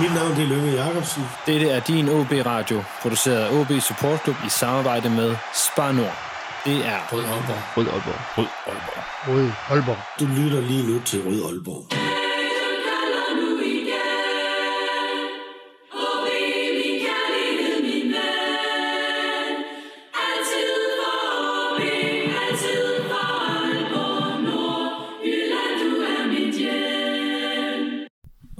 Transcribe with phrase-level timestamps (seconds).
[0.00, 1.22] Mit navn det er Lønge Jacobsen.
[1.46, 6.16] Dette er din OB Radio, produceret af OB Support Club i samarbejde med Spar Nord.
[6.64, 7.76] Det er Rød Aalborg.
[7.76, 8.20] Rød Aalborg.
[8.38, 9.04] Rød Aalborg.
[9.28, 9.98] Rød Aalborg.
[10.20, 11.99] Du lytter lige nu til Rød Aalborg.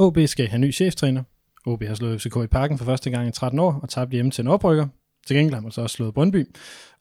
[0.00, 1.22] OB skal have ny cheftræner.
[1.66, 4.30] OB har slået FCK i parken for første gang i 13 år og tabt hjemme
[4.30, 4.86] til en oprykker.
[5.26, 6.48] Til gengæld har man så også slået Brøndby.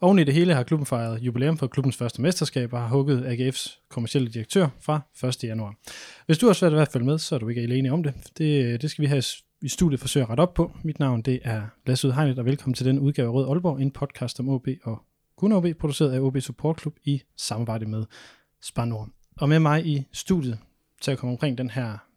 [0.01, 3.25] Oven i det hele har klubben fejret jubilæum for klubbens første mesterskab og har hugget
[3.25, 5.43] AGF's kommercielle direktør fra 1.
[5.43, 5.75] januar.
[6.25, 8.13] Hvis du har svært ved at følge med, så er du ikke alene om det.
[8.37, 9.23] Det, det skal vi have
[9.61, 10.71] i studiet forsøge at rette op på.
[10.83, 13.91] Mit navn det er Lasse Udhegnet, og velkommen til den udgave af Rød Aalborg, en
[13.91, 15.01] podcast om OB og
[15.37, 18.05] kun OB, produceret af OB Support Club i samarbejde med
[18.61, 19.09] Spar Nord.
[19.37, 20.59] Og med mig i studiet
[21.01, 22.08] til at komme omkring den her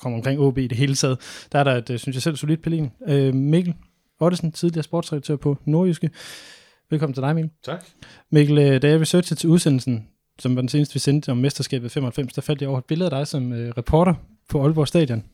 [0.00, 2.36] kommer omkring OB i det hele taget, der er der et, øh, synes jeg selv,
[2.36, 2.90] solidt Pelin.
[3.08, 3.74] Øh, Mikkel
[4.20, 6.10] Ottesen, tidligere sportsredaktør på Nordjyske.
[6.90, 7.50] Velkommen til dig, Mikkel.
[7.64, 7.84] Tak.
[8.30, 11.92] Mikkel, øh, da jeg researchede til udsendelsen, som var den seneste, vi sendte om mesterskabet
[11.92, 14.14] 95, der faldt jeg over et billede af dig som øh, reporter
[14.48, 15.24] på Aalborg Stadion.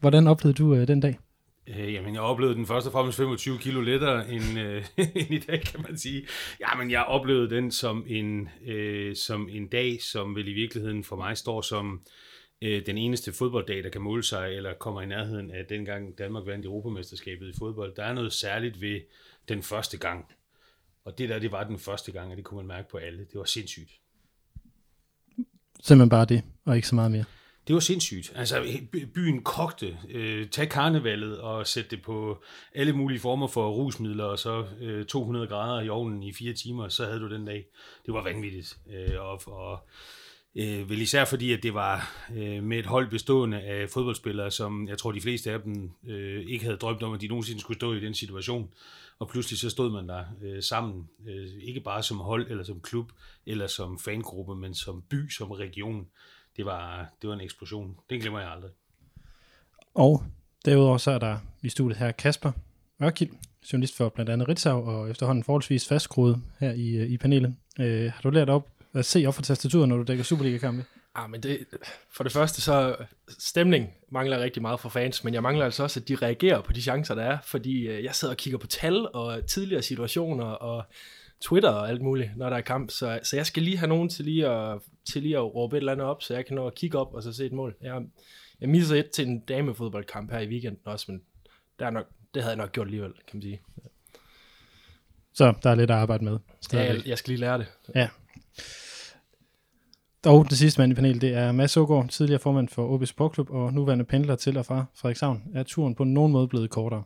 [0.00, 1.18] Hvordan oplevede du øh, den dag?
[1.68, 4.84] Øh, jamen, jeg oplevede den først og fremmest 25 kilo lettere end, øh,
[5.16, 6.22] end i dag, kan man sige.
[6.60, 11.16] Jamen, jeg oplevede den som en, øh, som en dag, som vel i virkeligheden for
[11.16, 12.00] mig står som øh,
[12.62, 16.66] den eneste fodbolddag, der kan måle sig, eller kommer i nærheden af dengang Danmark vandt
[16.66, 17.94] Europamesterskabet i fodbold.
[17.94, 19.00] Der er noget særligt ved
[19.48, 20.26] den første gang.
[21.04, 23.18] Og det der, det var den første gang, og det kunne man mærke på alle.
[23.18, 23.90] Det var sindssygt.
[25.82, 27.24] Simpelthen bare det, og ikke så meget mere.
[27.66, 28.32] Det var sindssygt.
[28.34, 28.64] Altså,
[29.14, 29.98] byen kogte.
[30.08, 32.42] Øh, tag karnevalet og sætte det på
[32.74, 36.88] alle mulige former for rusmidler, og så øh, 200 grader i ovnen i fire timer,
[36.88, 37.66] så havde du den dag.
[38.06, 38.78] Det var vanvittigt.
[38.90, 39.88] Øh, og, og
[40.56, 44.88] øh, vel især fordi, at det var øh, med et hold bestående af fodboldspillere, som
[44.88, 47.78] jeg tror, de fleste af dem øh, ikke havde drømt om, at de nogensinde skulle
[47.78, 48.70] stå i den situation.
[49.18, 52.80] Og pludselig så stod man der øh, sammen, øh, ikke bare som hold, eller som
[52.80, 53.12] klub,
[53.46, 56.06] eller som fangruppe, men som by, som region
[56.56, 57.96] det var, det var en eksplosion.
[58.10, 58.70] Det glemmer jeg aldrig.
[59.94, 60.22] Og
[60.64, 62.52] derudover så er der i studiet her Kasper
[63.02, 63.30] Ørkild,
[63.72, 67.54] journalist for blandt andet Ritzau, og efterhånden forholdsvis fastgroet her i, øh, i panelet.
[67.80, 70.84] Øh, har du lært op at se op for tastaturet, når du dækker Superliga-kampe?
[71.14, 71.66] Ah, men det,
[72.10, 72.96] for det første så
[73.28, 76.72] stemning mangler rigtig meget for fans, men jeg mangler altså også, at de reagerer på
[76.72, 80.44] de chancer, der er, fordi øh, jeg sidder og kigger på tal og tidligere situationer
[80.44, 80.84] og
[81.40, 84.08] Twitter og alt muligt, når der er kamp, så, så jeg skal lige have nogen
[84.08, 84.78] til lige at,
[85.12, 87.14] til lige at råbe et eller andet op, så jeg kan nå at kigge op
[87.14, 87.74] og så se et mål.
[87.80, 88.02] Jeg,
[88.60, 91.22] jeg misser et til en damefodboldkamp her i weekenden også, men
[91.78, 93.60] der er nok, det havde jeg nok gjort alligevel, kan man sige.
[95.34, 96.38] Så der er lidt at arbejde med.
[96.72, 97.66] Ja, jeg, jeg skal lige lære det.
[97.94, 98.08] Ja.
[100.26, 103.50] Og det sidste mand i panelet, det er Mads Ågaard, tidligere formand for OB Sportklub
[103.50, 105.42] og nuværende pendler til og fra Frederikshavn.
[105.54, 107.02] Er turen på nogen måde blevet kortere?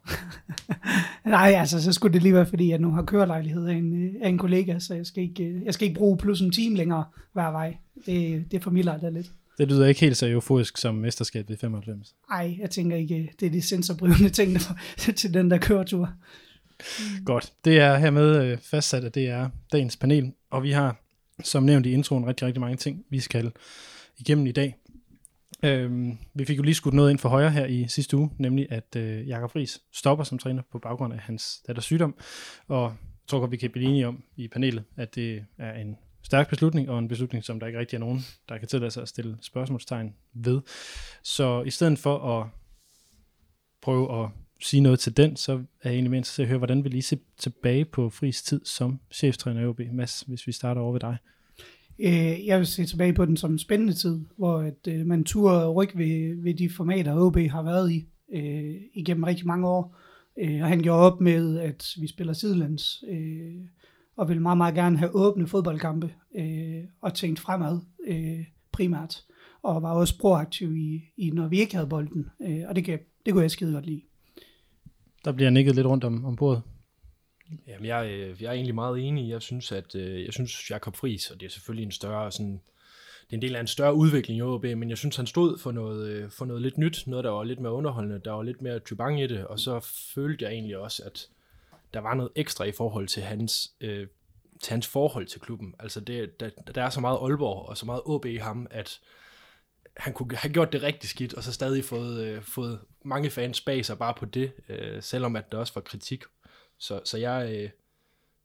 [1.25, 4.28] Nej, altså så skulle det lige være, fordi jeg nu har kørelejlighed af en, af
[4.28, 7.50] en kollega, så jeg skal, ikke, jeg skal ikke bruge plus en time længere hver
[7.50, 7.77] vej.
[8.06, 9.33] Det, det formidler det lidt.
[9.59, 12.15] Det lyder ikke helt så euforisk som mesterskabet i 95.
[12.31, 16.10] Nej, jeg tænker ikke, det er de sensorbrivende ting der, til den der køretur.
[17.25, 17.53] Godt.
[17.65, 21.06] Det er hermed øh, fastsat, at det er dagens panel, og vi har
[21.42, 23.52] som nævnt i introen, rigtig, rigtig mange ting, vi skal
[24.19, 24.76] igennem i dag.
[25.62, 28.66] Øhm, vi fik jo lige skudt noget ind for højre her i sidste uge, nemlig
[28.70, 32.14] at øh, Jakob Friis stopper som træner på baggrund af hans datters sygdom,
[32.69, 35.97] og jeg tror godt, vi kan blive enige om i panelet, at det er en
[36.22, 39.03] stærk beslutning, og en beslutning, som der ikke rigtig er nogen, der kan tillade sig
[39.03, 40.60] at stille spørgsmålstegn ved.
[41.22, 42.47] Så i stedet for at
[43.82, 44.30] prøve at
[44.61, 47.03] sige noget til den, så er jeg egentlig mere interesseret at høre, hvordan vi lige
[47.03, 49.81] se tilbage på Fris tid som cheftræner i OB.
[49.93, 51.17] Mads, hvis vi starter over ved dig.
[51.99, 55.25] Øh, jeg vil se tilbage på den som en spændende tid, hvor at, øh, man
[55.25, 59.97] turde rykke ved, ved de formater, OB har været i øh, igennem rigtig mange år.
[60.39, 63.55] Øh, og han gjorde op med, at vi spiller sidelands, øh,
[64.16, 69.25] og vil meget, meget gerne have åbne fodboldkampe, øh, og tænkt fremad øh, primært,
[69.62, 72.98] og var også proaktiv i, i når vi ikke havde bolden, øh, og det, kan,
[73.27, 74.03] det kunne jeg skide godt lide.
[75.27, 76.63] Der bliver nikket lidt rundt om, om bordet.
[77.67, 79.31] Jamen, jeg, øh, jeg er egentlig meget enig.
[79.31, 82.61] Jeg synes, at øh, jeg synes, Jakob Friis, og det er selvfølgelig en større sådan,
[83.27, 85.59] det er en del af en større udvikling i OB, men jeg synes, han stod
[85.59, 88.43] for noget, øh, for noget lidt nyt, noget, der var lidt mere underholdende, der var
[88.43, 89.81] lidt mere tribang i det, og så
[90.15, 91.28] følte jeg egentlig også, at
[91.95, 94.07] der var noget ekstra i forhold til hans, øh,
[94.63, 95.75] til hans forhold til klubben.
[95.78, 99.01] Altså, det, der, der er så meget Aalborg og så meget OB i ham, at
[99.97, 103.60] han kunne have gjort det rigtig skidt, og så stadig fået, øh, fået mange fans
[103.60, 106.25] bag sig bare på det, øh, selvom at der også var kritik.
[106.78, 107.71] Så, så jeg, øh,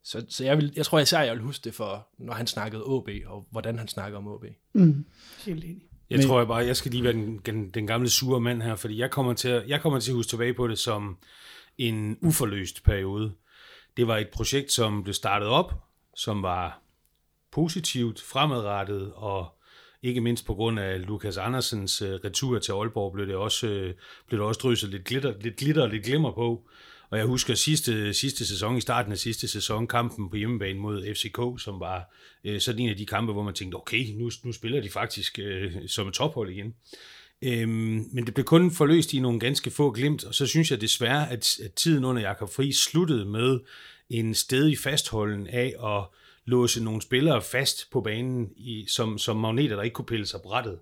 [0.03, 2.83] så, så jeg, vil, jeg tror især, jeg vil huske det for, når han snakkede
[2.85, 4.45] OB, og hvordan han snakker om OB.
[4.73, 5.05] Mm,
[5.45, 5.81] helt enig.
[6.09, 8.61] Jeg Men- tror jeg bare, jeg skal lige være den, den, den gamle sure mand
[8.61, 11.17] her, fordi jeg kommer, til at, jeg kommer til at huske tilbage på det som
[11.77, 13.33] en uforløst periode.
[13.97, 15.73] Det var et projekt, som blev startet op,
[16.15, 16.81] som var
[17.51, 19.60] positivt, fremadrettet, og
[20.03, 23.93] ikke mindst på grund af Lukas Andersens øh, retur til Aalborg, blev det også, øh,
[24.27, 26.67] blev det også drysset lidt glitter, lidt glitter og lidt glimmer på.
[27.09, 31.13] Og jeg husker sidste, sidste sæson, i starten af sidste sæson, kampen på hjemmebane mod
[31.15, 34.51] FCK, som var øh, sådan en af de kampe, hvor man tænkte, okay, nu, nu
[34.51, 36.73] spiller de faktisk øh, som et tophold igen.
[37.41, 40.81] Øhm, men det blev kun forløst i nogle ganske få glimt, og så synes jeg
[40.81, 43.59] desværre, at, at tiden under Jakob Fri sluttede med
[44.09, 46.03] en stedig fastholden af at
[46.51, 50.41] låse nogle spillere fast på banen, i, som, som magneter, der ikke kunne pille sig
[50.41, 50.79] brættet,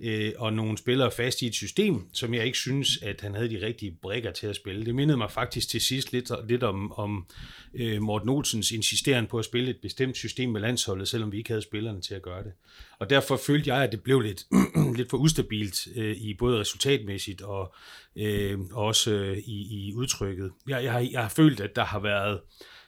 [0.00, 3.50] øh, og nogle spillere fast i et system, som jeg ikke synes, at han havde
[3.50, 4.86] de rigtige brækker til at spille.
[4.86, 7.26] Det mindede mig faktisk til sidst lidt, lidt om, om
[7.74, 11.50] øh, Morten Olsens insisteren på at spille et bestemt system med landsholdet, selvom vi ikke
[11.50, 12.52] havde spillerne til at gøre det.
[12.98, 14.46] Og derfor følte jeg, at det blev lidt,
[14.96, 17.74] lidt for ustabilt øh, i både resultatmæssigt og
[18.16, 20.50] øh, også øh, i, i udtrykket.
[20.68, 22.40] Jeg, jeg, har, jeg har følt, at der har været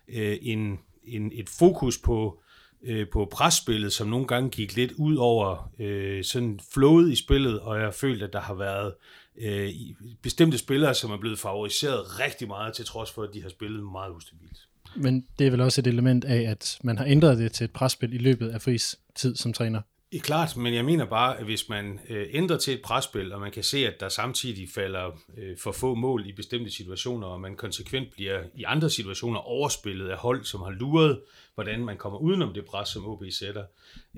[0.08, 2.42] øh, en, en, et fokus på
[2.82, 7.60] øh, på presspillet, som nogle gange gik lidt ud over øh, sådan flowet i spillet,
[7.60, 8.94] og jeg har følt, at der har været
[9.38, 9.70] øh,
[10.22, 13.82] bestemte spillere, som er blevet favoriseret rigtig meget, til trods for, at de har spillet
[13.92, 14.58] meget ustabilt.
[14.96, 17.70] Men det er vel også et element af, at man har ændret det til et
[17.70, 19.80] presspil i løbet af Fris tid som træner.
[20.12, 23.32] Det er klart, men jeg mener bare, at hvis man øh, ændrer til et presspil,
[23.32, 27.26] og man kan se, at der samtidig falder øh, for få mål i bestemte situationer,
[27.26, 31.20] og man konsekvent bliver i andre situationer overspillet af hold, som har luret,
[31.54, 33.64] hvordan man kommer udenom det pres, som OB sætter,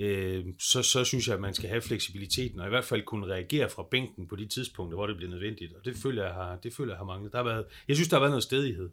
[0.01, 3.27] øh, så, så synes jeg, at man skal have fleksibiliteten, og i hvert fald kunne
[3.27, 5.73] reagere fra bænken på de tidspunkter, hvor det bliver nødvendigt.
[5.73, 7.33] Og det føler jeg har, det føler jeg har manglet.
[7.33, 8.91] Der har været, jeg synes, der har været noget stedighed.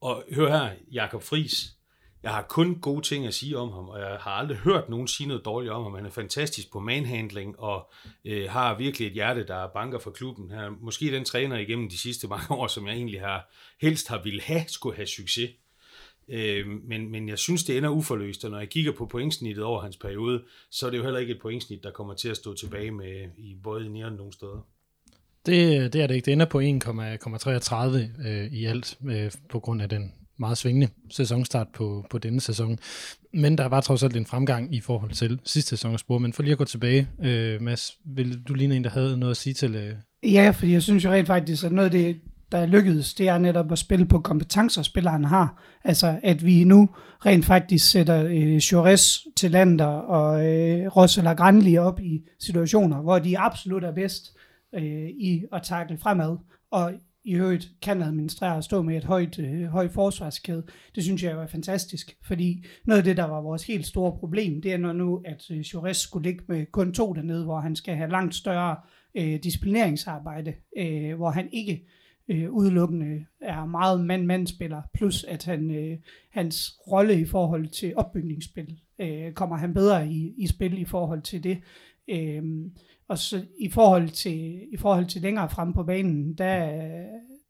[0.00, 1.75] Og hør her, Jakob Fris,
[2.22, 5.08] jeg har kun gode ting at sige om ham, og jeg har aldrig hørt nogen
[5.08, 5.94] sige noget dårligt om ham.
[5.94, 7.90] Han er fantastisk på manhandling, og
[8.24, 10.50] øh, har virkelig et hjerte, der banker for klubben.
[10.50, 14.08] Han er måske den træner igennem de sidste mange år, som jeg egentlig har helst
[14.08, 15.50] har ville have, skulle have succes.
[16.28, 19.82] Øh, men, men jeg synes, det ender uforløst, og når jeg kigger på pointsnittet over
[19.82, 22.54] hans periode, så er det jo heller ikke et pointsnit, der kommer til at stå
[22.54, 24.66] tilbage med i både i nære nogle steder.
[25.46, 26.26] Det, det er det ikke.
[26.26, 31.66] Det ender på 1,33 øh, i alt, øh, på grund af den meget svingende sæsonstart
[31.74, 32.78] på, på denne sæson.
[33.34, 36.18] Men der var trods alt en fremgang i forhold til sidste sæsons spor.
[36.18, 39.30] Men for lige at gå tilbage, øh, Mads, vil du ligne en, der havde noget
[39.30, 39.74] at sige til...
[39.74, 42.20] Øh, Ja, fordi jeg synes jo rent faktisk, at noget af det,
[42.52, 45.62] der er lykkedes, det er netop at spille på kompetencer, spilleren har.
[45.84, 46.88] Altså, at vi nu
[47.26, 53.18] rent faktisk sætter øh, Jores til Lander og øh, og Granli op i situationer, hvor
[53.18, 54.36] de absolut er bedst
[54.74, 56.36] øh, i at takle fremad,
[56.70, 56.92] og
[57.26, 60.66] i øvrigt kan administrere og stå med et højt, øh, højt forsvarskæde.
[60.94, 64.18] Det synes jeg jo er fantastisk, fordi noget af det, der var vores helt store
[64.18, 67.60] problem, det er når nu, at øh, Jores skulle ligge med kun to dernede, hvor
[67.60, 68.76] han skal have langt større
[69.14, 71.86] øh, disciplineringsarbejde, øh, hvor han ikke
[72.28, 75.98] øh, udelukkende er meget mand-mand-spiller, plus at han, øh,
[76.30, 81.22] hans rolle i forhold til opbygningsspil, øh, kommer han bedre i, i spil i forhold
[81.22, 81.58] til det.
[82.08, 82.42] Øh,
[83.08, 86.66] og så i forhold til, i forhold til længere frem på banen, der,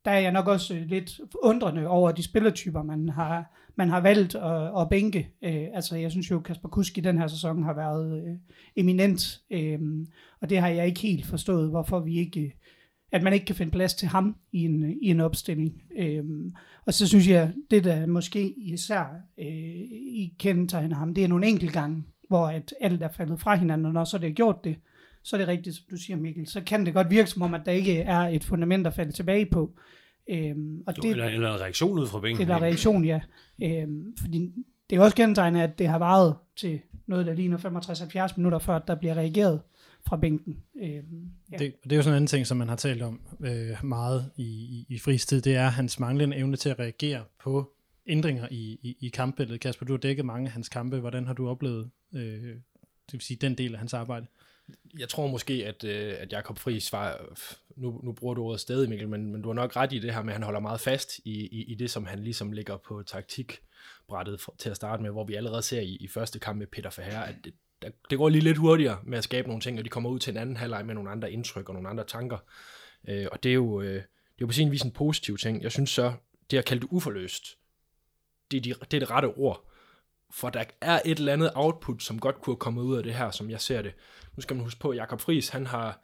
[0.05, 4.35] der er jeg nok også lidt undrende over de spillertyper, man har, man har valgt
[4.35, 5.29] at, at bænke.
[5.43, 8.35] Øh, altså jeg synes jo, Kasper Kusk i den her sæson har været øh,
[8.75, 9.79] eminent, øh,
[10.41, 12.53] og det har jeg ikke helt forstået, hvorfor vi ikke
[13.11, 15.81] at man ikke kan finde plads til ham i en, i en opstilling.
[15.97, 16.23] Øh,
[16.85, 19.05] og så synes jeg, det der måske især
[19.39, 23.55] øh, i kendetegner ham, det er nogle enkelte gange, hvor at alt er faldet fra
[23.55, 24.77] hinanden, og når så det er gjort det,
[25.27, 27.53] så er det rigtigt, som du siger, Mikkel, så kan det godt virke som om,
[27.53, 29.71] at der ikke er et fundament at falde tilbage på.
[30.29, 32.41] Øhm, og Jo, det, eller, eller en reaktion ud fra bænken.
[32.41, 33.19] eller reaktion, ja.
[33.63, 34.51] Øhm, fordi
[34.89, 37.57] det er også kendetegnet, at det har varet til noget, der ligner
[38.27, 39.61] 65-70 minutter, før der bliver reageret
[40.07, 40.57] fra bænken.
[40.83, 41.57] Øhm, ja.
[41.57, 44.31] det, det er jo sådan en anden ting, som man har talt om øh, meget
[44.37, 47.73] i, i, i fristid, det er hans manglende evne til at reagere på
[48.07, 49.61] ændringer i, i, i kampbilledet.
[49.61, 50.99] Kasper, du har dækket mange af hans kampe.
[50.99, 52.55] Hvordan har du oplevet øh,
[53.05, 54.25] det vil sige, den del af hans arbejde?
[54.99, 57.35] Jeg tror måske, at, øh, at Jakob Friis var,
[57.75, 60.13] nu, nu bruger du ordet stadig, Mikkel, men, men du har nok ret i det
[60.13, 62.77] her med, at han holder meget fast i, i, i det, som han ligesom ligger
[62.77, 66.59] på taktikbrættet for, til at starte med, hvor vi allerede ser i, i første kamp
[66.59, 69.61] med Peter Verheer, at det, der, det går lige lidt hurtigere med at skabe nogle
[69.61, 71.89] ting, og de kommer ud til en anden halvleg med nogle andre indtryk og nogle
[71.89, 72.37] andre tanker.
[73.07, 75.63] Øh, og det er, jo, øh, det er jo på sin vis en positiv ting.
[75.63, 76.13] Jeg synes så,
[76.51, 77.57] det at kalde det uforløst,
[78.51, 79.69] det er, de, det er det rette ord.
[80.31, 83.13] For der er et eller andet output, som godt kunne have kommet ud af det
[83.13, 83.93] her, som jeg ser det.
[84.35, 86.01] Nu skal man huske på, at Jakob Friis, han har,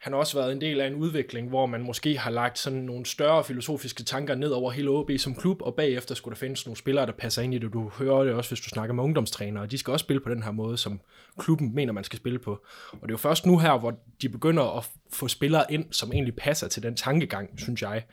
[0.00, 2.78] han har også været en del af en udvikling, hvor man måske har lagt sådan
[2.78, 6.66] nogle større filosofiske tanker ned over hele OB som klub, og bagefter skulle der findes
[6.66, 7.72] nogle spillere, der passer ind i det.
[7.72, 10.30] Du hører det også, hvis du snakker med ungdomstrænere, og de skal også spille på
[10.30, 11.00] den her måde, som
[11.38, 12.50] klubben mener, man skal spille på.
[12.92, 16.12] Og det er jo først nu her, hvor de begynder at få spillere ind, som
[16.12, 18.04] egentlig passer til den tankegang, synes jeg.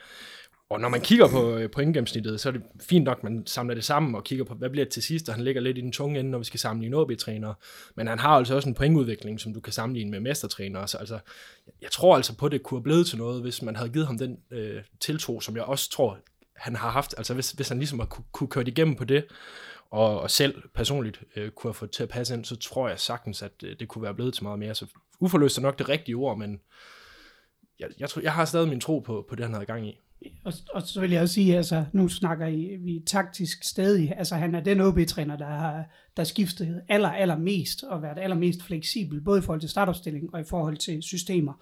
[0.70, 3.76] Og når man kigger på øh, pointgennemsnittet, så er det fint nok, at man samler
[3.76, 5.82] det sammen og kigger på, hvad bliver det til sidst, og han ligger lidt i
[5.82, 7.54] den tunge ende, når vi skal sammenligne OB-trænere.
[7.96, 10.88] Men han har altså også en pointudvikling, som du kan sammenligne med mestertrænere.
[10.88, 11.20] Så altså,
[11.82, 14.08] jeg tror altså på, at det kunne have blevet til noget, hvis man havde givet
[14.08, 16.18] ham den øh, tiltro, som jeg også tror,
[16.56, 17.14] han har haft.
[17.18, 19.26] Altså hvis, hvis han ligesom har kunne, kunne køre igennem på det,
[19.92, 23.00] og, og selv personligt øh, kunne have fået til at passe ind, så tror jeg
[23.00, 24.76] sagtens, at øh, det kunne være blevet til meget mere.
[24.76, 24.86] Så
[25.20, 26.60] uforløst er nok det rigtige ord, men
[27.80, 30.00] jeg, jeg, tror, jeg har stadig min tro på, på det, han havde gang i.
[30.44, 34.36] Og, og så vil jeg også sige, altså nu snakker I, vi taktisk stadig, altså
[34.36, 35.84] han er den OB-træner, der har
[36.18, 40.40] der skiftet aller, aller mest og været allermest fleksibel, både i forhold til startopstilling og
[40.40, 41.54] i forhold til systemer.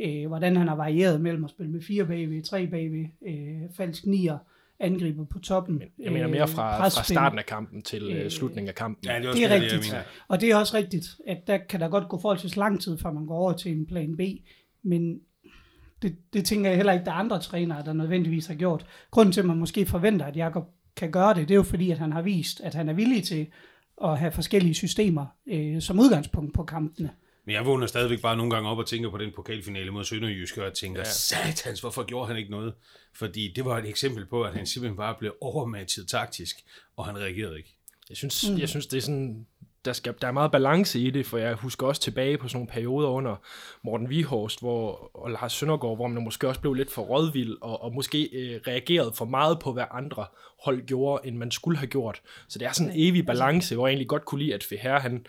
[0.00, 4.06] Øh, hvordan han har varieret mellem at spille med fire bagved, tre bagved, øh, falsk
[4.06, 4.38] nier,
[4.80, 5.82] angriber på toppen.
[5.98, 9.10] Jeg mener mere fra, fra starten af kampen til øh, slutningen af kampen.
[9.10, 9.92] Ja, det er, det er det, rigtigt.
[9.92, 12.98] Jeg og det er også rigtigt, at der kan der godt gå forholdsvis lang tid,
[12.98, 14.20] før man går over til en plan B.
[14.82, 15.20] Men
[16.02, 18.86] det, det tænker jeg heller ikke, der er andre trænere, der nødvendigvis har gjort.
[19.10, 20.64] Grunden til, at man måske forventer, at Jakob
[20.96, 23.24] kan gøre det, det er jo fordi, at han har vist, at han er villig
[23.24, 23.46] til
[24.04, 27.10] at have forskellige systemer øh, som udgangspunkt på kampene.
[27.44, 30.58] Men jeg vågner stadigvæk bare nogle gange op og tænker på den pokalfinale mod Sønderjysk,
[30.58, 31.10] og tænker, ja.
[31.10, 32.74] satans, hvorfor gjorde han ikke noget?
[33.14, 36.56] Fordi det var et eksempel på, at han simpelthen bare blev overmatchet taktisk,
[36.96, 37.76] og han reagerede ikke.
[38.08, 38.58] Jeg synes, mm.
[38.58, 39.46] jeg synes det er sådan,
[39.86, 42.56] der, skal, der er meget balance i det, for jeg husker også tilbage på sådan
[42.56, 43.36] nogle perioder under
[43.84, 47.82] Morten Vihorst hvor, og Lars Søndergaard, hvor man måske også blev lidt for rådvild, og,
[47.82, 50.26] og måske øh, reagerede for meget på, hvad andre
[50.64, 52.20] hold gjorde, end man skulle have gjort.
[52.48, 54.98] Så det er sådan en evig balance, hvor jeg egentlig godt kunne lide, at Feher,
[54.98, 55.26] han,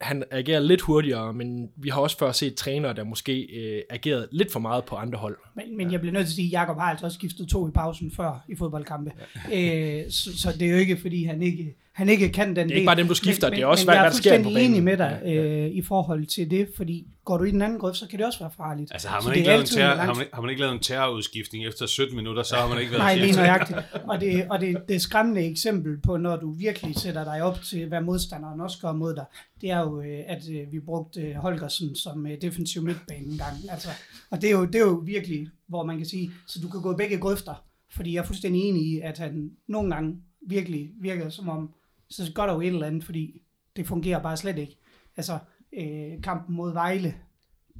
[0.00, 4.28] han agerer lidt hurtigere, men vi har også før set trænere, der måske øh, agerede
[4.32, 5.36] lidt for meget på andre hold.
[5.56, 7.68] Men, men jeg bliver nødt til at sige, at Jacob har altså også skiftet to
[7.68, 9.12] i pausen før i fodboldkampe.
[9.50, 10.00] Ja.
[10.00, 12.68] Øh, så, så det er jo ikke, fordi han ikke han ikke kan den del.
[12.68, 14.16] Det er ikke bare dem, du skifter, men, det er også, men, hvad, hvad der
[14.16, 14.56] sker på banen.
[14.56, 17.62] Jeg er enig med dig øh, i forhold til det, fordi går du i den
[17.62, 18.92] anden grøft, så kan det også være farligt.
[18.92, 21.66] Altså har man, ikke lavet, en terror, har, man, har man ikke lavet en terrorudskiftning
[21.66, 23.78] efter 17 minutter, så har man ikke været Nej, lige nøjagtigt.
[24.08, 27.88] Og, det, og det, det skræmmende eksempel på, når du virkelig sætter dig op til,
[27.88, 29.24] hvad modstanderen også gør mod dig,
[29.60, 33.56] det er jo, øh, at øh, vi brugte Holgersen som defensiv midtbane en gang.
[33.70, 33.88] Altså,
[34.30, 36.82] og det er, jo, det er jo virkelig, hvor man kan sige, så du kan
[36.82, 37.54] gå i begge grøfter,
[37.96, 40.16] fordi jeg er fuldstændig enig i, at han nogle gange
[40.48, 41.70] virkelig virker som om,
[42.10, 43.42] så gør der jo et eller andet, fordi
[43.76, 44.78] det fungerer bare slet ikke.
[45.16, 45.38] Altså,
[45.72, 47.14] øh, kampen mod Vejle,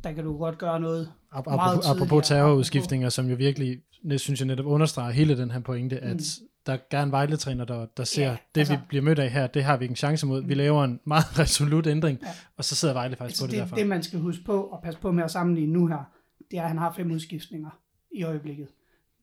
[0.04, 3.82] der kan du godt gøre noget Ap- meget apropos, apropos terrorudskiftninger, som jo virkelig,
[4.16, 6.78] synes jeg netop understreger hele den her pointe, at mm.
[6.90, 9.46] der er en Vejle-træner, der, der ser, ja, det altså, vi bliver mødt af her,
[9.46, 10.44] det har vi ikke en chance mod.
[10.44, 12.28] Vi laver en meget resolut ændring, ja.
[12.56, 13.76] og så sidder Vejle faktisk altså, på det, det derfra.
[13.76, 16.12] Det, man skal huske på, og passe på med at sammenligne nu her,
[16.50, 17.80] det er, at han har fem udskiftninger
[18.12, 18.68] i øjeblikket.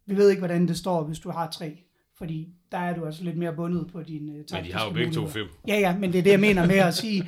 [0.06, 1.86] Vi ved ikke, hvordan det står, hvis du har tre
[2.18, 4.92] fordi der er du altså lidt mere bundet på din uh, Men de har jo
[4.92, 5.48] begge to fem.
[5.68, 7.28] Ja, ja, men det er det, jeg mener med at sige,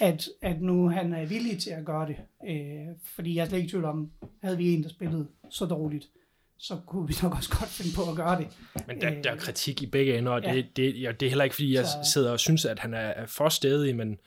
[0.00, 2.16] at, at nu han er villig til at gøre det.
[2.48, 4.10] Øh, fordi jeg er slet ikke i tvivl om,
[4.42, 6.08] havde vi en, der spillede så dårligt,
[6.58, 8.46] så kunne vi nok også godt finde på at gøre det.
[8.86, 10.62] Men der, der er kritik i begge ender, og det, ja.
[10.76, 12.12] det, ja, det er heller ikke, fordi jeg så...
[12.12, 14.18] sidder og synes, at han er, er for stedig, men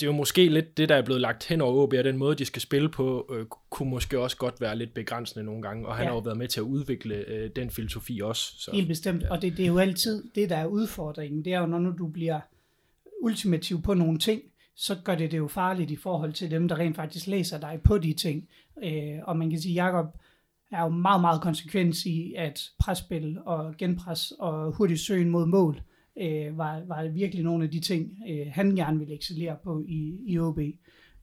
[0.00, 2.16] det er jo måske lidt det, der er blevet lagt hen over OB, og den
[2.16, 5.86] måde, de skal spille på, øh, kunne måske også godt være lidt begrænsende nogle gange,
[5.86, 6.08] og han ja.
[6.08, 8.42] har jo været med til at udvikle øh, den filosofi også.
[8.58, 8.70] Så.
[8.72, 9.30] Helt bestemt, ja.
[9.30, 11.44] og det, det er jo altid det, der er udfordringen.
[11.44, 12.40] Det er jo, når nu du bliver
[13.22, 14.42] ultimativ på nogle ting,
[14.76, 17.80] så gør det det jo farligt i forhold til dem, der rent faktisk læser dig
[17.84, 18.48] på de ting.
[18.84, 20.06] Øh, og man kan sige, Jacob
[20.72, 25.82] er jo meget, meget konsekvens i, at presspil og genpres og hurtigt søgen mod mål,
[26.20, 30.18] øh, var, var virkelig nogle af de ting, øh, han gerne ville excellere på i,
[30.26, 30.58] i OB.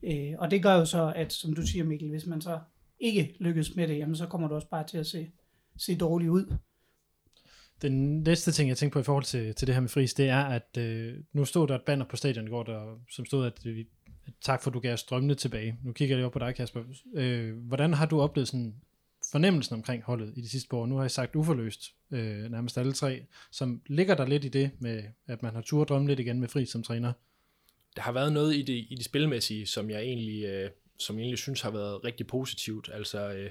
[0.02, 2.58] Øh, og det gør jo så, at som du siger Mikkel, hvis man så
[3.00, 5.30] ikke lykkes med det, jamen så kommer du også bare til at se,
[5.76, 6.54] se dårligt ud.
[7.82, 10.28] Den næste ting, jeg tænker på i forhold til, til det her med fris, det
[10.28, 13.46] er, at øh, nu stod der et banner på stadion i går, der, som stod,
[13.46, 13.86] at vi,
[14.40, 15.78] tak for, at du gav os drømmene tilbage.
[15.84, 16.82] Nu kigger jeg lige op på dig, Kasper.
[17.14, 18.74] Øh, hvordan har du oplevet sådan
[19.32, 20.86] fornemmelsen omkring holdet i de sidste år.
[20.86, 24.70] Nu har jeg sagt uforløst, øh, nærmest alle tre, som ligger der lidt i det
[24.78, 27.12] med, at man har tur drømme lidt igen med fri som træner.
[27.96, 31.22] Der har været noget i det, i det spilmæssige, som jeg egentlig, øh, som jeg
[31.22, 32.90] egentlig synes har været rigtig positivt.
[32.92, 33.50] Altså, øh,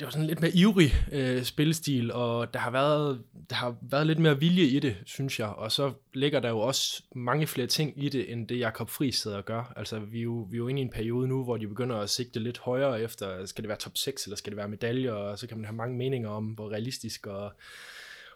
[0.00, 4.06] det var sådan lidt mere ivrig øh, spillestil, og der har, været, der har været
[4.06, 5.48] lidt mere vilje i det, synes jeg.
[5.48, 9.16] Og så ligger der jo også mange flere ting i det, end det Jakob Friis
[9.16, 9.72] sidder og gør.
[9.76, 11.96] Altså, vi er, jo, vi er jo inde i en periode nu, hvor de begynder
[11.96, 15.12] at sigte lidt højere efter, skal det være top 6, eller skal det være medaljer,
[15.12, 17.52] og så kan man have mange meninger om, hvor realistisk og,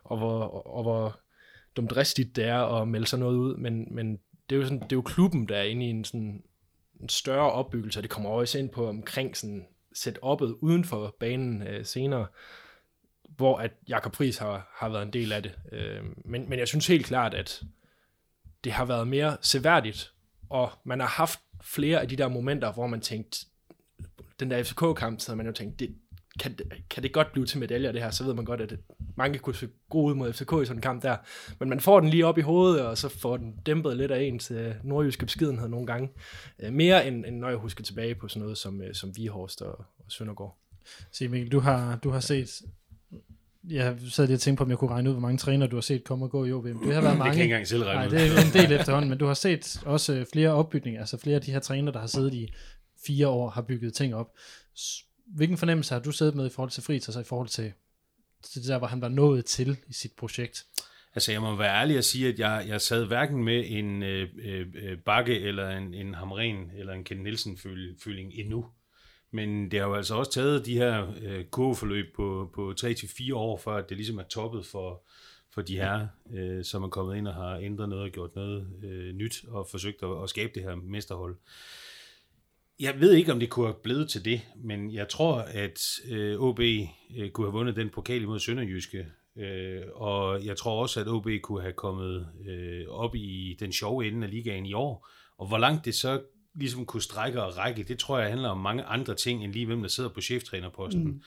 [0.04, 1.20] og, hvor, og, og hvor
[1.76, 3.56] dumdristigt det er at melde sig noget ud.
[3.56, 4.18] Men, men
[4.50, 6.42] det er jo, sådan, det er jo klubben, der er inde i en sådan
[7.00, 9.66] en større opbyggelse, og det kommer også ind på omkring sådan
[10.06, 12.26] setup'et uden for banen øh, senere,
[13.28, 15.58] hvor at Jakob Friis har, har været en del af det.
[15.72, 17.62] Øh, men, men jeg synes helt klart, at
[18.64, 20.12] det har været mere seværdigt,
[20.48, 23.46] og man har haft flere af de der momenter, hvor man tænkte,
[24.40, 25.96] den der FCK-kamp, så man jo tænkt, det,
[26.38, 26.58] kan,
[26.90, 28.74] kan det godt blive til medaljer det her, så ved man godt, at
[29.16, 31.16] mange kunne se gode ud mod FCK i sådan en kamp der.
[31.58, 34.22] Men man får den lige op i hovedet, og så får den dæmpet lidt af
[34.22, 36.08] ens øh, nordjyske beskedenhed nogle gange.
[36.58, 39.62] Øh, mere end, end når jeg husker tilbage på sådan noget som, øh, som Vihorst
[39.62, 40.58] og, og Søndergaard.
[41.12, 42.62] Se Mikkel, du har, du har set
[43.70, 45.76] jeg sad lige og tænkte på, om jeg kunne regne ud, hvor mange træner du
[45.76, 46.64] har set komme og gå i OB.
[46.64, 47.12] Det har været mange.
[47.12, 49.26] Det kan jeg ikke engang selv regne Nej, det er en del efterhånden, men du
[49.26, 52.34] har set også øh, flere opbygninger, altså flere af de her træner, der har siddet
[52.34, 52.52] i
[53.06, 54.30] fire år, har bygget ting op.
[55.36, 57.72] Hvilken fornemmelse har du siddet med i forhold til Fritz, altså i forhold til,
[58.42, 60.66] til det der, hvor han var nået til i sit projekt?
[61.14, 64.28] Altså, jeg må være ærlig og sige, at jeg, jeg sad hverken med en øh,
[64.38, 68.66] øh, øh Bakke eller en, en Hamren eller en Ken Nielsen-føling endnu.
[69.30, 73.58] Men det har jo altså også taget de her øh, kurveforløb på, på 3-4 år,
[73.58, 75.02] før at det ligesom er toppet for,
[75.54, 78.68] for de her, øh, som er kommet ind og har ændret noget og gjort noget
[78.82, 81.36] øh, nyt og forsøgt at, at skabe det her mesterhold.
[82.80, 85.80] Jeg ved ikke, om det kunne have blevet til det, men jeg tror, at
[86.10, 89.06] øh, OB øh, kunne have vundet den pokal imod Sønderjyske,
[89.38, 94.06] øh, og jeg tror også, at OB kunne have kommet øh, op i den sjove
[94.06, 95.08] ende af ligaen i år.
[95.38, 96.20] Og hvor langt det så
[96.54, 99.66] ligesom kunne strække og række, det tror jeg handler om mange andre ting, end lige
[99.66, 101.04] hvem der sidder på cheftrænerposten.
[101.04, 101.22] Mm.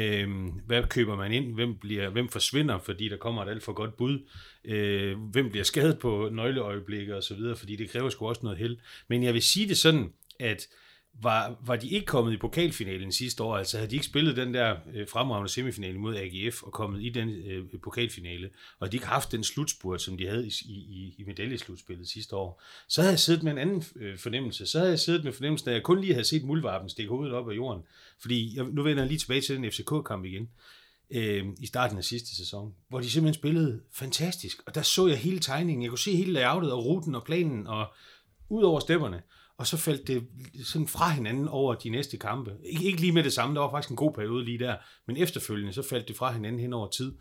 [0.00, 1.54] Øhm, hvad køber man ind?
[1.54, 4.18] Hvem, bliver, hvem forsvinder, fordi der kommer et alt for godt bud?
[4.64, 8.58] Øh, hvem bliver skadet på nøgleøjeblikke og så videre, fordi det kræver sgu også noget
[8.58, 8.76] held.
[9.08, 10.68] Men jeg vil sige det sådan, at
[11.14, 14.54] var, var de ikke kommet i pokalfinalen sidste år, altså havde de ikke spillet den
[14.54, 19.06] der øh, fremragende semifinale mod AGF og kommet i den øh, pokalfinale, og de ikke
[19.06, 23.20] haft den slutspurt, som de havde i, i, i medaljeslutspillet sidste år, så havde jeg
[23.20, 24.66] siddet med en anden øh, fornemmelse.
[24.66, 27.34] Så havde jeg siddet med fornemmelsen, at jeg kun lige havde set muldvarpen stikke hovedet
[27.34, 27.82] op af jorden.
[28.18, 30.48] Fordi jeg, nu vender jeg lige tilbage til den FCK-kamp igen
[31.10, 35.18] øh, i starten af sidste sæson, hvor de simpelthen spillede fantastisk, og der så jeg
[35.18, 35.82] hele tegningen.
[35.82, 37.86] Jeg kunne se hele layoutet og ruten og planen og
[38.48, 39.22] ud over stepperne
[39.62, 40.26] og så faldt det
[40.64, 42.52] sådan fra hinanden over de næste kampe.
[42.64, 44.76] Ikke, ikke lige med det samme, der var faktisk en god periode lige der,
[45.06, 47.12] men efterfølgende så faldt det fra hinanden hen over tid,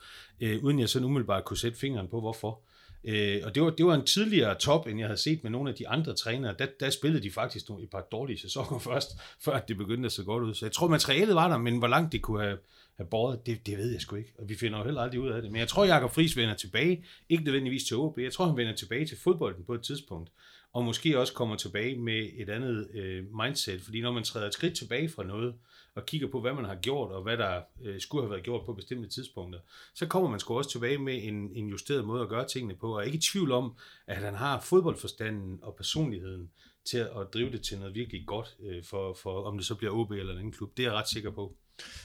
[0.41, 2.61] øh, uden jeg sådan umiddelbart kunne sætte fingeren på, hvorfor.
[3.03, 5.69] Øh, og det var, det var en tidligere top, end jeg havde set med nogle
[5.69, 6.55] af de andre trænere.
[6.59, 10.11] Der, der spillede de faktisk nogle, et par dårlige sæsoner først, før det begyndte at
[10.11, 10.53] se godt ud.
[10.53, 12.57] Så jeg tror, materialet var der, men hvor langt det kunne have,
[13.01, 14.33] have båret, det, det ved jeg sgu ikke.
[14.39, 15.51] Og vi finder jo heller aldrig ud af det.
[15.51, 18.19] Men jeg tror, Jakob Friis vender tilbage, ikke nødvendigvis til OB.
[18.19, 20.29] Jeg tror, han vender tilbage til fodbolden på et tidspunkt
[20.73, 24.53] og måske også kommer tilbage med et andet øh, mindset, fordi når man træder et
[24.53, 25.55] skridt tilbage fra noget,
[25.95, 28.65] og kigger på, hvad man har gjort, og hvad der øh, skulle have været gjort
[28.65, 29.59] på bestemte tidspunkter,
[29.95, 32.95] så kommer man sgu også tilbage med en, en justeret måde at gøre tingene på,
[32.95, 33.75] og ikke i tvivl om,
[34.07, 36.51] at han har fodboldforstanden og personligheden
[36.85, 39.93] til at drive det til noget virkelig godt, øh, for, for om det så bliver
[39.93, 40.77] OB eller en anden klub.
[40.77, 41.55] Det er jeg ret sikker på.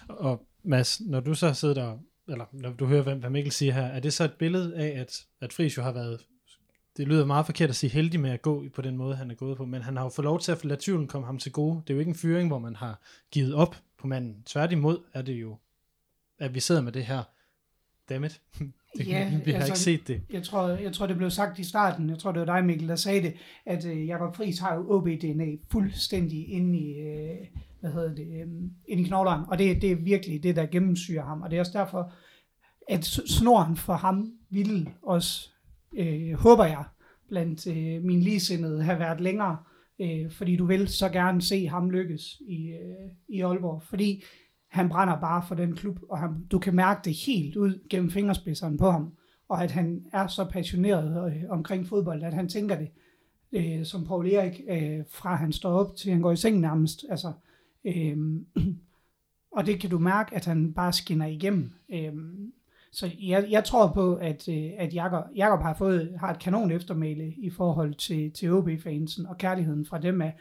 [0.09, 3.83] Og Mads, når du så sidder der, eller når du hører, hvad Mikkel siger her,
[3.87, 6.21] er det så et billede af, at, at Friis jo har været
[6.97, 9.35] det lyder meget forkert at sige heldig med at gå på den måde, han er
[9.35, 11.53] gået på, men han har jo fået lov til at lade tvivlen komme ham til
[11.53, 11.83] gode.
[11.83, 14.43] Det er jo ikke en fyring, hvor man har givet op på manden.
[14.47, 15.57] Tværtimod er det jo,
[16.39, 17.23] at vi sidder med det her.
[18.09, 18.41] Dammit.
[18.97, 20.23] Det, Ja, vi har altså, ikke set det.
[20.31, 22.89] Jeg tror, jeg tror, det blev sagt i starten, jeg tror, det var dig, Mikkel,
[22.89, 23.35] der sagde det,
[23.67, 27.37] at øh, Jakob Friis har jo OB-DNA fuldstændig inde i, øh,
[27.87, 28.49] hvad hedder det, øh,
[28.89, 31.61] inde i knoglerne, og det, det er virkelig det, der gennemsyrer ham, og det er
[31.61, 32.13] også derfor,
[32.89, 35.51] at snoren for ham ville også,
[35.97, 36.85] øh, håber jeg,
[37.29, 39.57] blandt øh, mine ligesindede have været længere,
[40.01, 44.23] øh, fordi du vil så gerne se ham lykkes i, øh, i Aalborg, fordi
[44.71, 48.11] han brænder bare for den klub, og han, du kan mærke det helt ud gennem
[48.11, 49.13] fingerspidserne på ham,
[49.49, 52.89] og at han er så passioneret øh, omkring fodbold, at han tænker det,
[53.53, 57.05] øh, som Paul Erik, øh, fra han står op til han går i seng nærmest,
[57.11, 57.33] altså,
[57.85, 58.17] øh,
[59.57, 61.73] og det kan du mærke, at han bare skinner igennem.
[61.93, 62.53] Øhm,
[62.93, 66.71] så jeg, jeg tror på, at, øh, at Jakob, Jakob har, fået, har et kanon
[66.71, 70.37] eftermæle i forhold til, til OB-fansen og kærligheden fra dem af.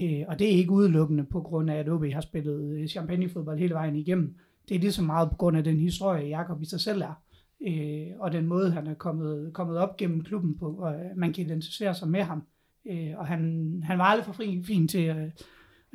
[0.00, 3.58] Øh, og det er ikke udelukkende på grund af, at OB har spillet øh, champagnefodbold
[3.58, 4.34] hele vejen igennem.
[4.68, 7.22] Det er lige så meget på grund af den historie, Jakob i sig selv er.
[7.66, 11.44] Øh, og den måde, han er kommet, kommet op gennem klubben på, og man kan
[11.44, 12.42] identificere sig med ham.
[12.86, 15.30] Øh, og han, han var aldrig for fri, fin til øh,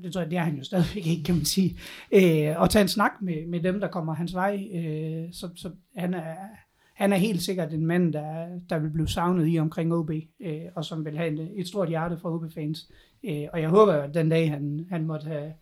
[0.03, 1.77] det tror jeg, det er han jo stadigvæk ikke, kan man sige,
[2.11, 4.67] øh, og tage en snak med, med dem, der kommer hans vej.
[4.73, 6.35] Øh, så så han, er,
[6.93, 10.61] han er helt sikkert en mand, der, der vil blive savnet i omkring OB, øh,
[10.75, 12.89] og som vil have en, et stort hjerte for OB-fans.
[13.23, 15.53] Øh, og jeg håber at den dag, han, han måtte have,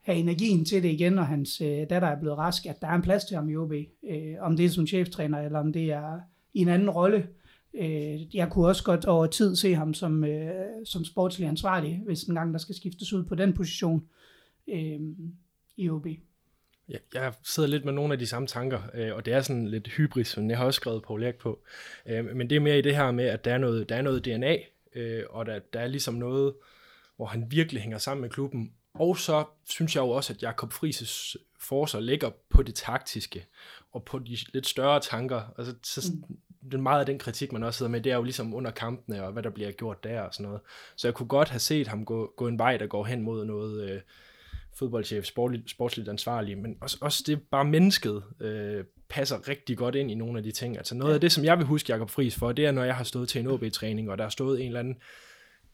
[0.00, 2.94] have energien til det igen, og hans øh, datter er blevet rask, at der er
[2.94, 3.72] en plads til ham i OB.
[4.10, 6.20] Øh, om det er som cheftræner, eller om det er
[6.54, 7.26] i en anden rolle.
[7.74, 10.50] Øh, jeg kunne også godt over tid se ham som, øh,
[10.84, 14.08] som sportslig ansvarlig, hvis en gang der skal skiftes ud på den position
[14.68, 15.00] øh,
[15.76, 16.06] i OB.
[16.88, 19.68] Ja, jeg sidder lidt med nogle af de samme tanker, øh, og det er sådan
[19.68, 21.58] lidt hybris, men jeg har også skrevet Paul Erik på.
[22.06, 24.02] Øh, men det er mere i det her med, at der er noget, der er
[24.02, 24.56] noget DNA,
[24.94, 26.54] øh, og der, der er ligesom noget,
[27.16, 28.72] hvor han virkelig hænger sammen med klubben.
[28.94, 33.46] Og så synes jeg jo også, at Jakob Frises forser ligger på det taktiske,
[33.92, 35.54] og på de lidt større tanker.
[35.58, 36.12] Altså, så,
[36.72, 39.24] den meget af den kritik, man også sidder med, det er jo ligesom under kampene,
[39.24, 40.60] og hvad der bliver gjort der og sådan noget.
[40.96, 43.44] Så jeg kunne godt have set ham gå, gå en vej, der går hen mod
[43.44, 44.00] noget øh,
[44.74, 50.10] fodboldchef, sportligt, sportsligt ansvarlig, men også, også det bare mennesket øh, passer rigtig godt ind
[50.10, 50.76] i nogle af de ting.
[50.76, 52.96] Altså noget af det, som jeg vil huske Jakob Friis for, det er, når jeg
[52.96, 54.96] har stået til en OB-træning, og der har stået en eller anden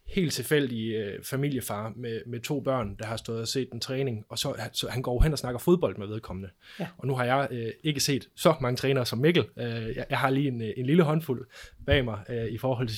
[0.07, 4.25] helt tilfældig øh, familiefar med, med to børn, der har stået og set en træning,
[4.29, 6.49] og så, så han går hen og snakker fodbold med vedkommende.
[6.81, 6.87] Ja.
[6.99, 9.45] Og nu har jeg øh, ikke set så mange trænere som Mikkel.
[9.59, 11.47] Øh, jeg, jeg har lige en, øh, en lille håndfuld
[11.87, 12.97] bag mig øh, i forhold til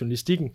[0.00, 0.50] journalistikken,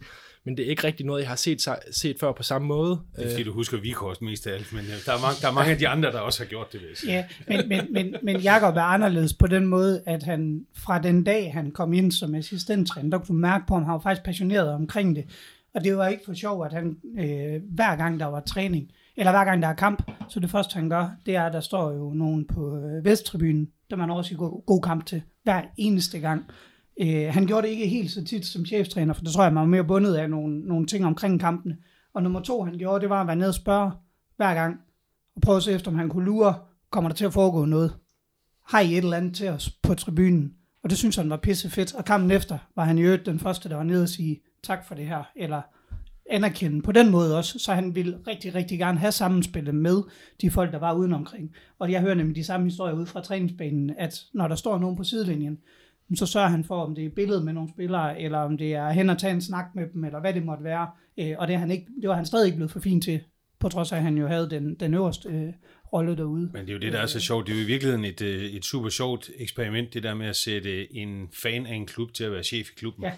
[0.45, 2.99] men det er ikke rigtig noget, jeg har set, set før på samme måde.
[3.15, 5.47] Det er fordi, du husker Vikhorst mest af alt, men øh, der er, mange, der
[5.47, 7.13] er mange af de andre, der også har gjort det, vil jeg sige.
[7.13, 11.23] Ja, men, men, men, men Jacob er anderledes på den måde, at han fra den
[11.23, 14.25] dag, han kom ind som assistenttræner, der kunne du mærke på, at han var faktisk
[14.25, 15.25] passioneret omkring det.
[15.73, 19.31] Og det var ikke for sjov, at han øh, hver gang der var træning, eller
[19.31, 21.91] hver gang der er kamp, så det første han gør, det er, at der står
[21.91, 26.19] jo nogen på øh, Vesttribunen, der man også i god, god kamp til, hver eneste
[26.19, 26.45] gang.
[27.01, 29.61] Øh, han gjorde det ikke helt så tit som cheftræner, for det tror jeg, man
[29.61, 31.77] var mere bundet af nogle, nogle ting omkring kampene.
[32.13, 33.91] Og nummer to, han gjorde, det var at være nede og spørge
[34.37, 34.79] hver gang,
[35.35, 36.53] og prøve at se efter, om han kunne lure,
[36.89, 37.95] kommer der til at foregå noget?
[38.67, 40.53] Har I et eller andet til os på tribunen?
[40.83, 41.95] Og det synes han var pisse fedt.
[41.95, 44.87] Og kampen efter var han i øvrigt den første, der var nede og sige tak
[44.87, 45.61] for det her, eller
[46.29, 50.03] anerkende på den måde også, så han vil rigtig, rigtig gerne have sammenspillet med
[50.41, 51.55] de folk, der var udenomkring.
[51.79, 54.97] Og jeg hører nemlig de samme historier ud fra træningsbanen, at når der står nogen
[54.97, 55.57] på sidelinjen,
[56.15, 58.89] så sørger han for, om det er billedet med nogle spillere, eller om det er
[58.89, 60.87] hen og tage en snak med dem, eller hvad det måtte være.
[61.19, 63.19] Øh, og det, han ikke, det var han stadig ikke blevet for fint til,
[63.59, 65.53] på trods af, at han jo havde den, den øverste øh,
[65.93, 66.49] rolle derude.
[66.53, 67.47] Men det er jo det, der er så sjovt.
[67.47, 70.35] Det er jo i virkeligheden et, øh, et super sjovt eksperiment, det der med at
[70.35, 73.03] sætte en fan af en klub til at være chef i klubben.
[73.03, 73.11] Ja.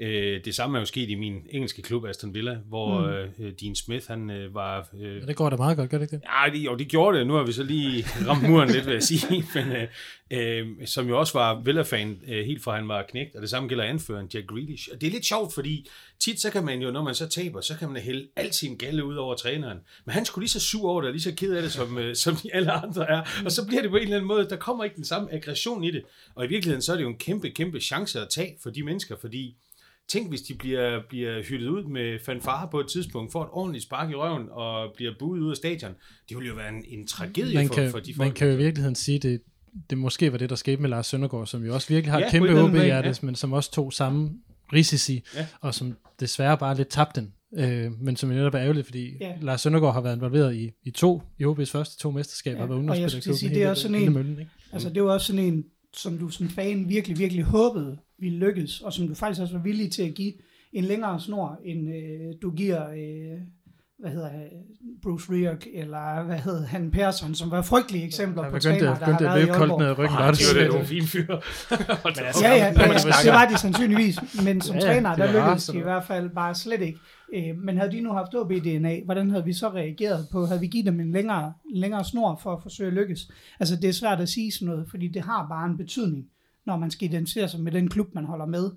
[0.00, 3.44] Øh, det samme er jo sket i min engelske klub, Aston Villa, hvor mm.
[3.44, 4.88] øh, Dean Smith, han øh, var...
[5.00, 6.22] Øh, ja, det går da meget godt, gør det ikke det?
[6.24, 7.26] Ja, det, jo, det gjorde det.
[7.26, 9.44] Nu har vi så lige ramt muren lidt, vil jeg sige.
[9.54, 9.88] Men, øh,
[10.30, 13.68] øh, som jo også var Villa-fan øh, helt fra han var knægt, og det samme
[13.68, 14.88] gælder anføreren Jack Grealish.
[14.92, 17.60] Og det er lidt sjovt, fordi tit så kan man jo, når man så taber,
[17.60, 19.78] så kan man hælde alt sin galle ud over træneren.
[20.04, 21.98] Men han skulle lige så sur over det, og lige så ked af det, som,
[21.98, 23.22] øh, som de alle andre er.
[23.44, 25.84] Og så bliver det på en eller anden måde, der kommer ikke den samme aggression
[25.84, 26.02] i det.
[26.34, 28.82] Og i virkeligheden så er det jo en kæmpe, kæmpe chance at tage for de
[28.82, 29.56] mennesker, fordi
[30.08, 33.84] Tænk, hvis de bliver, bliver hyttet ud med fanfare på et tidspunkt, får et ordentligt
[33.84, 35.94] spark i røven og bliver buet ud af stadion.
[36.28, 38.26] Det ville jo være en, en tragedie man for, kan, for de folk.
[38.26, 39.40] Man kan jo i virkeligheden sige, det,
[39.90, 42.26] det måske var det, der skete med Lars Søndergaard, som jo også virkelig har ja,
[42.26, 43.12] et kæmpe håb ja.
[43.22, 44.30] men som også tog samme
[44.72, 45.46] risici, ja.
[45.60, 47.32] og som desværre bare lidt tabte den.
[47.56, 49.34] Øh, men som jo netop er ærgerligt, fordi ja.
[49.40, 52.62] Lars Søndergaard har været involveret i, i to, i OB's første to mesterskaber, ja.
[52.62, 54.50] og været og jeg skulle sige, det er også sådan en, møllen, ikke?
[54.72, 55.64] altså det var også sådan en,
[56.02, 59.62] som du som fan virkelig, virkelig håbede ville lykkes, og som du faktisk også var
[59.62, 60.32] villig til at give
[60.72, 63.38] en længere snor, end øh, du giver, øh,
[63.98, 64.30] hvad hedder
[65.02, 69.04] Bruce Rioch, eller hvad hedder han, Persson, som var frygtelige eksempler ja, på træner, der
[69.04, 69.80] har været i Aalborg.
[69.80, 71.34] Ned ryggen, ah, det var det nogle fine fyre.
[72.26, 72.72] altså, ja, ja, ja,
[73.22, 76.54] det var de sandsynligvis, men som ja, træner, der lykkedes de i hvert fald bare
[76.54, 76.98] slet ikke.
[77.34, 80.46] Øh, men havde de nu haft OB-DNA, hvordan havde vi så reageret på?
[80.46, 83.30] Havde vi givet dem en længere, længere snor for at forsøge at lykkes?
[83.60, 86.30] Altså, det er svært at sige sådan noget, fordi det har bare en betydning,
[86.66, 88.70] når man skal identificere sig med den klub, man holder med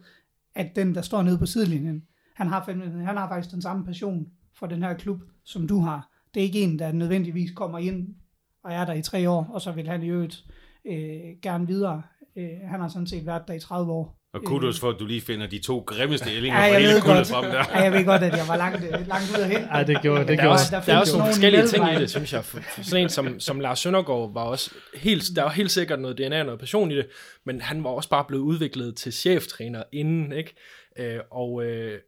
[0.55, 2.71] at den, der står nede på sidelinjen, han har,
[3.05, 6.09] han har faktisk den samme passion for den her klub, som du har.
[6.33, 8.15] Det er ikke en, der nødvendigvis kommer ind
[8.63, 10.45] og er der i tre år, og så vil han i øvrigt
[10.85, 12.01] øh, gerne videre.
[12.35, 14.20] Øh, han har sådan set været der i 30 år.
[14.33, 17.27] Og kudos for, at du lige finder de to grimmeste ællinger ja, fra hele kuldet
[17.27, 17.57] frem der.
[17.57, 19.61] Ja, jeg ved godt, at jeg var langt, langt ud af hen.
[19.73, 20.49] Ja, det gjorde, det der gjorde.
[20.49, 22.45] Også, der, der er også nogle forskellige ting i det, synes jeg.
[22.45, 25.99] For, for sådan en som, som Lars Søndergaard var også helt, der var helt sikkert
[25.99, 27.07] noget DNA og noget passion i det,
[27.45, 30.55] men han var også bare blevet udviklet til cheftræner inden, ikke?
[30.99, 31.99] Øh, og, øh,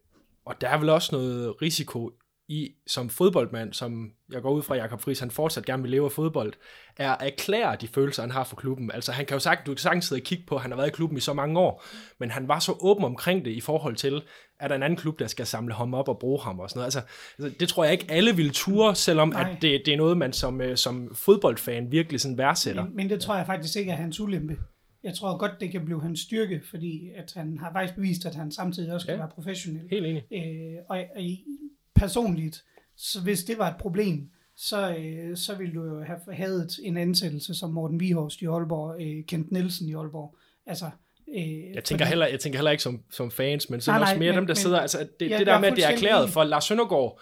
[0.46, 2.10] og der er vel også noget risiko
[2.48, 6.04] i, som fodboldmand, som jeg går ud fra, Jakob Friis, han fortsat gerne vil leve
[6.04, 6.52] af fodbold,
[6.96, 8.90] er at erklære de følelser, han har for klubben.
[8.94, 10.76] Altså han kan jo sagt, du kan sagtens sidde og kigge på, at han har
[10.76, 11.84] været i klubben i så mange år,
[12.20, 14.22] men han var så åben omkring det i forhold til,
[14.60, 16.70] at der er en anden klub, der skal samle ham op og bruge ham og
[16.70, 16.86] sådan noget.
[16.86, 17.02] Altså,
[17.38, 20.32] altså det tror jeg ikke alle vil ture, selvom at det, det er noget, man
[20.32, 22.84] som, øh, som fodboldfan virkelig sådan værdsætter.
[22.84, 24.56] Men, men det tror jeg faktisk ikke er hans ulempe
[25.04, 28.34] jeg tror godt, det kan blive hans styrke, fordi at han har faktisk bevist, at
[28.34, 29.88] han samtidig også kan ja, være professionel.
[29.90, 30.22] Helt enig.
[30.32, 31.22] Øh, og, og
[31.94, 32.64] personligt,
[32.96, 36.96] så hvis det var et problem, så, øh, så ville du jo have haft en
[36.96, 40.36] ansættelse som Morten Vihorst i Aalborg, øh, Kent Nielsen i Aalborg.
[40.66, 40.90] Altså,
[41.28, 44.12] Øh, Jeg tænker, heller, jeg tænker heller ikke som, som fans, men så Nej, også
[44.12, 45.76] nej, mere men- dem, der men- sidder, altså det, Ja, det der er med, at
[45.76, 47.20] det er erklæret for Lars Søndergaard,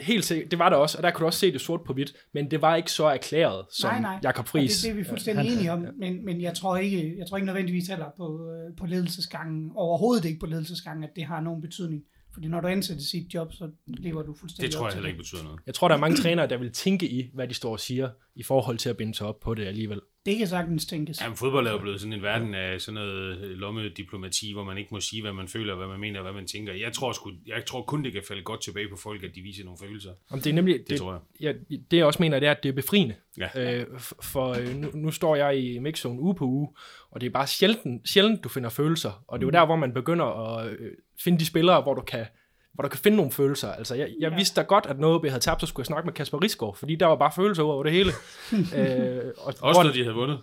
[0.00, 1.92] helt sikkert, det var der også, og der kunne du også se det sort på
[1.92, 4.18] hvidt, men det var ikke så erklæret som nej, nej.
[4.22, 4.74] Jakob Og Friis.
[4.76, 7.36] Det, det er vi fuldstændig Han- enige om, men, men jeg tror ikke, jeg tror
[7.36, 11.60] ikke nødvendigvis heller på, øh, på ledelsesgangen, overhovedet ikke på ledelsesgangen, at det har nogen
[11.62, 12.02] betydning.
[12.34, 15.18] Fordi når du ansætter sit job, så lever du fuldstændig Det tror jeg heller ikke
[15.18, 15.60] betyder noget.
[15.66, 18.10] Jeg tror, der er mange trænere, der vil tænke i, hvad de står og siger,
[18.34, 20.00] i forhold til at binde sig op på det alligevel.
[20.26, 21.22] Det kan sagtens tænkes.
[21.22, 24.78] Jamen, fodbold er jo blevet sådan en verden af sådan noget øh, lommediplomati, hvor man
[24.78, 26.72] ikke må sige, hvad man føler, hvad man mener, hvad man tænker.
[26.72, 29.40] Jeg tror, sgu, jeg tror kun, det kan falde godt tilbage på folk, at de
[29.40, 30.10] viser nogle følelser.
[30.30, 31.20] Om det er nemlig, det, Det tror jeg.
[31.40, 33.14] Ja, det jeg også mener, det er, at det er befriende.
[33.38, 33.78] Ja.
[33.80, 33.86] Øh,
[34.22, 36.68] for øh, nu, nu står jeg i mixzone uge på uge,
[37.10, 39.24] og det er bare sjældent, sjældent du finder følelser.
[39.28, 42.02] Og det er jo der, hvor man begynder at øh, finde de spillere, hvor du
[42.02, 42.26] kan
[42.74, 43.72] hvor du kan finde nogle følelser.
[43.72, 44.36] Altså, jeg, jeg Ja.
[44.36, 46.76] vidste da godt, at noget vi havde tabt, så skulle jeg snakke med Kasper Risgaard,
[46.76, 48.10] fordi der var bare følelser over det hele.
[48.78, 50.38] øh, og, Også når de havde vundet.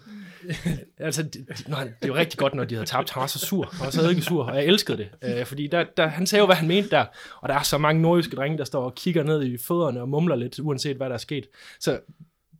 [0.97, 3.09] altså, det, det, nej, det er jo rigtig godt, når de havde tabt.
[3.09, 3.69] Han var så sur.
[3.71, 5.09] Han var så ikke sur, og jeg elskede det.
[5.39, 7.05] Øh, fordi der, der, han sagde jo, hvad han mente der.
[7.41, 10.09] Og der er så mange nordjyske drenge, der står og kigger ned i fødderne og
[10.09, 11.47] mumler lidt, uanset hvad der er sket.
[11.79, 11.99] Så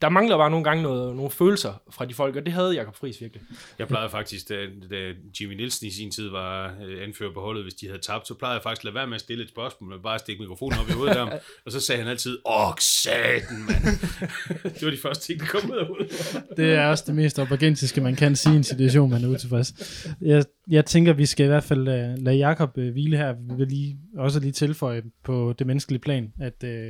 [0.02, 2.96] der mangler bare nogle gange noget, nogle følelser fra de folk, og det havde Jakob
[2.96, 3.42] Friis virkelig.
[3.80, 4.56] Jeg plejede faktisk, da,
[4.90, 8.28] da Jimmy Nielsen i sin tid var øh, anfører på holdet, hvis de havde tabt,
[8.28, 10.22] så plejede jeg faktisk at lade være med at stille et spørgsmål, men bare at
[10.22, 11.30] stikke mikrofonen op i hovedet af ham.
[11.66, 13.84] Og så sagde han altid, åh, satan, mand.
[14.76, 16.44] det var de første ting, der kom ud af hovedet.
[16.58, 19.74] Det er også det mest opergentiske, man kan sige i en situation, man er utilfreds.
[20.22, 23.34] Jeg, jeg tænker, vi skal i hvert fald lade, lade Jacob øh, hvile her.
[23.34, 26.90] Vi vil lige, også lige tilføje på det menneskelige plan, at øh,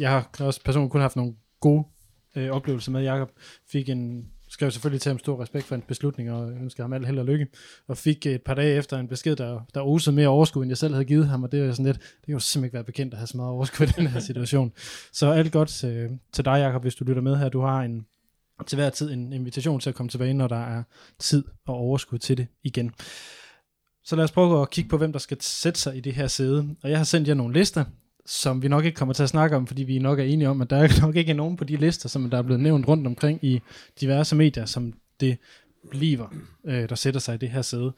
[0.00, 1.84] jeg har også personligt kun haft nogle gode
[2.38, 3.30] øh, oplevelse med Jakob
[3.70, 7.06] Fik en, skrev selvfølgelig til ham stor respekt for hans beslutning, og ønsker ham alt
[7.06, 7.46] held og lykke.
[7.88, 10.78] Og fik et par dage efter en besked, der, der osede mere overskud, end jeg
[10.78, 12.84] selv havde givet ham, og det er sådan lidt, det kan jo simpelthen ikke være
[12.84, 14.72] bekendt at have så meget overskud i den her situation.
[15.12, 17.48] Så alt godt øh, til dig, Jakob, hvis du lytter med her.
[17.48, 18.06] Du har en,
[18.66, 20.82] til hver tid en invitation til at komme tilbage, når der er
[21.18, 22.92] tid og overskud til det igen.
[24.04, 26.26] Så lad os prøve at kigge på, hvem der skal sætte sig i det her
[26.26, 26.76] sæde.
[26.82, 27.84] Og jeg har sendt jer nogle lister,
[28.28, 30.60] som vi nok ikke kommer til at snakke om, fordi vi nok er enige om,
[30.60, 33.06] at der nok ikke er nogen på de lister, som der er blevet nævnt rundt
[33.06, 33.60] omkring i
[34.00, 35.38] diverse medier, som det
[35.90, 37.92] bliver, øh, der sætter sig i det her sæde.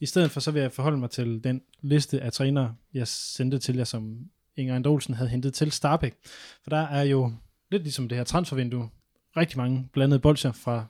[0.00, 3.58] I stedet for, så vil jeg forholde mig til den liste af trænere, jeg sendte
[3.58, 4.18] til jer, som
[4.56, 6.14] Inger Andolsen havde hentet til Starbæk.
[6.62, 7.32] For der er jo
[7.70, 8.88] lidt ligesom det her transfervindue,
[9.36, 10.86] rigtig mange blandede bolcher fra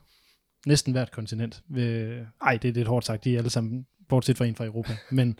[0.67, 1.63] næsten hvert kontinent.
[2.43, 4.97] Ej, det er lidt hårdt sagt, de er alle sammen, bortset fra en fra Europa.
[5.11, 5.39] Men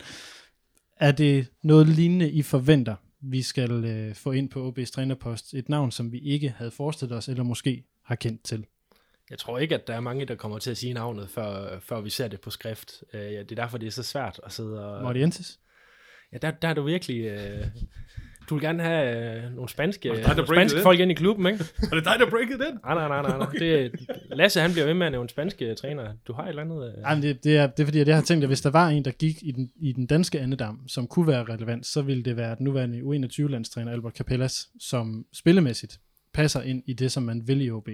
[0.99, 5.53] er det noget lignende, I forventer, vi skal øh, få ind på OB's trænerpost?
[5.53, 8.65] Et navn, som vi ikke havde forestillet os, eller måske har kendt til?
[9.29, 12.01] Jeg tror ikke, at der er mange, der kommer til at sige navnet, før, før
[12.01, 13.03] vi ser det på skrift.
[13.13, 15.03] Øh, ja, det er derfor, det er så svært at sidde og...
[15.03, 15.59] Morientes?
[16.31, 17.25] Ja, der, der er du virkelig...
[17.25, 17.67] Øh,
[18.49, 21.65] du vil gerne have øh, nogle spanske, dig, nogle spanske folk ind i klubben, ikke?
[21.89, 22.79] Var det dig, der breakede den?
[22.85, 23.37] Nej, nej, nej, nej.
[23.37, 23.49] nej.
[23.59, 23.91] Det,
[24.31, 26.13] Lasse, han bliver ved med at nævne spanske træner.
[26.27, 26.93] Du har et eller andet...
[26.97, 28.61] Øh, Ej, men det, det, er, det er fordi, at jeg har tænkt, at hvis
[28.61, 31.85] der var en, der gik i den, i den danske andedam, som kunne være relevant,
[31.85, 35.99] så ville det være den nuværende U21-landstræner Albert Capellas, som spillemæssigt
[36.33, 37.89] passer ind i det, som man vil i OB.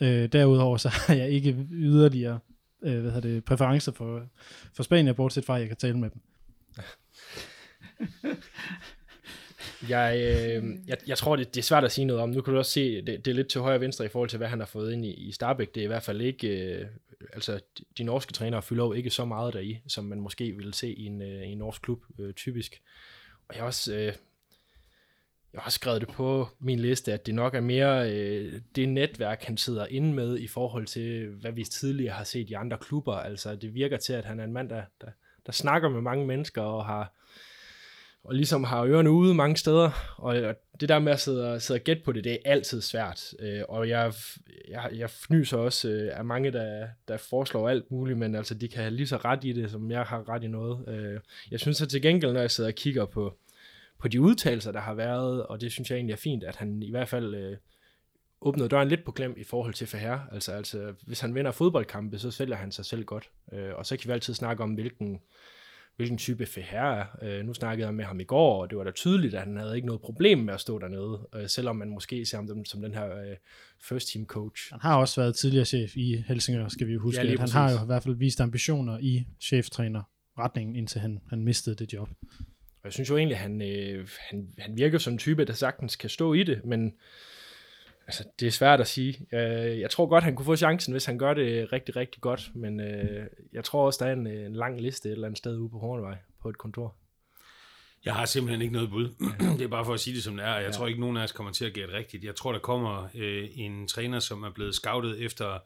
[0.00, 2.38] Øh, derudover så har jeg ikke yderligere
[2.82, 4.22] øh, hvad hedder det, præferencer for,
[4.74, 6.20] for Spanien, bortset fra, at jeg kan tale med dem.
[9.88, 12.28] Jeg, øh, jeg, jeg tror, det, det er svært at sige noget om.
[12.28, 14.28] Nu kan du også se, det, det er lidt til højre og venstre i forhold
[14.28, 15.74] til, hvad han har fået ind i, i Starbæk.
[15.74, 16.48] Det er i hvert fald ikke...
[16.48, 16.86] Øh,
[17.32, 17.60] altså,
[17.98, 21.06] de, norske trænere fylder jo ikke så meget deri, som man måske ville se i
[21.06, 22.82] en, øh, i en norsk klub, øh, typisk.
[23.48, 23.94] Og jeg har også...
[23.94, 24.12] Øh,
[25.52, 29.42] jeg har skrevet det på min liste, at det nok er mere øh, det netværk,
[29.42, 33.14] han sidder inde med i forhold til, hvad vi tidligere har set i andre klubber.
[33.14, 35.06] Altså, det virker til, at han er en mand, der, der,
[35.46, 37.15] der snakker med mange mennesker og har
[38.26, 41.78] og ligesom har ørerne ude mange steder, og det der med at sidde, og- sidde
[41.78, 44.12] og gætte på det, det er altid svært, Øh, og jeg,
[44.68, 48.68] jeg, jeg fnyser også øh, af mange, der, der foreslår alt muligt, men altså, de
[48.68, 50.88] kan have lige så ret i det, som jeg har ret i noget.
[50.88, 53.36] Øh, Jeg synes så til gengæld, når jeg sidder og kigger på,
[53.98, 56.82] på de udtalelser, der har været, og det synes jeg egentlig er fint, at han
[56.82, 57.56] i hvert fald øh,
[58.40, 60.18] åbnede døren lidt på klem i forhold til Faher.
[60.32, 63.30] Altså, altså, hvis han vinder fodboldkampe, så sælger han sig selv godt.
[63.52, 65.20] Øh, og så kan vi altid snakke om, hvilken,
[65.96, 67.06] hvilken type Faher er.
[67.22, 69.56] Øh, nu snakkede jeg med ham i går, og det var da tydeligt, at han
[69.56, 72.82] havde ikke noget problem med at stå dernede, øh, selvom man måske ser ham som
[72.82, 73.36] den her øh,
[73.82, 74.70] first team coach.
[74.70, 77.22] Han har også været tidligere chef i Helsingør, skal vi jo huske.
[77.22, 80.02] Ja, han har jo i hvert fald vist ambitioner i cheftræner
[80.38, 82.08] retningen, indtil han, han mistede det job.
[82.60, 85.52] Og jeg synes jo egentlig, at han, øh, han, han virker som en type, der
[85.52, 86.92] sagtens kan stå i det, men
[88.06, 89.26] altså, det er svært at sige.
[89.32, 92.50] Øh, jeg tror godt, han kunne få chancen, hvis han gør det rigtig, rigtig godt,
[92.54, 95.56] men øh, jeg tror også, der er en, en lang liste et eller andet sted
[95.58, 96.96] ude på Hornevej på et kontor.
[98.04, 99.08] Jeg har simpelthen ikke noget bud.
[99.58, 100.54] det er bare for at sige det som det er.
[100.54, 100.70] Jeg ja.
[100.70, 102.24] tror ikke, nogen af os kommer til at gætte rigtigt.
[102.24, 105.58] Jeg tror, der kommer øh, en træner, som er blevet scoutet efter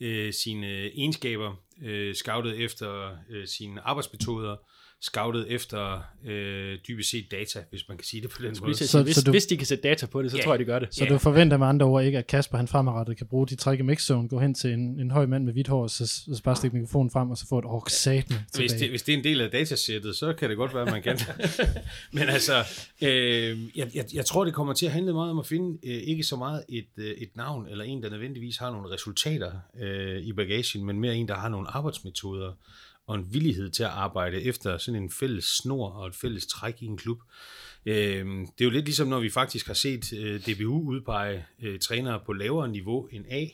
[0.00, 0.66] øh, sine
[0.98, 4.56] egenskaber, øh, scoutet efter øh, sine arbejdsmetoder,
[5.00, 8.74] scoutet efter øh, dybest set data, hvis man kan sige det på den måde.
[8.74, 10.42] Så, Så- hvis, så du- hvis de kan sætte data på det, så Ja.
[10.42, 10.88] tror jeg, de gør det.
[10.94, 11.10] Så Ja.
[11.10, 13.82] du forventer med andre ord ikke, at Kasper han fremadrettet kan bruge de træk i
[13.82, 16.56] mixzone, gå hen til en, en høj mand med hvidt hår, og så, så bare
[16.56, 19.18] stikke mikrofonen frem, og så få et åh, sat med Hvis det, hvis det er
[19.18, 21.18] en del af datasættet, så kan det godt være, at man kan.
[22.12, 22.64] Men altså,
[23.02, 25.94] øh, jeg, jeg, jeg tror, det kommer til at handle meget om at finde øh,
[26.02, 30.22] ikke så meget et, øh, et navn, eller en, der nødvendigvis har nogle resultater øh,
[30.22, 32.52] i bagagen, men mere en, der har nogle arbejdsmetoder
[33.06, 36.82] og en villighed til at arbejde efter sådan en fælles snor og et fælles træk
[36.82, 37.18] i en klub.
[37.86, 41.78] Øh, det er jo lidt ligesom, når vi faktisk har set øh, DBU udpege øh,
[41.78, 43.46] trænere på lavere niveau end A,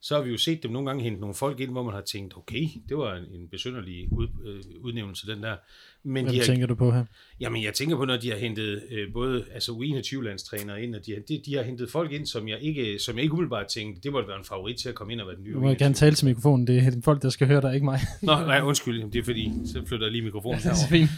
[0.00, 2.00] så har vi jo set dem nogle gange hente nogle folk ind, hvor man har
[2.00, 5.56] tænkt, okay, det var en, en besynderlig ud, øh, udnævnelse, den der.
[6.04, 7.04] Men Hvem de har, tænker du på her?
[7.40, 11.12] jamen, jeg tænker på, når de har hentet øh, både altså U21-landstrænere ind, og de
[11.12, 14.00] har, de, de har hentet folk ind, som jeg ikke, som jeg ikke umiddelbart tænkte,
[14.02, 15.72] det måtte være en favorit til at komme ind og være den nye Du må
[15.72, 15.74] U21.
[15.74, 18.00] gerne tale til mikrofonen, det er folk, der skal høre dig, ikke mig.
[18.22, 21.10] Nå, nej, undskyld, det er fordi, så flytter jeg lige mikrofonen det er fint.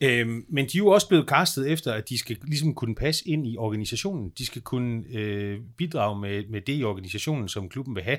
[0.10, 3.28] øhm, men de er jo også blevet castet efter, at de skal ligesom kunne passe
[3.28, 4.32] ind i organisationen.
[4.38, 8.18] De skal kunne øh, bidrage med, med det i organisationen, som klubben vil have.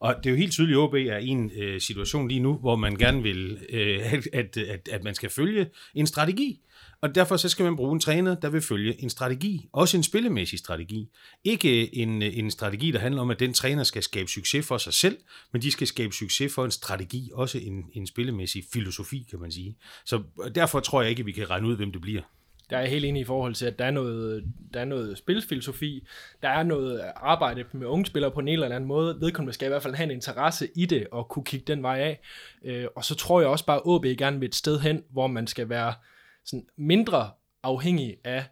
[0.00, 2.54] Og det er jo helt tydeligt, at OB er i en øh, situation lige nu,
[2.54, 6.60] hvor man gerne vil, øh, at, at, at, at man skal følge en strategi.
[7.00, 9.68] Og derfor så skal man bruge en træner, der vil følge en strategi.
[9.72, 11.08] Også en spillemæssig strategi.
[11.44, 14.66] Ikke øh, en, øh, en strategi, der handler om, at den træner skal skabe succes
[14.66, 15.18] for sig selv,
[15.52, 17.30] men de skal skabe succes for en strategi.
[17.34, 19.76] Også en, en spillemæssig filosofi, kan man sige.
[20.04, 20.22] Så
[20.54, 22.22] derfor tror jeg ikke, at vi kan regne ud, hvem det bliver.
[22.70, 25.18] Der er jeg helt enig i forhold til, at der er noget, der er noget
[25.18, 26.06] spilfilosofi,
[26.42, 29.20] der er noget arbejde med unge spillere på en eller anden måde.
[29.20, 31.98] Vedkommende skal i hvert fald have en interesse i det og kunne kigge den vej
[31.98, 32.20] af.
[32.64, 35.26] Øh, og så tror jeg også bare, at OB gerne vil et sted hen, hvor
[35.26, 35.94] man skal være
[36.44, 37.30] sådan mindre
[37.62, 38.44] afhængig af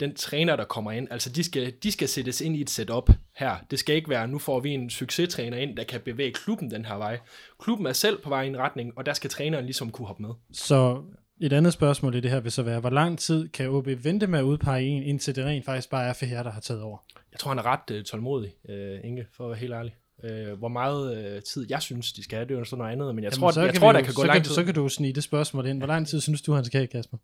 [0.00, 1.08] den træner, der kommer ind.
[1.10, 3.56] Altså, de skal, de skal sættes ind i et setup her.
[3.70, 6.84] Det skal ikke være, nu får vi en succestræner ind, der kan bevæge klubben den
[6.84, 7.18] her vej.
[7.58, 10.22] Klubben er selv på vej i en retning, og der skal træneren ligesom kunne hoppe
[10.22, 10.30] med.
[10.52, 11.02] Så
[11.46, 14.26] et andet spørgsmål i det her vil så være, hvor lang tid kan OB vente
[14.26, 16.82] med at udpege en, indtil det rent faktisk bare er for her, der har taget
[16.82, 16.98] over?
[17.32, 19.94] Jeg tror, han er ret øh, tålmodig, øh, Inge, for at være helt ærlig.
[20.24, 22.92] Øh, hvor meget øh, tid jeg synes, de skal have, det er jo sådan noget
[22.92, 24.44] andet, men jeg Jamen, tror, så jeg kan tror der kan gå så lang kan,
[24.44, 24.54] tid.
[24.54, 25.78] Så kan du snige det spørgsmål ind.
[25.78, 27.16] Hvor lang tid synes du, han skal have, Kasper?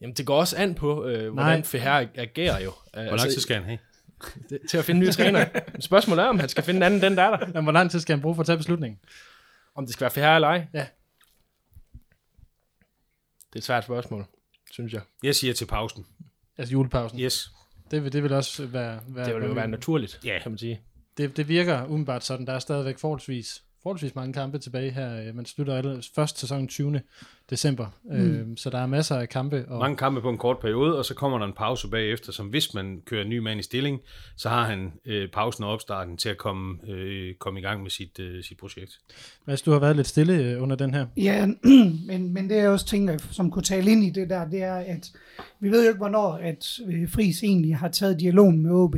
[0.00, 2.72] Jamen, det går også an på, øh, hvordan Feher agerer jo.
[2.96, 3.78] Øh, Hvor lang tid skal han have?
[4.50, 5.46] det, til at finde nye træner.
[5.80, 7.46] Spørgsmålet er, om han skal finde en anden, den der er der.
[7.46, 8.98] Jamen, hvor lang tid skal han bruge for at tage beslutningen?
[9.74, 10.66] Om det skal være Feher eller ej.
[10.74, 10.86] Ja.
[13.56, 14.24] Det er et svært spørgsmål,
[14.70, 15.00] synes jeg.
[15.22, 16.06] Jeg siger til pausen.
[16.58, 17.20] Altså julepausen.
[17.20, 17.50] Yes.
[17.90, 19.00] Det, vil, det vil også være...
[19.08, 20.38] være Det vil jo være naturligt, Ja.
[20.42, 20.80] kan man sige.
[21.16, 22.46] det, det virker umiddelbart sådan.
[22.46, 25.28] Der er stadigvæk forholdsvis, forholdsvis mange kampe tilbage her.
[25.28, 27.00] Øh, Man slutter først sæson 20.
[27.50, 27.86] december.
[28.04, 28.16] Mm.
[28.16, 29.64] Øh, så der er masser af kampe.
[29.68, 32.46] Og, Mange kampe på en kort periode, og så kommer der en pause bagefter, som
[32.46, 34.00] hvis man kører en ny mand i stilling,
[34.36, 37.90] så har han øh, pausen og opstarten til at komme, øh, komme i gang med
[37.90, 38.98] sit, øh, sit projekt.
[39.44, 41.06] Mads, du har været lidt stille øh, under den her.
[41.16, 41.46] Ja,
[42.08, 44.76] men, men det jeg også tænker, som kunne tale ind i det der, det er,
[44.76, 45.12] at
[45.60, 48.96] vi ved jo ikke, hvornår at øh, Friis egentlig har taget dialogen med OB.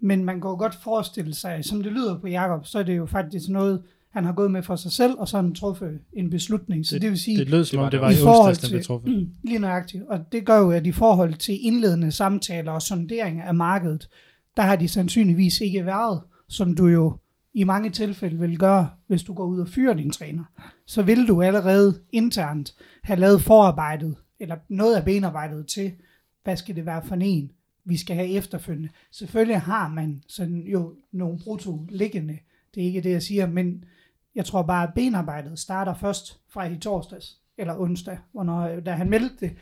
[0.00, 2.96] Men man kan jo godt forestille sig, som det lyder på Jakob, så er det
[2.96, 3.82] jo faktisk noget,
[4.16, 6.86] han har gået med for sig selv, og så har han truffet en beslutning.
[6.86, 8.16] Så det, det vil sige, Det lød som det om, var det var i i
[8.16, 9.16] forhold onsdags, den blev til, truffet.
[9.16, 10.02] mm, lige nøjagtigt.
[10.08, 14.08] Og det gør jo, at i forhold til indledende samtaler og sonderinger af markedet,
[14.56, 17.16] der har de sandsynligvis ikke været, som du jo
[17.54, 20.44] i mange tilfælde vil gøre, hvis du går ud og fyrer din træner.
[20.86, 25.92] Så vil du allerede internt have lavet forarbejdet, eller noget af benarbejdet til,
[26.44, 27.50] hvad skal det være for en,
[27.84, 28.88] vi skal have efterfølgende.
[29.12, 32.38] Selvfølgelig har man sådan jo nogle brutto liggende,
[32.74, 33.84] det er ikke det, jeg siger, men
[34.36, 38.90] jeg tror bare, at benarbejdet starter først fra i torsdags, eller onsdag, hvornår, øh, da
[38.90, 39.56] han meldte det,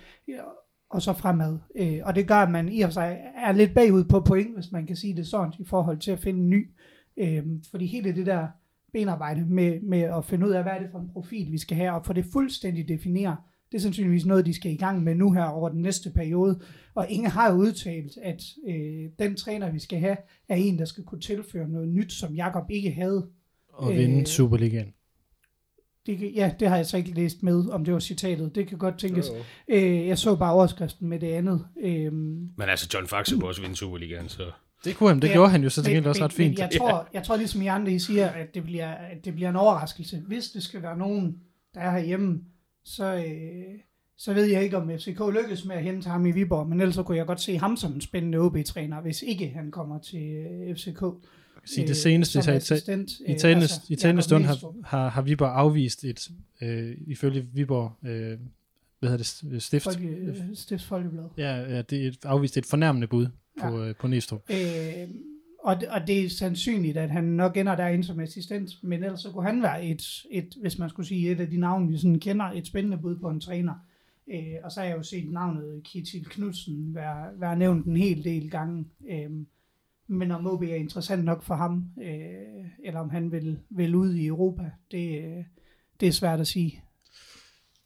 [0.90, 1.58] og så fremad.
[1.76, 4.54] Øh, og det gør, at man i og for sig er lidt bagud på point,
[4.54, 6.70] hvis man kan sige det sådan, i forhold til at finde en ny.
[7.16, 8.48] Øh, fordi hele det der
[8.92, 11.76] benarbejde med, med at finde ud af, hvad er det for en profil, vi skal
[11.76, 13.37] have, og få det fuldstændig definere,
[13.72, 16.60] det er sandsynligvis noget, de skal i gang med nu her over den næste periode.
[16.94, 20.16] Og ingen har jo udtalt, at øh, den træner, vi skal have,
[20.48, 23.28] er en, der skal kunne tilføre noget nyt, som Jakob ikke havde.
[23.76, 24.94] Og vinde Øh, Superligaen.
[26.06, 28.54] Det, ja, det har jeg så ikke læst med, om det var citatet.
[28.54, 29.28] Det kan godt tænkes.
[29.28, 29.34] Jo,
[29.68, 29.80] jo.
[29.80, 31.66] Øh, jeg så bare overskriften med det andet.
[31.82, 34.42] Øh, Men altså, John Faxe kunne også vinde Superligaen, så...
[34.84, 36.58] Det kunne han, det Ja, gjorde han jo så til gengæld også ret fint.
[36.58, 39.50] Jeg, tror, jeg tror ligesom I andre, I siger, at det, bliver, at det bliver
[39.50, 40.22] en overraskelse.
[40.26, 41.37] Hvis det skal være nogen,
[41.74, 42.40] der er herhjemme,
[42.84, 43.78] så, øh,
[44.18, 46.94] så ved jeg ikke, om FCK lykkes med at hente ham i Viborg, men ellers
[46.94, 50.22] så kunne jeg godt se ham som en spændende OB-træner, hvis ikke han kommer til
[50.22, 51.03] øh, FCK.
[51.66, 54.74] Sige, det seneste, som i, assistent, i øh, talende, altså i talende Jakob stund Nielstrup.
[54.84, 56.30] har, har, har Viborg afvist et,
[56.62, 58.38] øh, ifølge Viborg, øh,
[58.98, 59.84] hvad hedder det, stift?
[59.84, 61.24] Folke, øh, Stifts Folkeblad.
[61.38, 63.26] Ja, ja, det er et, afvist et fornærmende bud
[63.60, 63.88] på, ja.
[63.88, 64.42] øh, på Næstrup.
[64.50, 65.08] Øh,
[65.64, 69.30] og, og det er sandsynligt, at han nok ender derinde som assistent, men ellers så
[69.30, 72.20] kunne han være et, et, hvis man skulle sige et af de navne, vi sådan
[72.20, 73.74] kender, et spændende bud på en træner.
[74.32, 78.24] Øh, og så har jeg jo set navnet Kjetil Knudsen være, være nævnt en hel
[78.24, 78.84] del gange.
[79.10, 79.30] Øh,
[80.07, 84.14] men om OB er interessant nok for ham, øh, eller om han vil, vil ud
[84.14, 85.44] i Europa, det, øh,
[86.00, 86.82] det er svært at sige.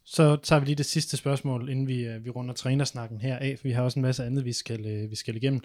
[0.05, 3.59] Så tager vi lige det sidste spørgsmål, inden vi, øh, vi runder trænersnakken her af,
[3.59, 5.61] for vi har også en masse andet, vi skal, øh, vi skal igennem.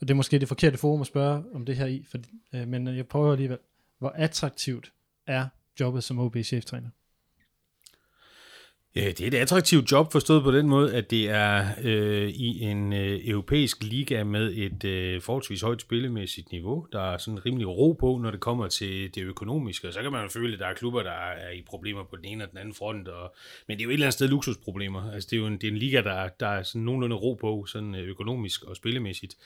[0.00, 2.18] Og det er måske det forkerte forum at spørge om det her i, for,
[2.54, 3.58] øh, men jeg prøver alligevel.
[3.98, 4.92] Hvor attraktivt
[5.26, 5.46] er
[5.80, 6.88] jobbet som OB-cheftræner?
[8.94, 12.92] Det er et attraktivt job forstået på den måde, at det er øh, i en
[12.92, 16.86] øh, europæisk liga med et øh, forholdsvis højt spillemæssigt niveau.
[16.92, 19.88] Der er sådan rimelig ro på, når det kommer til det økonomiske.
[19.88, 22.16] Og så kan man jo føle, at der er klubber, der er i problemer på
[22.16, 23.08] den ene og den anden front.
[23.08, 23.34] Og,
[23.68, 25.12] men det er jo et eller andet sted luksusproblemer.
[25.12, 27.34] Altså, det er jo en, det er en liga, der, der er sådan nogenlunde ro
[27.34, 29.36] på, sådan øh, økonomisk og spillemæssigt.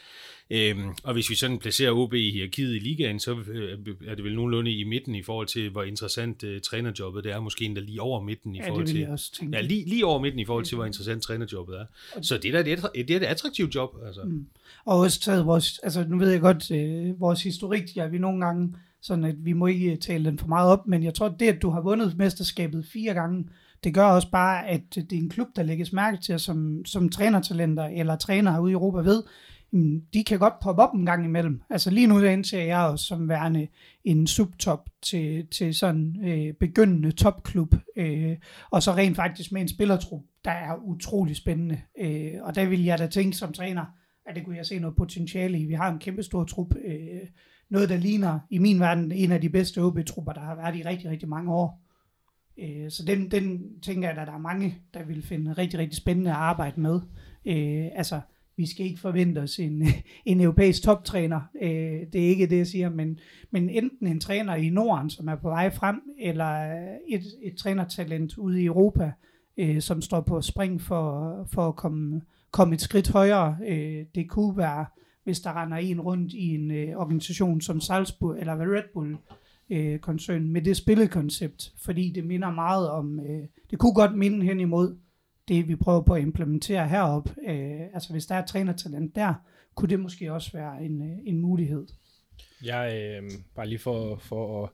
[0.51, 4.25] Øhm, og hvis vi sådan placerer OB i hierarkiet i ligaen, så øh, er det
[4.25, 7.41] vel nogenlunde i midten i forhold til, hvor interessant uh, trænerjobbet det er.
[7.41, 9.53] Måske endda lige over midten i Ja, forhold til...
[9.53, 11.85] Ja, lige, lige over midten i forhold til, hvor interessant trænerjobbet er.
[12.23, 13.91] Så det er da et, det er et attraktivt job.
[14.07, 14.21] Altså.
[14.25, 14.47] Mm.
[14.85, 18.45] Og også taget vores, altså nu ved jeg godt, øh, vores historik, ja, vi nogle
[18.45, 21.49] gange, sådan at vi må ikke tale den for meget op, men jeg tror, det,
[21.49, 23.45] at du har vundet mesterskabet fire gange,
[23.85, 27.09] det gør også bare, at det er en klub, der lægges mærke til, som, som
[27.09, 29.23] trænertalenter eller trænere ude i Europa ved,
[29.75, 31.63] Mm, de kan godt poppe op en gang imellem.
[31.71, 33.69] Altså lige nu indser jeg også som værende
[34.05, 38.37] en subtop til, til sådan øh, begyndende topklub, øh,
[38.71, 41.81] og så rent faktisk med en spillertrup, der er utrolig spændende.
[41.99, 43.85] Øh, og der vil jeg da tænke som træner,
[44.27, 45.65] at det kunne jeg se noget potentiale i.
[45.65, 47.29] Vi har en kæmpe stor trup, øh,
[47.71, 50.83] noget der ligner i min verden en af de bedste OB-trupper, der har været i
[50.83, 51.83] rigtig, rigtig mange år.
[52.59, 55.97] Øh, så den, den tænker jeg, at der er mange, der vil finde rigtig, rigtig
[55.97, 57.01] spændende at arbejde med.
[57.47, 58.21] Øh, altså,
[58.57, 59.83] vi skal ikke forvente os en,
[60.27, 61.41] en europæisk toptræner.
[61.63, 63.19] Øh, det er ikke det, jeg siger, men,
[63.51, 66.75] men enten en træner i Norden, som er på vej frem, eller
[67.09, 69.13] et, et trænertalent ude i Europa,
[69.57, 73.57] øh, som står på spring for, for at komme, komme et skridt højere.
[73.69, 74.87] Øh, det kunne være,
[75.25, 79.17] hvis der render en rundt i en øh, organisation som Salzburg eller Red Bull,
[79.71, 84.47] øh, koncern med det spillekoncept, fordi det minder meget om, øh, det kunne godt minde
[84.47, 84.97] hen imod
[85.49, 87.29] det, vi prøver på at implementere herop.
[87.49, 89.35] Øh, altså hvis der er trænertalent der,
[89.75, 91.87] kunne det måske også være en, øh, en mulighed.
[92.65, 94.71] Jeg, øh, bare lige for, for at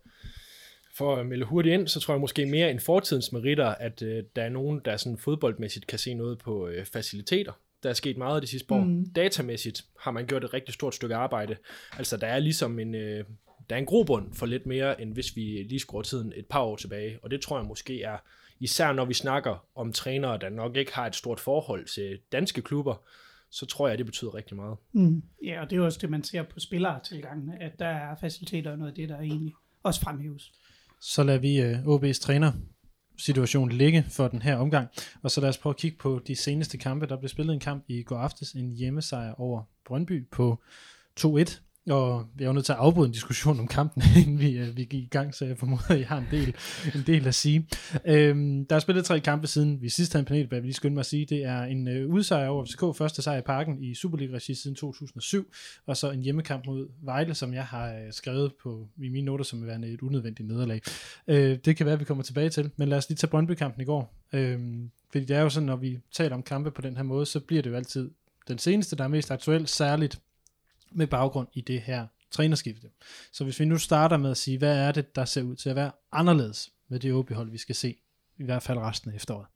[0.94, 4.24] for at melde hurtigt ind, så tror jeg måske mere end fortidens meritter, at øh,
[4.36, 7.52] der er nogen, der sådan fodboldmæssigt kan se noget på øh, faciliteter.
[7.82, 8.80] Der er sket meget de sidste år.
[8.80, 9.06] Mm.
[9.06, 11.56] Datamæssigt har man gjort et rigtig stort stykke arbejde.
[11.98, 13.24] Altså der er ligesom en, øh,
[13.70, 16.60] der er en grobund for lidt mere, end hvis vi lige skruer tiden et par
[16.60, 17.18] år tilbage.
[17.22, 18.16] Og det tror jeg måske er,
[18.61, 22.62] især når vi snakker om trænere, der nok ikke har et stort forhold til danske
[22.62, 22.94] klubber,
[23.50, 24.76] så tror jeg, at det betyder rigtig meget.
[24.92, 25.22] Mm.
[25.44, 28.70] Ja, og det er jo også det, man ser på spillertilgangen, at der er faciliteter
[28.70, 29.52] og noget af det, der egentlig
[29.82, 30.52] også fremhæves.
[31.00, 32.52] Så lader vi uh, OB's træner
[33.18, 34.88] situation ligge for den her omgang.
[35.22, 37.06] Og så lad os prøve at kigge på de seneste kampe.
[37.06, 40.62] Der blev spillet en kamp i går aftes, en hjemmesejr over Brøndby på
[41.20, 41.61] 2-1.
[41.87, 44.76] Og jeg er jo nødt til at afbryde en diskussion om kampen, inden vi, uh,
[44.76, 46.55] vi gik i gang, så jeg formoder, at jeg har en del,
[46.95, 47.66] en del at sige.
[48.07, 50.95] Øhm, der er spillet tre kampe siden vi sidst havde en panel, jeg lige skynde
[50.95, 51.26] mig at sige.
[51.26, 55.53] Det er en uh, udsejr over FCK, første sejr i parken i Superliga-regi siden 2007,
[55.87, 59.45] og så en hjemmekamp mod Vejle, som jeg har uh, skrevet på i mine noter
[59.45, 60.81] som værende et unødvendigt nederlag.
[61.28, 63.83] Øh, det kan være, at vi kommer tilbage til, men lad os lige tage Brøndby-kampen
[63.83, 64.14] i går.
[64.33, 64.59] Øh,
[65.12, 67.41] fordi det er jo sådan, når vi taler om kampe på den her måde, så
[67.41, 68.11] bliver det jo altid
[68.49, 70.20] den seneste, der er mest aktuel, særligt
[70.93, 72.88] med baggrund i det her trænerskifte.
[73.32, 75.68] Så hvis vi nu starter med at sige, hvad er det, der ser ud til
[75.70, 77.97] at være anderledes med det OB-hold, vi skal se,
[78.38, 79.47] i hvert fald resten af efteråret?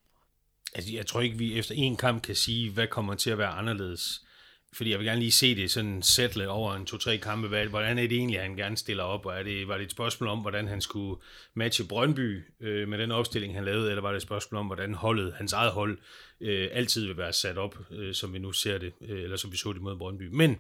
[0.75, 3.49] Altså, jeg tror ikke, vi efter en kamp kan sige, hvad kommer til at være
[3.49, 4.25] anderledes.
[4.73, 7.49] Fordi jeg vil gerne lige se det sådan sætte over en to-tre kampe.
[7.49, 9.27] Hvad, hvordan er det egentlig, han gerne stiller op?
[9.27, 11.21] Og er det, var det et spørgsmål om, hvordan han skulle
[11.55, 13.91] matche Brøndby øh, med den opstilling, han lavede?
[13.91, 15.99] Eller var det et spørgsmål om, hvordan holdet, hans eget hold,
[16.41, 19.53] øh, altid vil være sat op, øh, som vi nu ser det, øh, eller som
[19.53, 20.29] vi så det mod Brøndby?
[20.33, 20.59] Men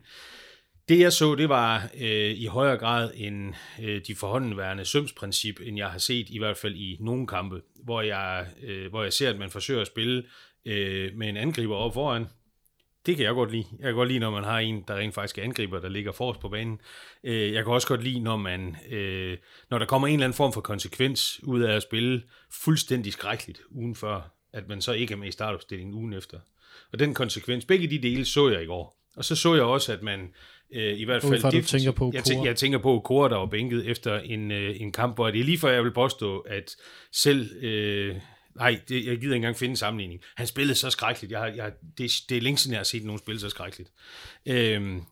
[0.89, 5.77] det jeg så, det var øh, i højere grad en øh, de forhåndenværende sømsprincip, end
[5.77, 9.31] jeg har set i hvert fald i nogle kampe, hvor jeg, øh, hvor jeg ser,
[9.31, 10.25] at man forsøger at spille
[10.65, 12.27] øh, med en angriber op foran.
[13.07, 13.65] Det kan jeg godt lide.
[13.79, 16.13] Jeg kan godt lide, når man har en, der rent faktisk er angriber, der ligger
[16.13, 16.81] forrest på banen.
[17.25, 19.39] Øh, jeg kan også godt lide, når man, øh,
[19.71, 23.61] når der kommer en eller anden form for konsekvens ud af at spille fuldstændig skrækkeligt
[23.71, 26.39] ugen før, at man så ikke er med i startopstillingen ugen efter.
[26.93, 29.05] Og den konsekvens, begge de dele så jeg i går.
[29.17, 30.35] Og så så jeg også, at man
[30.75, 31.33] øh, i hvert fald...
[31.33, 34.51] Udefra, du tænker på jeg, tænker, jeg tænker på Kåre, der var bænket efter en,
[34.51, 36.77] øh, en kamp, hvor det er lige før, jeg vil påstå, at
[37.13, 38.17] selv øh,
[38.57, 40.21] Nej, det, jeg gider ikke engang finde en sammenligning.
[40.37, 41.33] Han spillede så skrækkeligt.
[41.33, 43.91] Jeg har, jeg, det, det er længe siden, jeg har set nogen spille så skrækkeligt.
[44.47, 45.03] Øhm,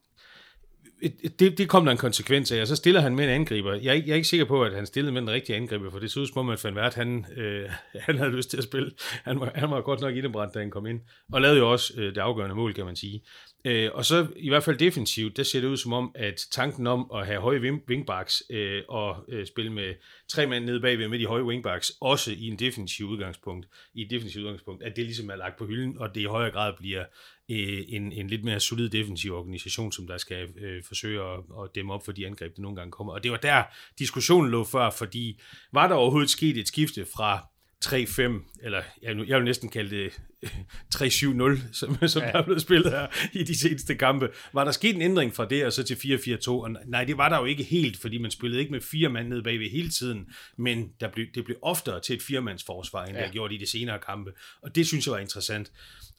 [1.39, 3.75] det, det kom der en konsekvens af, og så stiller han med en angriber.
[3.75, 5.91] Jeg er, ikke, jeg er ikke sikker på, at han stillede med en rigtig angriber,
[5.91, 7.71] for det så ud som om, at Van Vært, han, øh,
[8.07, 8.93] han havde lyst til at spille.
[9.25, 11.01] Han var, han var godt nok indebrændt, da han kom ind,
[11.33, 13.23] og lavede jo også øh, det afgørende mål, kan man sige.
[13.65, 16.87] Øh, og så i hvert fald defensivt, der ser det ud som om, at tanken
[16.87, 19.95] om at have høje wingbacks øh, og øh, spille med
[20.29, 24.11] tre mænd nede bagved med de høje wingbacks, også i en defensiv udgangspunkt, i et
[24.11, 27.05] defensivt udgangspunkt, at det ligesom er lagt på hylden, og det i højere grad bliver
[27.51, 31.75] øh, en, en lidt mere solid defensiv organisation, som der skal øh, forsøge at, at
[31.75, 33.13] dæmme op for de angreb, der nogle gange kommer.
[33.13, 33.63] Og det var der
[33.99, 35.41] diskussionen lå før, fordi
[35.73, 37.52] var der overhovedet sket et skifte fra
[37.87, 38.23] 3-5,
[38.63, 40.13] eller jeg, jeg vil næsten kalde det
[40.97, 42.29] 3-7-0, som, som ja.
[42.29, 44.29] der er blevet spillet her i de seneste kampe.
[44.53, 46.51] Var der sket en ændring fra det og så til 4-4-2?
[46.51, 49.29] Og nej, det var der jo ikke helt, fordi man spillede ikke med fire mand
[49.29, 50.29] nede bagved hele tiden,
[50.59, 53.25] men der blev, det blev oftere til et firemandsforsvar, end ja.
[53.25, 54.33] der gjorde i de senere kampe.
[54.63, 55.73] Og det synes jeg var interessant.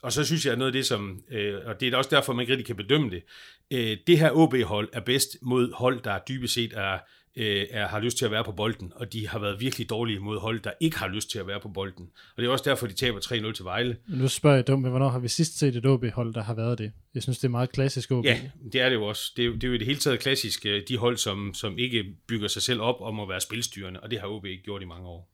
[0.03, 2.33] Og så synes jeg, at noget af det, som, øh, og det er også derfor,
[2.33, 3.23] man ikke rigtig kan bedømme det,
[3.71, 6.99] øh, det her OB-hold er bedst mod hold, der dybest set er
[7.35, 10.19] øh, er, har lyst til at være på bolden, og de har været virkelig dårlige
[10.19, 12.09] mod hold, der ikke har lyst til at være på bolden.
[12.35, 13.97] Og det er også derfor, de taber 3-0 til Vejle.
[14.07, 16.77] Nu spørger jeg dumt, men hvornår har vi sidst set et OB-hold, der har været
[16.77, 16.91] det?
[17.13, 18.25] Jeg synes, det er meget klassisk OB.
[18.25, 18.39] Ja,
[18.73, 19.33] det er det jo også.
[19.37, 21.77] Det er, det er jo i det hele taget klassisk, øh, de hold, som, som
[21.77, 24.81] ikke bygger sig selv op om at være spilstyrende, og det har OB ikke gjort
[24.81, 25.32] i mange år.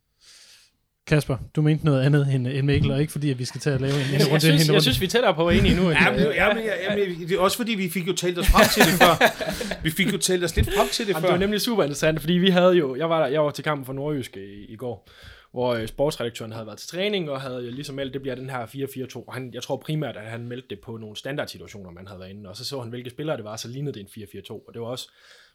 [1.09, 3.69] Kasper, du mente noget andet end, end Mikkel, og ikke fordi, at vi skal til
[3.69, 4.31] at lave en, en runde.
[4.33, 5.89] Jeg synes, jeg synes, vi er tættere på enige nu.
[5.89, 8.47] Ja, men, ja, men, ja, men, det er også fordi, vi fik jo talt os
[8.47, 9.13] frem til det før.
[9.83, 11.27] Vi fik jo talt os lidt frem til det Jamen, før.
[11.27, 13.63] Det var nemlig super interessant, fordi vi havde jo, jeg var, der, jeg var til
[13.63, 15.09] kampen for Nordjysk i, i går,
[15.51, 18.65] hvor øh, sportsredaktøren havde været til træning, og havde ligesom meldt, det bliver den her
[18.65, 22.19] 4-4-2, og han, jeg tror primært, at han meldte det på nogle standardsituationer, man havde
[22.19, 24.51] været inde, og så så han, hvilke spillere det var, så lignede det en 4-4-2,
[24.51, 25.09] og det var også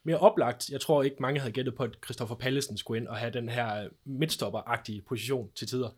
[0.05, 0.69] mere oplagt.
[0.69, 3.49] Jeg tror ikke, mange havde gættet på, at Christoffer Pallesen skulle ind og have den
[3.49, 5.89] her midtstopper-agtige position til tider,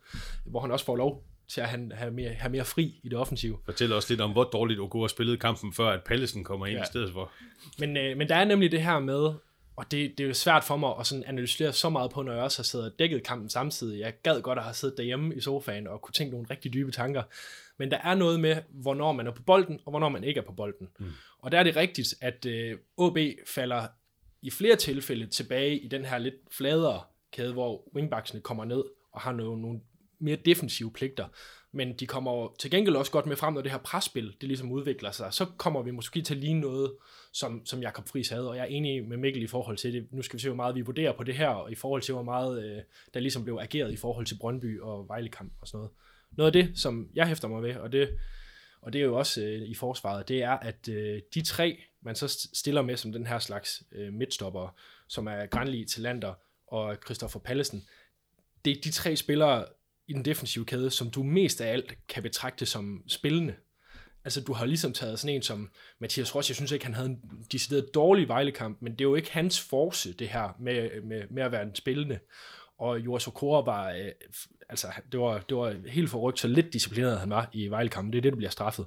[0.45, 3.18] hvor han også får lov til at have, have, mere, have mere fri i det
[3.18, 3.58] offensive.
[3.66, 6.78] Fortæl os lidt om, hvor dårligt Ogo har spillet kampen, før at Pallesen kommer ind
[6.78, 6.84] ja.
[6.84, 7.32] i stedet for.
[7.80, 9.34] Men, øh, men der er nemlig det her med,
[9.76, 12.34] og det, det er jo svært for mig at sådan analysere så meget på, når
[12.34, 13.99] jeg også har siddet og dækket kampen samtidig.
[13.99, 16.91] Jeg gad godt at have siddet derhjemme i sofaen og kunne tænke nogle rigtig dybe
[16.91, 17.24] tanker.
[17.78, 20.43] Men der er noget med, hvornår man er på bolden, og hvornår man ikke er
[20.43, 20.88] på bolden.
[20.99, 21.05] Mm.
[21.39, 23.88] Og der er det rigtigt, at øh, OB falder
[24.41, 29.21] i flere tilfælde tilbage i den her lidt fladere kæde, hvor wingbacksene kommer ned og
[29.21, 29.79] har nogle, nogle
[30.19, 31.27] mere defensive pligter.
[31.71, 34.71] Men de kommer til gengæld også godt med frem, når det her presspil, det ligesom
[34.71, 35.33] udvikler sig.
[35.33, 36.93] Så kommer vi måske til at ligne noget,
[37.33, 40.07] som, som Jakob Friis havde, og jeg er enig med Mikkel i forhold til det.
[40.11, 42.13] Nu skal vi se, hvor meget vi vurderer på det her, og i forhold til,
[42.13, 42.81] hvor meget øh,
[43.13, 45.91] der ligesom blev ageret i forhold til Brøndby og Vejlekamp og sådan noget.
[46.31, 48.09] Noget af det, som jeg hæfter mig ved, og det,
[48.81, 52.16] og det er jo også øh, i forsvaret, det er, at øh, de tre, man
[52.16, 54.76] så stiller med som den her slags øh, midtstopper,
[55.08, 56.34] som er Granli, Talander
[56.68, 57.88] og Christoffer Pallesen,
[58.66, 59.66] det er de tre spillere
[60.08, 63.56] i den defensive kæde, som du mest af alt kan betragte som spillende.
[64.24, 65.70] Altså, du har ligesom taget sådan en som
[66.00, 66.50] Mathias Ross.
[66.50, 67.22] Jeg synes ikke, han havde en
[67.52, 71.43] decideret dårlig vejlekamp, men det er jo ikke hans force, det her med, med, med
[71.43, 72.20] at være en spillende.
[72.78, 74.12] Og Joris Okora var øh,
[74.70, 78.13] altså, det var, det var helt forrygt, så lidt disciplineret han var i Vejlekampen.
[78.13, 78.86] Det er det, der bliver straffet.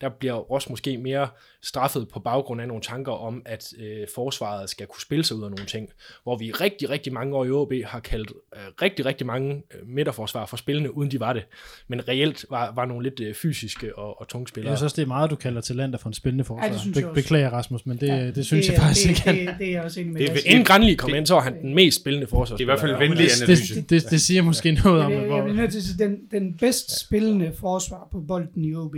[0.00, 1.28] Der bliver også måske mere
[1.62, 5.44] straffet på baggrund af nogle tanker om, at øh, forsvaret skal kunne spille sig ud
[5.44, 5.88] af nogle ting,
[6.22, 9.88] hvor vi rigtig, rigtig mange år i OB har kaldt øh, rigtig, rigtig mange øh,
[9.88, 11.42] midterforsvar for spillende, uden de var det.
[11.88, 14.70] Men reelt var, var nogle lidt øh, fysiske og, og tunge spillere.
[14.70, 16.66] Jeg synes det er meget, du kalder talenter for en spillende forsvar.
[16.66, 19.40] Ja, det Be- beklager, Rasmus, men det, ja, det synes det, jeg faktisk det, ikke.
[19.40, 20.26] Det, det, det er jeg også enig med.
[20.28, 22.56] Det, Inden Granli kom ind, så var han den mest spillende forsvar.
[22.56, 23.74] Det er i hvert fald en venlig analyse.
[23.74, 26.26] Det, det, det siger måske noget om, jeg, jeg vil nødt til at sige, den,
[26.30, 28.94] den bedst spillende forsvar på bolden i OB,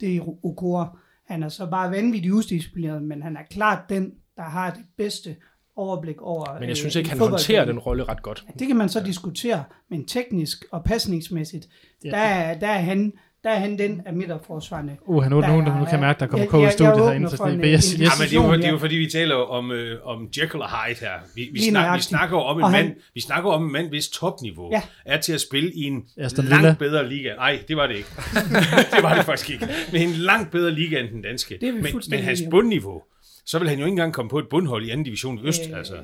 [0.00, 0.98] det er Okora.
[1.26, 5.36] Han er så bare vanvittigt udisciplineret, men han er klart den, der har det bedste
[5.76, 8.44] overblik over Men jeg synes ikke, han håndterer den rolle ret godt.
[8.48, 11.68] Ja, det kan man så diskutere, men teknisk og pasningsmæssigt,
[12.04, 12.10] ja.
[12.10, 13.12] der, der er han
[13.44, 14.96] der er han den af midterforsvarende.
[15.06, 17.30] Uh, nu, nu, nu kan jeg mærke, der kommer kog i studiet herinde.
[17.30, 18.00] Så det, yes, yes.
[18.00, 20.62] Ja, men det er, jo, det er jo fordi, vi taler om, øh, om Jekyll
[20.62, 21.12] og Hyde her.
[21.34, 24.70] Vi, vi, snak, vi snakker om en mand, vi snakker om en mand, hvis topniveau
[24.72, 24.82] ja.
[25.04, 26.04] er til at spille i en
[26.38, 27.34] langt bedre liga.
[27.34, 28.08] Nej, det var det ikke.
[28.94, 29.68] det var det faktisk ikke.
[29.92, 31.58] Men en langt bedre liga end den danske.
[31.60, 33.02] Det men, men hans bundniveau,
[33.46, 35.62] så vil han jo ikke engang komme på et bundhold i anden division i Øst.
[35.70, 35.94] Øh, altså.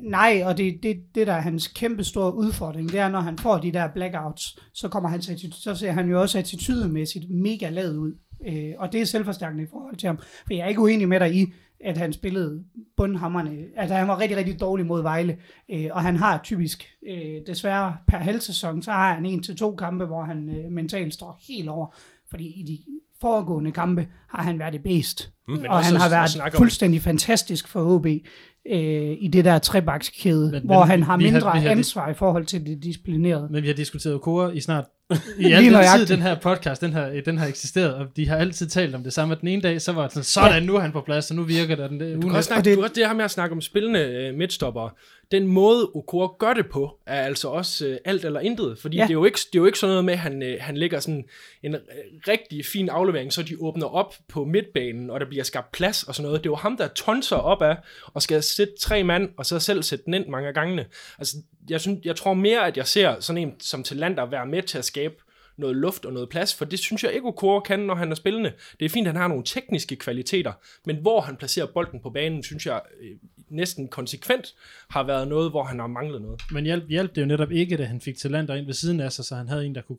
[0.00, 3.38] Nej, og det, det, det der er hans kæmpe store udfordring, det er, når han
[3.38, 7.70] får de der blackouts, så kommer han til, så ser han jo også attitydemæssigt mega
[7.70, 8.12] lavet ud.
[8.48, 10.18] Øh, og det er selvforstærkende i forhold til ham.
[10.18, 12.64] For jeg er ikke uenig med dig i, at han spillede
[12.96, 13.64] bundhammerne.
[13.76, 15.38] Altså han var rigtig, rigtig dårlig mod Vejle.
[15.70, 19.56] Øh, og han har typisk, øh, desværre per halv sæson, så har han en til
[19.56, 21.96] to kampe, hvor han øh, mentalt står helt over.
[22.30, 22.78] Fordi i de
[23.20, 25.30] foregående kampe har han været det bedst.
[25.48, 29.44] Men og også han har været snakke om- fuldstændig fantastisk for OB øh, i det
[29.44, 32.66] der trebakskæde, Men- hvor men han har har- mindre vi har- ansvar i forhold til
[32.66, 33.48] det disciplinerede.
[33.50, 34.84] Men vi har diskuteret Okora i snart
[35.38, 38.36] i al den tid, den her podcast, den har, den har eksisteret, og de har
[38.36, 39.34] altid talt om det samme.
[39.40, 41.42] Den ene dag, så var det sådan, sådan, nu er han på plads, og nu
[41.42, 43.06] virker det, den der Du kan også snakke, Og det- det, du kan også det
[43.06, 44.88] her med at snakke om spillende øh, midtstopper.
[45.34, 48.78] Den måde, Okora gør det på, er altså også øh, alt eller intet.
[48.78, 49.02] Fordi Ja.
[49.02, 49.06] ja.
[49.06, 50.76] det, er jo ikke, det er jo ikke sådan noget med, at han, øh, han
[50.76, 51.24] lægger sådan
[51.62, 51.80] en øh,
[52.28, 56.14] rigtig fin aflevering, så de åbner op på midtbanen, og der bliver skabt plads og
[56.14, 56.40] sådan noget.
[56.44, 57.76] Det er jo ham, der tonser op af,
[58.06, 60.86] og skal sætte tre mand, og så selv sætte den ind mange af gangene.
[61.18, 61.36] Altså,
[61.70, 64.78] jeg, synes, jeg tror mere, at jeg ser sådan en som Talander være med til
[64.78, 65.14] at skabe
[65.56, 68.14] noget luft og noget plads, for det synes jeg ikke, Okoro kan, når han er
[68.14, 68.52] spillende.
[68.80, 70.52] Det er fint, at han har nogle tekniske kvaliteter,
[70.86, 73.10] men hvor han placerer bolden på banen, synes jeg øh,
[73.48, 74.46] næsten konsekvent
[74.90, 76.40] har været noget, hvor han har manglet noget.
[76.50, 79.12] Men hjælp, hjælp det jo netop ikke, da han fik talenter ind ved siden af
[79.12, 79.98] sig, så han havde en, der kunne,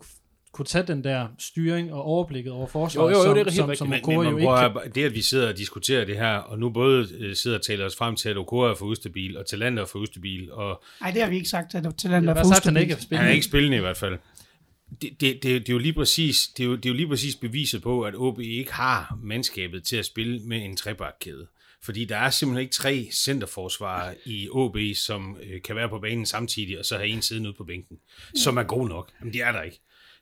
[0.52, 3.44] kunne tage den der styring og overblikket over forsvaret, Jo, jo, jo, som, det er
[3.46, 4.82] helt som, som Men, Okora men jo ikke kan.
[4.86, 7.64] at- det, at vi sidder og diskuterer det her, og nu både øh, sidder og
[7.66, 10.84] taler os frem til, at Okora er for ustabil, og Talander er for ustabil, og
[11.02, 12.82] Nej, det har vi ikke sagt, at til den Jeg der har sagt, at han
[12.82, 14.18] ikke er han er ikke spillende i hvert fald.
[15.02, 17.08] Det, det, det, det, er jo lige præcis, det, er jo, det er jo lige
[17.08, 21.48] præcis beviset på, at OB ikke har mandskabet til at spille med en trebakkæde.
[21.86, 26.26] Fordi der er simpelthen ikke tre centerforsvarer i OB, som øh, kan være på banen
[26.26, 27.98] samtidig, og så have en siden ude på bænken,
[28.36, 29.12] som er god nok.
[29.20, 29.82] Jamen, det er der ikke.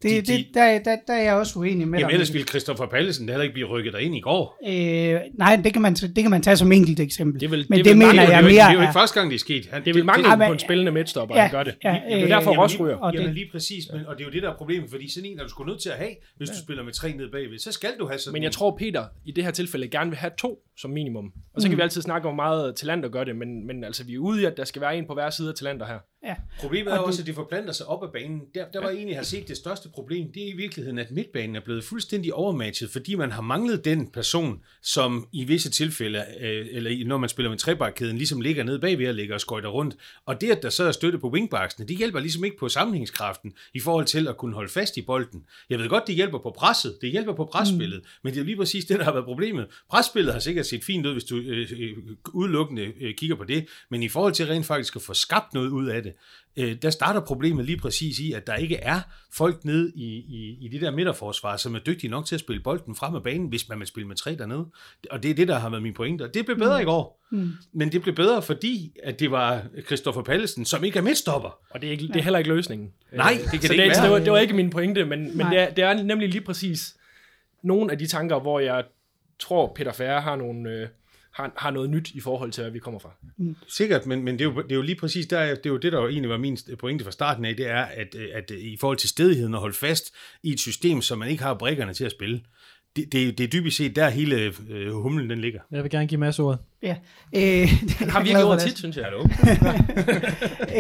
[0.10, 2.14] Det, de- det, der, der, der er jeg også uenig med Jamen, dig.
[2.14, 4.60] ellers ville Christopher Pallesen heller ikke blive rykket derind i går.
[4.68, 7.40] Øh, nej, det kan, man, det kan man tage som enkelt eksempel.
[7.40, 8.72] Det er vel- Men det det, er mener mange- det, er jeg mere det er
[8.74, 9.66] jo ikke er- første gang, det er sket.
[9.72, 11.76] Han, Det er vel mangel det- på en spillende midtstopper, Ja, ja, gør det.
[11.84, 12.96] ja, det er øh, derfor jamen, Ross ryger.
[12.96, 15.12] og Jamen det- lige præcis, men, og det er jo det, der er problemet, fordi
[15.12, 17.32] sådan en, der du skulle nødt til at have, hvis du spiller med tre ned
[17.32, 19.88] bagved, så skal du have sådan Men jeg en- tror, Peter i det her tilfælde
[19.88, 21.32] gerne vil have to som minimum.
[21.56, 24.04] Og så kan vi altid snakke om, hvor meget Talander gør det, men, men altså,
[24.04, 25.98] vi er ude i, at der skal være en på hver side af Talander her.
[26.24, 26.36] Ja.
[26.60, 28.42] Problemet er også, at det forplanter sig op ad banen.
[28.56, 31.56] Der, der var egentlig har set det største problem, det er i virkeligheden, at midtbanen
[31.56, 36.68] er blevet fuldstændig overmatchet, fordi man har manglet den person, som i visse tilfælde, øh,
[36.72, 39.96] eller når man spiller med trebakkæden, ligesom ligger nede bagved og ligger og skøjter rundt.
[40.26, 43.54] Og det, at der så er støtte på wingbacksene, det hjælper ligesom ikke på sammenhængskraften
[43.74, 45.44] i forhold til at kunne holde fast i bolden.
[45.70, 48.10] Jeg ved godt, det hjælper på presset, det hjælper på presspillet, mm.
[48.24, 49.68] men det er lige præcis det, der har været problemet.
[49.90, 51.98] Presspillet har sikkert set fint ud, hvis du øh, øh,
[52.34, 55.70] udelukkende øh, kigger på det, men i forhold til rent faktisk at få skabt noget
[55.70, 56.13] ud af det,
[56.58, 59.00] øh, der starter problemet lige præcis i, at der ikke er
[59.34, 62.62] folk nede i, i, i det der midterforsvar, som er dygtige nok til at spille
[62.62, 64.66] bolden frem af banen, hvis man vil spille med tre dernede.
[65.12, 66.24] Og det er det, der har været min pointe.
[66.24, 66.82] Og det blev bedre mm.
[66.82, 67.22] i går.
[67.32, 67.52] Mm.
[67.74, 71.58] Men det blev bedre, fordi at det var Christoffer Pallesen, som ikke er midtstopper.
[71.70, 72.92] Og det er, ikke, det er heller ikke løsningen.
[73.14, 74.04] Nej, Øh, det kan så det ikke det, være.
[74.04, 75.50] Det var, det var ikke min pointe, men, men Nej.
[75.50, 76.96] det, er, det er nemlig lige præcis
[77.64, 78.84] nogle af de tanker, hvor jeg
[79.40, 80.88] tror, Peter Færre har, nogle, øh,
[81.34, 83.10] har, har noget nyt i forhold til, hvad vi kommer fra.
[83.68, 85.78] Sikkert, men, men det, er jo, det er jo lige præcis der, det er jo
[85.78, 88.52] det, der jo egentlig var min pointe fra starten af, det er, at, øh, at
[88.52, 90.14] i forhold til stedigheden at holde fast
[90.44, 92.42] i et system, som man ikke har brikkerne til at spille,
[92.96, 95.60] det, det, det er dybest set der hele øh, humlen den ligger.
[95.72, 96.60] Jeg vil gerne give masse ordet.
[96.82, 96.96] Ja.
[97.36, 98.68] Øh, det Har vi ikke for, gjort det.
[98.68, 99.06] tit, synes jeg.
[99.06, 99.24] Hallo?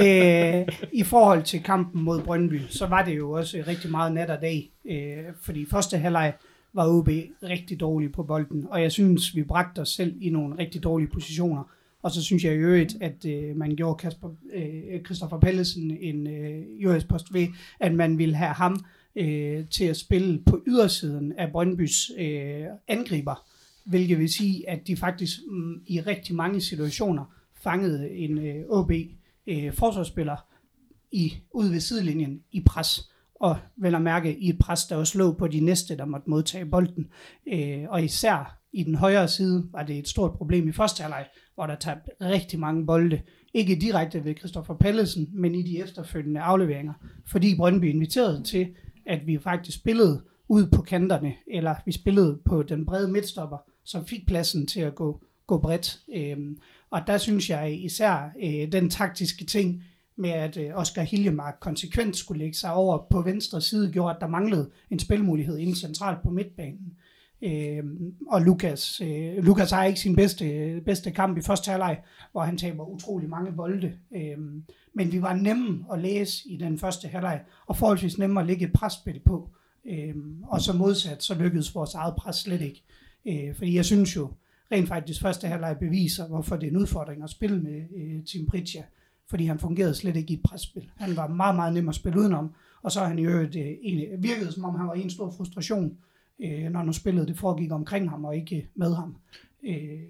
[0.04, 4.30] øh, I forhold til kampen mod Brøndby, så var det jo også rigtig meget nat
[4.30, 4.72] og dag.
[4.92, 6.34] Øh, fordi første halvleg
[6.74, 7.10] var OB
[7.44, 11.10] rigtig dårlig på bolden, og jeg synes, vi bragte os selv i nogle rigtig dårlige
[11.10, 11.64] positioner.
[12.02, 16.28] Og så synes jeg i øvrigt, at øh, man gjorde Kasper, øh, Christoffer Pallesen en
[16.28, 17.48] øh, US-post ved,
[17.80, 23.48] at man ville have ham øh, til at spille på ydersiden af Brøndbys øh, angriber,
[23.86, 27.26] hvilket vil sige, at de faktisk mm, i rigtig mange situationer
[27.64, 28.92] fangede en øh, OB
[29.48, 30.36] øh, forsvarsspiller
[31.12, 33.13] i, ude ved sidelinjen i pres,
[33.44, 36.30] og vel at mærke i et pres, der også lå på de næste, der måtte
[36.30, 37.08] modtage bolden.
[37.54, 41.26] Øh, og især i den højre side var det et stort problem i første halvleg,
[41.56, 43.22] hvor der tabte rigtig mange bolde.
[43.54, 46.94] Ikke direkte ved Christoffer Pallesen, men i de efterfølgende afleveringer.
[47.26, 48.68] Fordi Brøndby inviterede til,
[49.06, 54.06] at vi faktisk spillede ud på kanterne, eller vi spillede på den brede midtstopper, som
[54.06, 56.00] fik pladsen til at gå, gå bredt.
[56.16, 56.38] Øh,
[56.92, 59.84] og der synes jeg især øh, den taktiske ting
[60.16, 64.22] med, at øh, Oscar Hiljemark konsekvent skulle lægge sig over på venstre side, gjorde, at
[64.22, 66.94] der manglede en spilmulighed inde centralt på midtbanen.
[67.44, 67.84] Øh,
[68.28, 72.02] og Lukas, øh, Lukas har ikke sin bedste, bedste kamp i første halvleg,
[72.32, 73.94] hvor han taber utrolig mange bolde.
[74.16, 74.38] Øh,
[74.94, 78.66] men vi var nemme at læse i den første halvleg, og forholdsvis nemme at lægge
[78.66, 79.50] et presspil på.
[79.86, 82.84] Øh, og så modsat, så lykkedes vores eget pres slet ikke.
[83.28, 84.30] Øh, fordi jeg synes jo,
[84.72, 88.46] rent faktisk første halvleg beviser, hvorfor det er en udfordring at spille med øh, Tim
[88.46, 88.84] Pritja.
[89.34, 90.90] Fordi han fungerede slet ikke i et presspil.
[90.98, 92.54] Han var meget, meget nem at spille udenom.
[92.82, 95.98] Og så han i øvrigt øh, egentlig virkede, som om han var en stor frustration,
[96.44, 99.16] øh, når nu spillet det foregik omkring ham og ikke med ham
[99.64, 100.02] øh,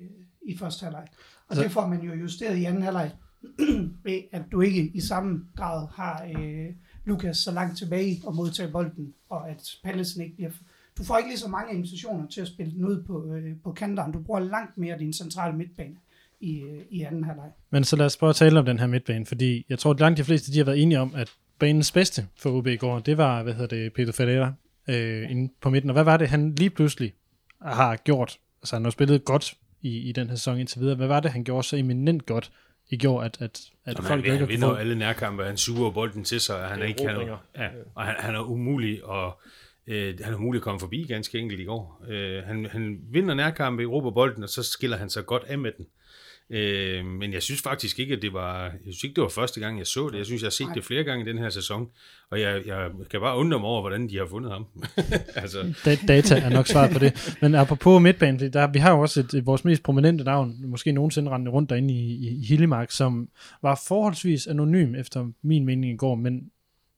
[0.42, 1.08] i første halvleg.
[1.48, 3.12] Og det får man jo justeret i anden halvleg,
[4.06, 6.70] ved at du ikke i samme grad har øh,
[7.06, 10.52] Lukas så langt tilbage og modtage bolden, og at Pallesen ikke bliver
[10.98, 13.72] du får ikke lige så mange invitationer til at spille den ud på, øh, på
[13.72, 14.12] kanteren.
[14.12, 15.96] Du bruger langt mere din centrale midtbane
[16.44, 17.50] i, i anden halvleg.
[17.70, 20.00] Men så lad os prøve at tale om den her midtbane, fordi jeg tror, at
[20.00, 23.00] langt de fleste de har været enige om, at banens bedste for OB i går,
[23.00, 24.54] det var, hvad hedder det, Peter Ferreira
[24.90, 25.90] øh, inde på midten.
[25.90, 27.14] Og hvad var det, han lige pludselig
[27.62, 28.38] har gjort?
[28.62, 30.96] Altså han har spillet godt i, i den her sæson indtil videre.
[30.96, 32.52] Hvad var det, han gjorde så eminent godt
[32.90, 34.76] i går, at, at, at Jamen, folk han, ikke han vinder få...
[34.76, 37.28] alle nærkampe, han suger bolden til sig, og han er er ikke han,
[37.58, 39.42] ja, og han, han er umulig, og
[39.88, 42.06] øh, han er umulig at komme forbi ganske enkelt i går.
[42.10, 45.72] Øh, han, han vinder nærkampe, råber bolden, og så skiller han sig godt af med
[45.78, 45.86] den.
[46.50, 49.60] Øh, men jeg synes faktisk ikke, at det var, jeg synes ikke, det var første
[49.60, 50.18] gang, jeg så det.
[50.18, 51.90] Jeg synes, jeg har set det flere gange i den her sæson,
[52.32, 54.66] og jeg, jeg kan bare undre mig over, hvordan de har fundet ham.
[55.36, 57.38] altså, Da- data er nok svaret på det.
[57.42, 60.92] Men apropos midtbanen, der, vi har jo også et, et, vores mest prominente navn, måske
[60.92, 63.30] nogensinde rendende rundt derinde i, i, i Hillemark, som
[63.62, 66.42] var forholdsvis anonym efter min mening i går, men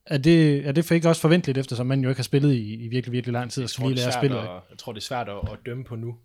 [0.05, 2.73] er det, er det for ikke også forventeligt, eftersom man jo ikke har spillet i,
[2.73, 4.21] i virkelig, virkelig lang tid, og Jeg skal tror, lige det er lære at svært
[4.21, 4.39] spille?
[4.41, 6.15] at, jeg tror, det er svært at, at dømme på nu.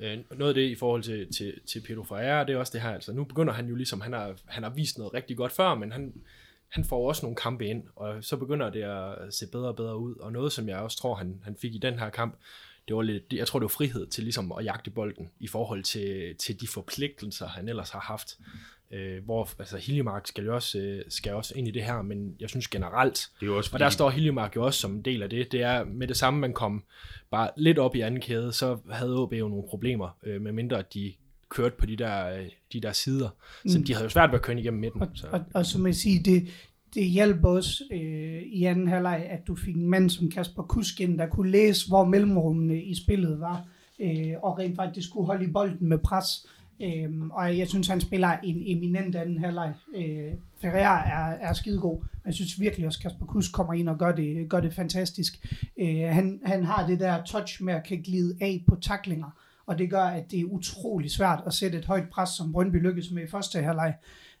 [0.00, 2.80] Øh, noget af det i forhold til, til, til Pedro Ferreira, det er også det
[2.80, 5.52] her, altså nu begynder han jo ligesom, han har, han har vist noget rigtig godt
[5.52, 6.14] før, men han,
[6.68, 9.96] han får også nogle kampe ind, og så begynder det at se bedre og bedre
[9.96, 12.38] ud, og noget, som jeg også tror, han, han fik i den her kamp,
[12.88, 15.82] det var lidt, jeg tror, det var frihed til ligesom at jagte bolden, i forhold
[15.82, 18.38] til, til de forpligtelser, han ellers har haft.
[18.90, 22.36] Øh, hvor, altså Hiljemark skal jo også, øh, skal også ind i det her, men
[22.40, 25.02] jeg synes generelt, det er jo også og der står Hiljemark jo også som en
[25.02, 25.52] del af det.
[25.52, 26.84] Det er med det samme, man kom
[27.30, 30.78] bare lidt op i anden kæde, så havde OB jo nogle problemer, øh, med mindre
[30.78, 31.12] at de
[31.48, 33.28] kørte på de der, øh, de der sider.
[33.66, 35.02] Så de havde jo svært ved at køre igennem midten.
[35.02, 35.26] Og, Så.
[35.26, 36.48] og, og som jeg siger, det,
[36.94, 41.00] det hjælper også øh, i anden halvleg, at du fik en mand som Kasper Kusk
[41.00, 43.64] ind, der kunne læse, hvor mellemrummene i spillet var,
[44.00, 46.46] øh, og rent faktisk kunne holde i bolden med pres.
[46.82, 49.74] Øhm, og jeg synes, han spiller en eminent anden halvleg.
[49.96, 52.04] Øh, Ferreira er, er skidegod.
[52.26, 55.46] Jeg synes virkelig også, Kasper Kusk kommer ind og gør det, gør det fantastisk.
[55.80, 59.30] Øh, han, han har det der touch med at kan glide af på taklinger,
[59.66, 62.76] og det gør, at det er utrolig svært at sætte et højt pres, som Brøndby
[62.76, 63.94] lykkedes med i første halvleg.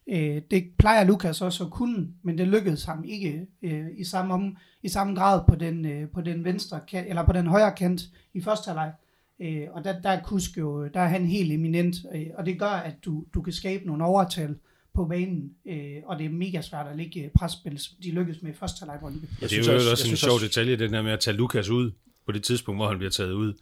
[0.08, 4.34] Øh, det plejer Lukas også at kunne, men det lykkedes ham ikke øh, i, samme
[4.34, 7.72] om, i samme grad på den, øh, på den venstre kant, eller på den højre
[7.72, 8.00] kant
[8.34, 8.92] i første halvleg.
[9.40, 12.58] Øh, og der, der er Kusk jo, der er han helt eminent, øh, og det
[12.58, 14.54] gør, at du, du kan skabe nogle overtal
[14.94, 18.50] på banen, øh, og det er mega svært at ligge presspil, som de lykkedes med
[18.50, 18.98] i første halvleg.
[19.00, 19.22] Brøndby.
[19.22, 21.12] Jeg det er synes jo også- også, jeg en synes sjov detalje, den der med
[21.12, 21.90] at tage Lukas ud
[22.28, 23.52] på det tidspunkt, hvor han bliver taget ud.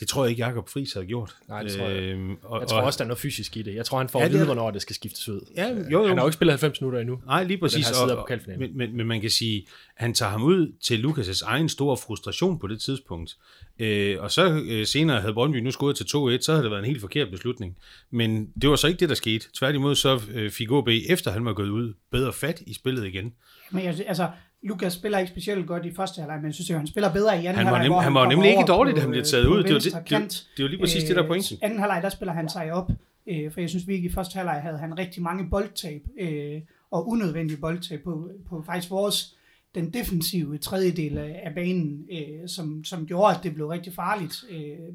[0.00, 1.36] Det tror jeg ikke, Jakob Friis havde gjort.
[1.48, 2.02] Nej, det tror jeg.
[2.02, 3.74] Øhm, og, Jeg tror og, også, der er noget fysisk i det.
[3.74, 5.40] Jeg tror, han får Ja, at det vide, er- hvornår det skal skiftes ud.
[5.56, 6.06] Ja, jo, jo.
[6.08, 7.20] Han har jo ikke spillet 90 minutter endnu.
[7.26, 7.86] Nej, lige præcis.
[7.86, 8.60] her side af og- pokalfinalen.
[8.60, 9.66] men, men, men man kan sige,
[9.96, 13.36] han tager ham ud til Lukas' egen store frustration på det tidspunkt.
[13.78, 16.80] Øh, og så øh, senere havde Brøndby nu skåret til 2-1, så havde det været
[16.82, 17.76] en helt forkert beslutning.
[18.10, 19.46] Men det var så ikke det, der skete.
[19.54, 23.32] Tværtimod så øh, fik OB, efter han var gået ud, bedre fat i spillet igen.
[23.70, 24.28] Men jeg, altså,
[24.62, 27.42] Lukas spiller ikke specielt godt i første halvleg, men jeg synes, at han spiller bedre
[27.42, 29.20] i anden Han var, halvleg, nem, hvor han var nemlig ikke dårlig, da han blev
[29.20, 29.62] øh, taget på ud.
[29.62, 31.54] Det var, det, det, det, det var lige præcis det, der er pointen.
[31.56, 32.90] Øh, anden halvleg, der spiller han sig op,
[33.26, 36.60] øh, for jeg synes virkelig, i første halvleg havde han rigtig mange boldtab, øh,
[36.90, 39.36] og unødvendige boldtab på, på faktisk vores,
[39.74, 44.44] den defensive tredjedel af, af banen, øh, som, som gjorde, at det blev rigtig farligt.
[44.50, 44.94] Øh,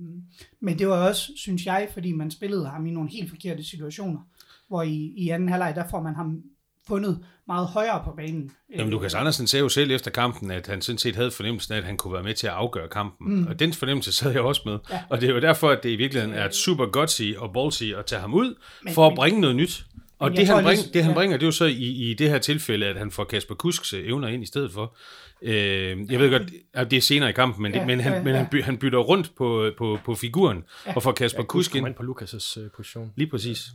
[0.59, 4.19] men det var også, synes jeg, fordi man spillede ham i nogle helt forkerte situationer,
[4.67, 6.41] hvor i, i anden halvleg, der får man ham
[6.87, 8.51] fundet meget højere på banen.
[8.75, 11.77] Jamen, Lukas Andersen sagde jo selv efter kampen, at han sådan set havde fornemmelsen af,
[11.77, 13.35] at han kunne være med til at afgøre kampen.
[13.35, 13.47] Mm.
[13.47, 14.77] Og den fornemmelse sad jeg også med.
[14.91, 14.99] Ja.
[15.09, 17.83] Og det er jo derfor, at det i virkeligheden er et super gutsy og ballsy
[17.83, 19.83] at tage ham ud, Men- for at men- bringe noget nyt.
[20.19, 21.15] Og det han, bring, lige- det han ja.
[21.15, 23.93] bringer, det er jo så i, i det her tilfælde, at han får Kasper Kusks
[23.93, 24.95] øh, evner ind i stedet for.
[25.41, 26.41] Øh, jeg ved godt,
[26.73, 28.37] at det er senere i kampen, men, det, Ja, men, han, ja, men ja.
[28.37, 30.63] han, by, han bytter rundt på, på, på figuren
[30.95, 31.95] og får Kasper Jeg Kusk ind.
[31.95, 33.11] på Lukas' øh, position.
[33.15, 33.65] Lige præcis.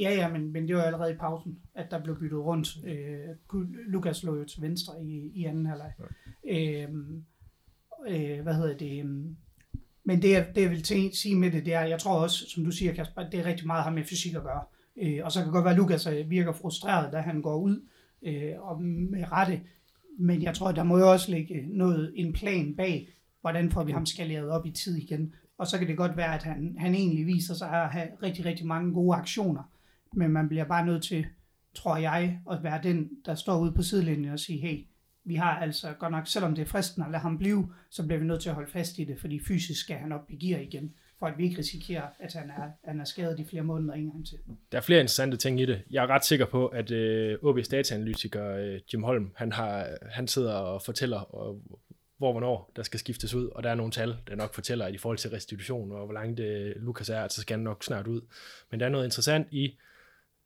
[0.00, 2.68] Ja, ja, men, men det var allerede i pausen, at der blev byttet rundt.
[2.86, 5.92] Øh, Lukas lå jo til venstre i, i anden halvleg.
[6.46, 6.82] Ja.
[6.84, 6.88] Øh,
[8.08, 9.00] øh, hvad hedder det?
[9.00, 9.36] øhm,
[10.04, 12.44] Men det, jeg- det jeg vil tæ- sige med det, det er, jeg tror også,
[12.54, 14.62] som du siger, Kasper, det er rigtig meget har med fysik at gøre.
[15.02, 17.56] Øh, og så kan det godt være, at Lukas øh, virker frustreret, da han går
[17.56, 17.82] ud,
[18.22, 19.60] øh, og med rette.
[20.18, 23.08] Men jeg tror, der må jo også ligge noget, en plan bag,
[23.40, 25.34] hvordan får vi ham skaleret op i tid igen.
[25.58, 28.44] Og så kan det godt være, at han, han egentlig viser sig at have rigtig,
[28.44, 29.62] rigtig mange gode aktioner.
[30.16, 31.26] Men man bliver bare nødt til,
[31.74, 34.86] tror jeg, at være den, der står ude på sidelinjen og sige, hey,
[35.24, 38.18] vi har altså godt nok, selvom det er fristende at lade ham blive, så bliver
[38.18, 40.60] vi nødt til at holde fast i det, fordi fysisk skal han op i gear
[40.60, 43.94] igen, for at vi ikke risikerer, at han er, han er skadet i flere måneder
[43.94, 44.38] en gang til.
[44.72, 45.82] Der er flere interessante ting i det.
[45.90, 50.28] Jeg er ret sikker på, at øh, OB's dataanalytiker øh, Jim Holm, han, har, han
[50.28, 51.62] sidder og fortæller, og,
[52.18, 54.94] hvor hvornår der skal skiftes ud, og der er nogle tal, der nok fortæller, at
[54.94, 57.64] i forhold til restitution, og hvor langt øh, det Lukas er, at så skal han
[57.64, 58.20] nok snart ud.
[58.70, 59.78] Men der er noget interessant i,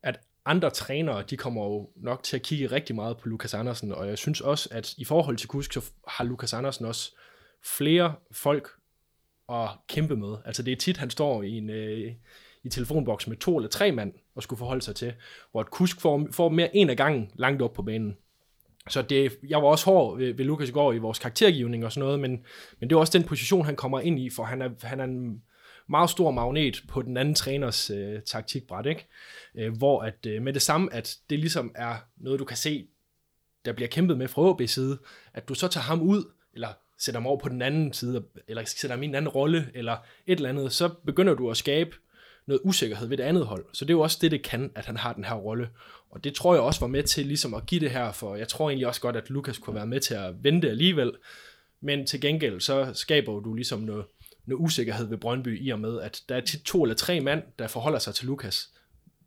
[0.03, 3.91] at andre trænere, de kommer jo nok til at kigge rigtig meget på Lukas Andersen,
[3.91, 7.15] og jeg synes også, at i forhold til Kusk, så har Lukas Andersen også
[7.63, 8.69] flere folk
[9.49, 10.35] at kæmpe med.
[10.45, 12.11] Altså det er tit, han står i en, øh,
[12.63, 15.13] i telefonboks med to eller tre mand og skulle forholde sig til,
[15.51, 18.17] hvor et kusk får, får mere en af gangen langt op på banen.
[18.89, 21.91] Så det, jeg var også hård ved, ved Lukas i går i vores karaktergivning og
[21.91, 22.31] sådan noget, men,
[22.79, 25.03] men det er også den position, han kommer ind i, for han er, han er
[25.03, 25.41] en
[25.89, 29.07] meget stor magnet på den anden træners øh, taktikbræt, ikke?
[29.55, 32.87] Øh, hvor at, øh, med det samme, at det ligesom er noget, du kan se,
[33.65, 34.99] der bliver kæmpet med fra AB's side,
[35.33, 36.23] at du så tager ham ud,
[36.53, 39.69] eller sætter ham over på den anden side, eller sætter ham i en anden rolle,
[39.73, 41.95] eller et eller andet, så begynder du at skabe
[42.45, 43.65] noget usikkerhed ved det andet hold.
[43.73, 45.69] Så det er jo også det, det kan, at han har den her rolle.
[46.09, 48.47] Og det tror jeg også var med til ligesom at give det her, for jeg
[48.47, 51.11] tror egentlig også godt, at Lukas kunne være med til at vente alligevel.
[51.81, 54.05] Men til gengæld, så skaber du ligesom noget,
[54.45, 57.43] noget usikkerhed ved Brøndby i og med, at der er tit to eller tre mand,
[57.59, 58.69] der forholder sig til Lukas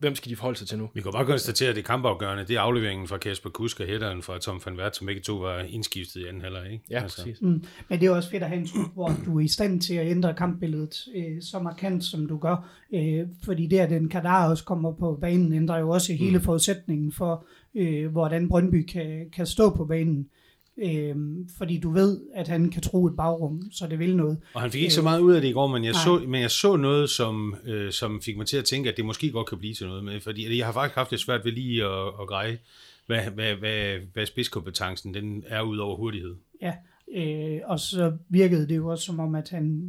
[0.02, 0.90] hvem skal de forholde sig til nu?
[0.94, 4.22] Vi kan bare konstatere, at det kampafgørende, det er afleveringen fra Kasper Kusk og hætteren
[4.22, 6.72] fra Tom van Wert, som begge to var indskiftet i anden halvleg.
[6.72, 6.84] Ikke?
[6.90, 7.16] Ja, altså.
[7.16, 7.42] præcis.
[7.42, 7.64] Mm.
[7.88, 9.94] Men det er også fedt at have en trup, hvor du er i stand til
[9.94, 12.68] at ændre kampbilledet øh, så markant, som du gør.
[12.94, 16.44] Øh, fordi det, at den Kadar også kommer på banen, ændrer jo også hele mm.
[16.44, 20.28] forudsætningen for, øh, hvordan Brøndby kan, kan stå på banen.
[20.78, 24.38] Øhm, fordi du ved, at han kan tro et bagrum, så det vil noget.
[24.54, 26.40] Og han fik ikke så meget ud af det i går, men jeg, så, men
[26.40, 29.48] jeg så noget, som, øh, som fik mig til at tænke, at det måske godt
[29.48, 32.06] kan blive til noget med, fordi jeg har faktisk haft det svært ved lige at,
[32.20, 32.58] at greje,
[33.06, 36.34] hvad, hvad, hvad, hvad spidskompetencen den er ud over hurtighed.
[36.62, 36.74] Ja,
[37.14, 39.82] øh, og så virkede det jo også som om, at han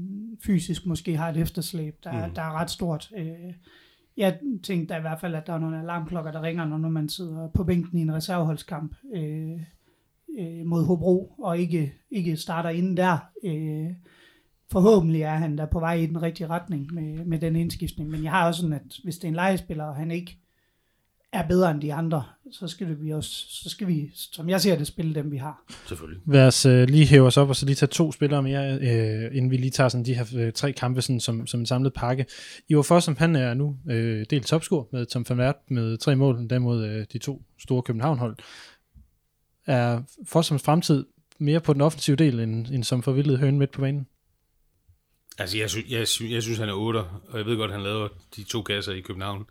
[0.45, 2.33] fysisk måske har et efterslæb, der, mm.
[2.33, 3.11] der er ret stort.
[3.17, 3.53] Øh,
[4.17, 7.09] jeg tænkte da i hvert fald, at der er nogle alarmklokker, der ringer, når man
[7.09, 8.95] sidder på bænken i en reserveholdskamp.
[9.15, 9.61] Øh,
[10.39, 13.17] øh, mod Hobro, og ikke, ikke starter inden der.
[13.43, 13.89] Øh,
[14.71, 18.23] forhåbentlig er han der på vej i den rigtige retning med, med den indskiftning, men
[18.23, 20.37] jeg har også sådan, at hvis det er en legespiller, og han ikke
[21.33, 24.75] er bedre end de andre, så skal vi også, så skal vi, som jeg ser
[24.75, 25.63] det, spille dem, vi har.
[25.87, 26.21] Selvfølgelig.
[26.27, 29.37] Lad os uh, lige hæve os op og så lige tage to spillere mere, uh,
[29.37, 31.93] inden vi lige tager sådan de her uh, tre kampe sådan, som, som en samlet
[31.93, 32.25] pakke.
[32.69, 33.93] Ivar Foss, som han er nu uh,
[34.29, 38.37] delt topscore med Tom van Wert med tre mål, derimod uh, de to store København-hold
[39.65, 41.05] er Fossums fremtid
[41.39, 44.07] mere på den offensive del, end, end som forvildet høn midt på banen?
[45.39, 46.97] Altså, jeg, sy- jeg, sy- jeg synes, han er 8,
[47.29, 49.45] og jeg ved godt, at han laver de to kasser i København.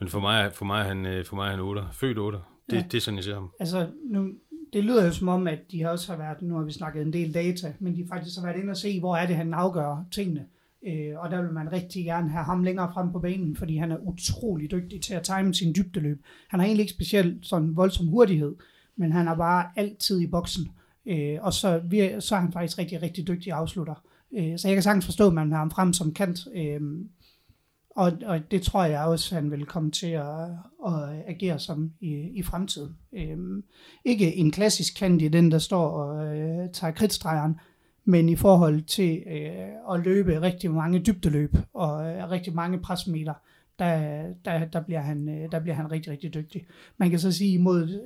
[0.00, 1.82] Men for mig, for mig, han, øh, for mig er han 8.
[1.92, 2.38] Født 8.
[2.70, 2.82] Det, ja.
[2.90, 3.50] det er sådan, jeg ser ham.
[3.60, 4.32] Altså, nu,
[4.72, 7.12] det lyder jo som om, at de også har været, nu har vi snakket en
[7.12, 10.04] del data, men de faktisk har været inde og se, hvor er det, han afgør
[10.12, 10.46] tingene.
[10.86, 13.92] Øh, og der vil man rigtig gerne have ham længere frem på banen, fordi han
[13.92, 16.22] er utrolig dygtig til at time sin dybdeløb.
[16.48, 18.54] Han har egentlig ikke specielt sådan voldsom hurtighed,
[18.96, 20.70] men han er bare altid i boksen.
[21.06, 23.94] Øh, og så, vi, så er han faktisk rigtig, rigtig dygtig afslutter.
[24.36, 26.38] Øh, så jeg kan sagtens forstå, at man har ham frem som kant.
[26.54, 26.80] Øh,
[27.96, 30.44] og, og det tror jeg også, han vil komme til at,
[30.86, 32.96] at agere som i, i fremtiden.
[33.12, 33.62] Øh,
[34.04, 37.60] ikke en klassisk kant i den, der står og øh, tager kridtstregeren,
[38.04, 43.34] men i forhold til øh, at løbe rigtig mange dybdeløb og øh, rigtig mange presmeter,
[43.78, 46.66] der, der, der, bliver han, øh, der bliver han rigtig, rigtig dygtig.
[46.98, 48.00] Man kan så sige, mod,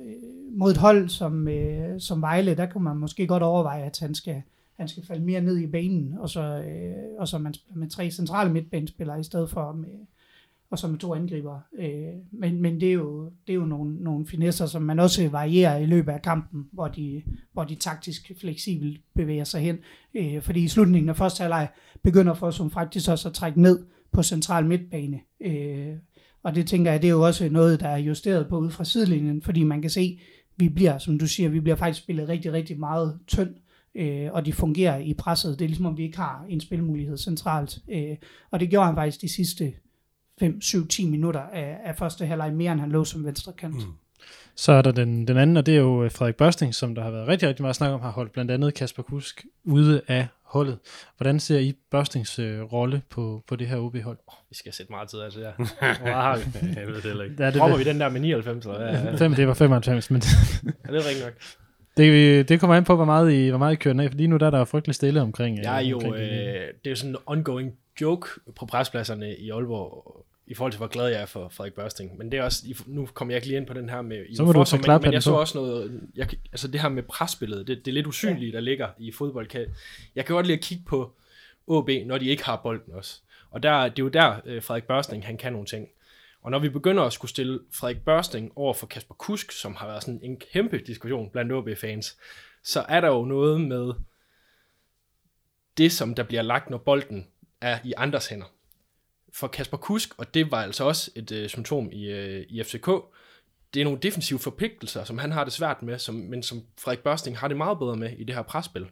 [0.51, 4.15] mod et hold som, øh, som Vejle, der kunne man måske godt overveje, at han
[4.15, 4.41] skal,
[4.77, 8.11] han skal falde mere ned i banen, og så, øh, og så man med tre
[8.11, 9.89] centrale midtbanespillere i stedet for med,
[10.69, 11.59] og så med to angriber.
[11.79, 15.29] Øh, men, men det er jo, det er jo nogle, nogle finesser, som man også
[15.29, 19.77] varierer i løbet af kampen, hvor de, hvor de taktisk fleksibelt bevæger sig hen.
[20.41, 21.67] fordi i slutningen af første halvleg
[22.03, 25.19] begynder for som faktisk også at trække ned, på central midtbane.
[25.41, 25.95] Øh,
[26.43, 28.85] og det tænker jeg, det er jo også noget, der er justeret på ud fra
[28.85, 30.19] sidelinjen, fordi man kan se,
[30.57, 33.55] vi bliver, som du siger, vi bliver faktisk spillet rigtig, rigtig meget tynd,
[33.95, 35.59] øh, og de fungerer i presset.
[35.59, 37.79] Det er ligesom, om vi ikke har en spilmulighed centralt.
[37.91, 38.15] Øh,
[38.51, 39.73] og det gjorde han faktisk de sidste
[40.39, 43.75] 5, 7, 10 minutter af, af første halvleg, mere end han lå som venstre kant.
[43.75, 43.93] Mm.
[44.55, 47.03] Så er der den, den anden, og det er jo øh, Frederik Børsting, som der
[47.03, 50.27] har været rigtig, rigtig meget snak om, har holdt blandt andet Kasper Kusk ude af
[50.47, 50.79] holdet.
[51.17, 54.17] Hvordan ser I Børstings øh, rolle på, på det her OB-hold?
[54.27, 55.53] Oh, vi skal sætte meget tid af det der.
[55.99, 56.43] Hvor har vi?
[56.79, 57.43] jeg ved det heller ikke.
[57.43, 58.65] Ja, det, Hopper vi den der med 99?
[58.65, 59.11] Eller hvad?
[59.11, 60.21] Ja, Fem, det var 95, men...
[60.85, 61.33] ja, det er rigtig nok.
[61.97, 64.27] Det, det kommer an på, hvor meget I, hvor meget I kører af, for lige
[64.27, 65.59] nu der er der frygtelig stille omkring...
[65.59, 68.29] Ja, jo, omkring øh, det er jo sådan en ongoing joke
[68.59, 72.17] på prespladserne i Aalborg, i forhold til, hvor glad jeg er for Frederik Børsting.
[72.17, 74.35] Men det er også, nu kommer jeg ikke lige ind på den her med...
[74.35, 76.01] Så må du så men, men jeg så også noget...
[76.15, 79.47] Jeg, altså det her med presspillet, det, det er lidt usynligt, der ligger i fodbold.
[79.47, 79.65] Kan,
[80.15, 81.15] jeg kan godt lide at kigge på
[81.67, 83.19] OB, når de ikke har bolden også.
[83.51, 85.87] Og der, det er jo der, øh, Frederik Børsting, han kan nogle ting.
[86.41, 89.87] Og når vi begynder at skulle stille Frederik Børsting over for Kasper Kusk, som har
[89.87, 92.17] været sådan en kæmpe diskussion blandt OB-fans,
[92.63, 93.93] så er der jo noget med
[95.77, 97.27] det, som der bliver lagt, når bolden
[97.61, 98.45] er i andres hænder
[99.39, 102.89] for Kasper Kusk, og det var altså også et øh, symptom i, øh, i FCK,
[103.73, 107.03] det er nogle defensive forpligtelser, som han har det svært med, som, men som Frederik
[107.03, 108.89] Børsting har det meget bedre med i det her presspil.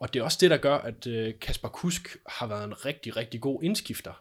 [0.00, 3.16] Og det er også det, der gør, at øh, Kasper Kusk har været en rigtig,
[3.16, 4.12] rigtig god indskifter.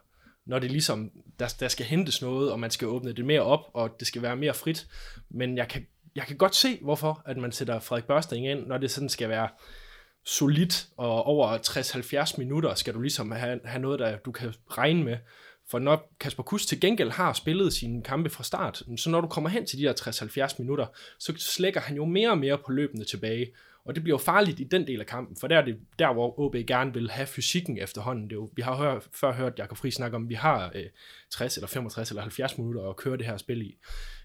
[0.45, 3.59] Når det ligesom, der, der skal hentes noget, og man skal åbne det mere op,
[3.73, 4.87] og det skal være mere frit.
[5.29, 8.77] Men jeg kan, jeg kan godt se, hvorfor at man sætter Frederik Børsting ind, når
[8.77, 9.49] det sådan skal være
[10.25, 15.03] solidt, og over 60-70 minutter skal du ligesom have, have noget, der du kan regne
[15.03, 15.17] med.
[15.71, 19.27] For når Kasper Kuss til gengæld har spillet sine kampe fra start, så når du
[19.27, 19.93] kommer hen til de der
[20.49, 20.85] 60-70 minutter,
[21.19, 23.51] så slækker han jo mere og mere på løbende tilbage.
[23.85, 26.13] Og det bliver jo farligt i den del af kampen, for der er det der,
[26.13, 28.23] hvor OB gerne vil have fysikken efterhånden.
[28.23, 30.71] Det er jo, vi har hør, før hørt Jakob Fri snakke om, at vi har
[30.75, 30.85] øh,
[31.29, 33.77] 60 eller 65 eller 70 minutter at køre det her spil i.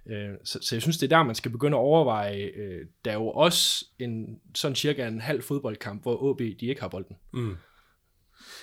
[0.06, 2.50] Øh, så, så jeg synes, det er der, man skal begynde at overveje.
[2.56, 6.80] Øh, der er jo også en, sådan cirka en halv fodboldkamp, hvor OB de ikke
[6.80, 7.16] har bolden.
[7.32, 7.56] Mm.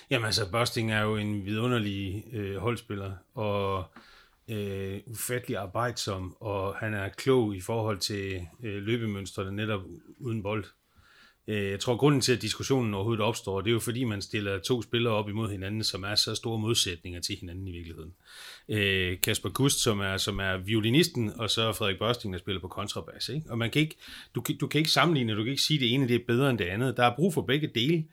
[0.10, 3.86] Jamen altså, Børsting er jo en vidunderlig øh, holdspiller, og
[4.50, 9.82] øh, ufattelig arbejdsom, og han er klog i forhold til øh, løbemønstrene netop
[10.20, 10.66] uden bold.
[11.48, 14.60] Øh, jeg tror, grunden til, at diskussionen overhovedet opstår, det er jo fordi, man stiller
[14.60, 18.14] to spillere op imod hinanden, som er så store modsætninger til hinanden i virkeligheden.
[18.70, 22.68] Øh, Kasper Gust, som er, som er violinisten, og så Frederik Børsting, der spiller på
[22.68, 23.30] kontrabas.
[23.30, 23.46] Ikke?
[23.50, 23.96] Og man kan ikke,
[24.36, 26.50] du, du kan ikke sammenligne, du kan ikke sige, at det ene det er bedre
[26.50, 26.98] end det andet.
[26.98, 28.06] Der er brug for begge dele.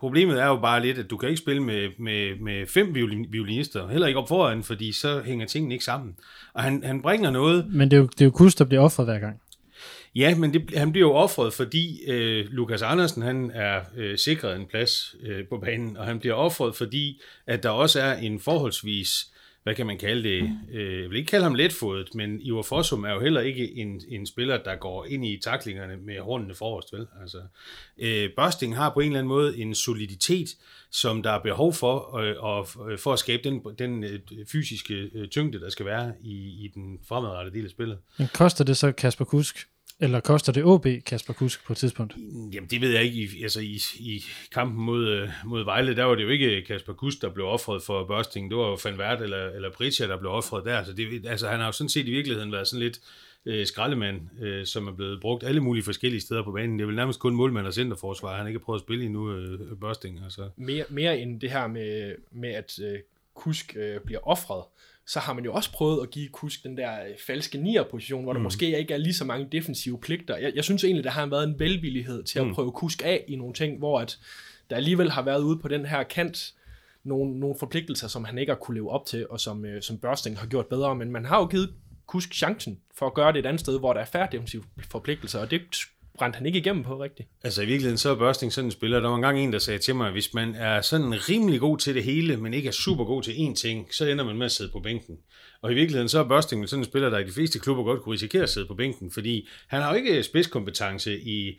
[0.00, 2.94] Problemet er jo bare lidt, at du kan ikke spille med, med, med fem
[3.32, 6.14] violinister, heller ikke op foran, fordi så hænger tingene ikke sammen.
[6.54, 7.66] Og han, han bringer noget...
[7.72, 9.40] Men det er jo, det er jo Kust, der bliver offret hver gang.
[10.14, 14.56] Ja, men det, han bliver jo offret, fordi øh, Lukas Andersen han er øh, sikret
[14.56, 18.40] en plads øh, på banen, og han bliver offret, fordi at der også er en
[18.40, 19.26] forholdsvis
[19.62, 23.04] hvad kan man kalde det, øh, jeg vil ikke kalde ham letfodet, men Ivar Fossum
[23.04, 26.92] er jo heller ikke en, en spiller, der går ind i taklingerne med håndene forrest,
[26.92, 27.06] vel?
[27.22, 27.38] Altså,
[27.98, 30.48] øh, Busting har på en eller anden måde en soliditet,
[30.90, 34.20] som der er behov for, øh, og for at skabe den, den øh,
[34.52, 36.34] fysiske øh, tyngde, der skal være i,
[36.64, 37.98] i den fremadrettede del af spillet.
[38.18, 39.69] Men koster det så Kasper Kusk
[40.00, 42.14] eller koster det OB Kasper Kusk på et tidspunkt?
[42.52, 43.16] Jamen det ved jeg ikke.
[43.18, 46.92] I, altså i, i kampen mod, øh, mod Vejle, der var det jo ikke Kasper
[46.92, 48.50] Kusk, der blev offret for Børsting.
[48.50, 50.84] Det var jo Van Wert eller, eller Britja, der blev offret der.
[50.84, 53.00] Så det, altså han har jo sådan set i virkeligheden været sådan lidt
[53.46, 56.78] øh, skraldemand, øh, som er blevet brugt alle mulige forskellige steder på banen.
[56.78, 58.30] Det er vel nærmest kun målmand og centerforsvar.
[58.30, 60.24] Han har ikke prøvet at spille endnu, øh, Børsting.
[60.24, 60.48] Altså.
[60.56, 62.98] Mere, mere end det her med, med at øh,
[63.34, 64.64] Kusk øh, bliver offret
[65.10, 68.32] så har man jo også prøvet at give Kusk den der øh, falske nier-position, hvor
[68.32, 68.44] der mm.
[68.44, 70.36] måske ikke er lige så mange defensive pligter.
[70.36, 72.54] Jeg, jeg synes egentlig, der har været en velvillighed til at mm.
[72.54, 74.18] prøve Kusk af i nogle ting, hvor at
[74.70, 76.54] der alligevel har været ude på den her kant
[77.04, 79.98] nogle, nogle forpligtelser, som han ikke har kunne leve op til, og som, øh, som
[79.98, 80.94] Børsting har gjort bedre.
[80.94, 81.72] Men man har jo givet
[82.06, 85.38] Kusk chancen for at gøre det et andet sted, hvor der er færre defensive forpligtelser,
[85.38, 85.62] og det
[86.18, 87.28] brændte han ikke igennem på rigtigt.
[87.42, 89.00] Altså i virkeligheden så er Børsting sådan en spiller.
[89.00, 91.78] Der var engang en, der sagde til mig, at hvis man er sådan rimelig god
[91.78, 94.46] til det hele, men ikke er super god til én ting, så ender man med
[94.46, 95.16] at sidde på bænken.
[95.62, 98.02] Og i virkeligheden så er Børsting sådan en spiller, der i de fleste klubber godt
[98.02, 101.58] kunne risikere at sidde på bænken, fordi han har jo ikke spidskompetence i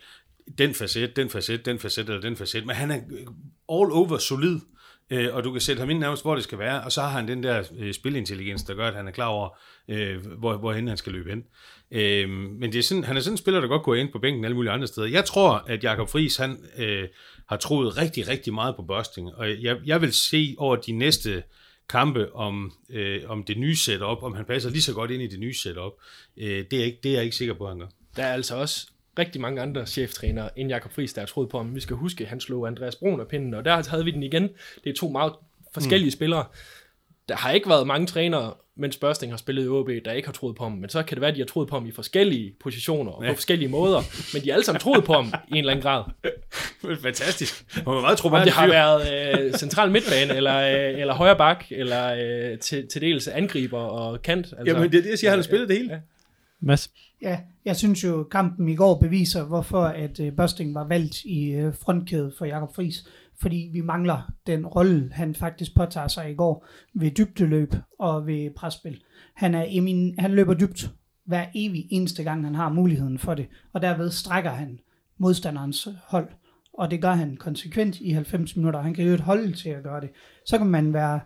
[0.57, 2.97] den facet, den facet, den facet eller den facet, men han er
[3.69, 4.59] all over solid
[5.11, 7.09] øh, og du kan sætte ham ind nærmest, hvor det skal være, og så har
[7.09, 9.49] han den der øh, spilintelligens, der gør, at han er klar over,
[9.87, 11.43] øh, hvor, hvorhen han skal løbe hen.
[11.91, 14.19] Øh, men det er sådan, han er sådan en spiller, der godt kunne ind på
[14.19, 15.07] bænken alle mulige andre steder.
[15.07, 17.07] Jeg tror, at Jakob Friis, han øh,
[17.49, 21.43] har troet rigtig, rigtig meget på børsting, og jeg, jeg vil se over de næste
[21.89, 25.27] kampe om, øh, om det nye setup, om han passer lige så godt ind i
[25.27, 25.91] det nye setup.
[26.37, 27.87] Øh, det, er ikke, det er jeg ikke sikker på, at han gør.
[28.15, 28.87] Der er altså også
[29.19, 31.75] rigtig mange andre cheftrænere end Jakob Friis, der har troet på ham.
[31.75, 34.23] Vi skal huske, at han slog Andreas Brun af pinden, og der havde vi den
[34.23, 34.49] igen.
[34.83, 35.33] Det er to meget
[35.73, 36.11] forskellige mm.
[36.11, 36.45] spillere.
[37.29, 40.33] Der har ikke været mange trænere, mens Børsting har spillet i OB, der ikke har
[40.33, 40.71] troet på ham.
[40.71, 43.23] Men så kan det være, at de har troet på ham i forskellige positioner og
[43.23, 43.29] ja.
[43.29, 44.01] på forskellige måder.
[44.33, 46.03] Men de har alle sammen troet på ham i en eller anden grad.
[47.01, 47.65] Fantastisk.
[47.75, 51.35] Man må meget tro, Om det har været øh, central midtbane, eller, øh, eller højre
[51.35, 52.13] bak, eller
[52.51, 54.45] øh, til, til dels angriber og kant.
[54.45, 55.93] Altså, Jamen det er det, jeg siger, han har spillet det hele.
[55.93, 55.99] Ja.
[56.59, 56.89] Mads?
[57.21, 61.23] Ja, jeg synes jo, kampen i går beviser, hvorfor at øh, uh, Busting var valgt
[61.23, 63.07] i øh, uh, frontkæde for Jakob Friis.
[63.41, 68.51] Fordi vi mangler den rolle, han faktisk påtager sig i går ved dybdeløb og ved
[68.55, 69.01] presspil.
[69.35, 70.91] Han, er emin, han løber dybt
[71.25, 73.47] hver evig eneste gang, han har muligheden for det.
[73.73, 74.79] Og derved strækker han
[75.17, 76.27] modstanderens hold.
[76.73, 78.81] Og det gør han konsekvent i 90 minutter.
[78.81, 80.09] Han kan jo et hold til at gøre det.
[80.45, 81.19] Så kan man være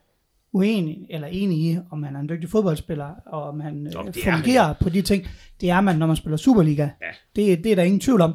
[0.56, 4.14] uenig eller enig i, om han er en dygtig fodboldspiller, og om han Nå, øh,
[4.24, 5.24] fungerer på de ting.
[5.62, 6.84] Det er man, når man spiller Superliga.
[6.84, 7.12] Ja.
[7.36, 8.34] Det, det er der ingen tvivl om.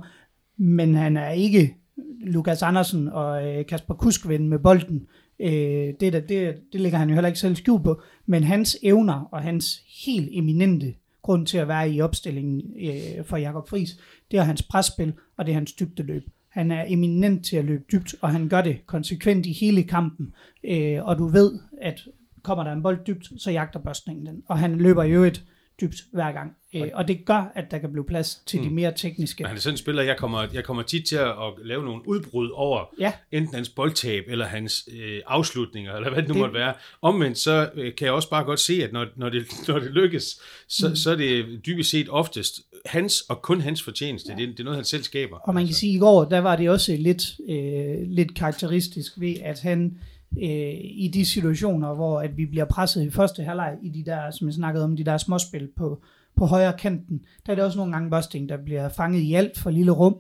[0.57, 1.75] Men han er ikke
[2.21, 5.07] Lukas Andersen og øh, Kasper Kuskvind med bolden.
[5.41, 8.03] Øh, det, der, det, det ligger han jo heller ikke selv skjult på.
[8.27, 13.37] Men hans evner og hans helt eminente grund til at være i opstillingen øh, for
[13.37, 13.91] Jakob Friis,
[14.31, 16.23] det er hans presspil, og det er hans dybdeløb.
[16.51, 20.35] Han er eminent til at løbe dybt, og han gør det konsekvent i hele kampen.
[20.65, 22.01] Øh, og du ved, at
[22.43, 24.43] kommer der en bold dybt, så jagter børstningen den.
[24.49, 25.45] Og han løber i øvrigt
[25.81, 26.53] dybt hver gang.
[26.75, 28.69] Øh, og det gør, at der kan blive plads til mm.
[28.69, 29.47] de mere tekniske.
[29.47, 31.35] Han er sådan en spiller, jeg kommer, jeg kommer tit til at
[31.65, 33.13] lave nogle udbrud over Ja.
[33.33, 36.75] enten hans boldtab eller hans øh, afslutninger, eller hvad det nu Det- måtte være.
[37.03, 39.91] Omvendt så øh, kan jeg også bare godt se, at når, når, det, når det
[39.91, 40.97] lykkes, så, mm.
[40.97, 44.33] så er det dybest set oftest hans og kun hans fortjeneste.
[44.33, 44.37] Ja.
[44.39, 45.37] Det, er- det er noget, han selv skaber.
[45.37, 49.21] Og man kan sige, at i går, der var det også lidt, øh, lidt karakteristisk
[49.21, 49.99] ved, at han
[50.43, 54.31] øh, i de situationer, hvor at vi bliver presset i første halvleg, i de der,
[54.31, 56.03] som jeg snakkede om, de der småspil på,
[56.37, 59.59] på højre kanten, der er det også nogle gange Busting, der bliver fanget i alt
[59.59, 60.17] for lille rum,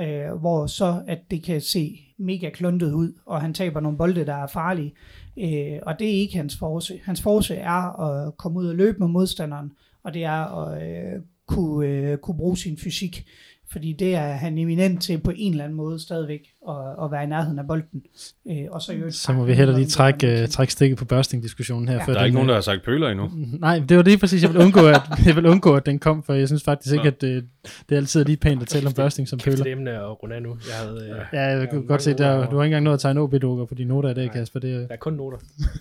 [0.00, 4.26] øh, hvor så at det kan se mega kluntet ud, og han taber nogle bolde,
[4.26, 4.92] der er farlige.
[5.38, 7.00] Øh, og det er ikke hans force.
[7.04, 9.72] Hans force er at komme ud og løbe med modstanderen,
[10.04, 11.22] og det er at øh,
[11.54, 13.24] kunne, øh, kunne bruge sin fysik.
[13.72, 16.74] Fordi det er han eminent til på en eller anden måde stadigvæk at,
[17.04, 18.02] at være i nærheden af bolden.
[18.50, 21.88] Øh, og så, øvrigt Så må vi heller lige trække, uh, trække stikket på børsting-diskussionen
[21.88, 21.94] her.
[21.94, 22.04] Ja.
[22.04, 23.30] før Der er den, ikke nogen, der øh, har sagt pøler endnu.
[23.60, 26.22] Nej, det var lige præcis, jeg vil undgå, at, jeg vil undgå, at den kom,
[26.22, 27.44] for jeg synes faktisk ikke, at det,
[27.88, 29.64] det er altid lige pænt at tale om børsting som Kæft pøller.
[29.64, 30.56] det emne at runde af nu.
[30.68, 32.94] Jeg havde, øh, Ja, jeg kan Ja, godt se, der, du har ikke engang nået
[32.94, 34.34] at tegne OB-dukker på dine noter i dag, Nej.
[34.34, 34.60] Kasper.
[34.60, 35.38] Det, er- der er kun noter.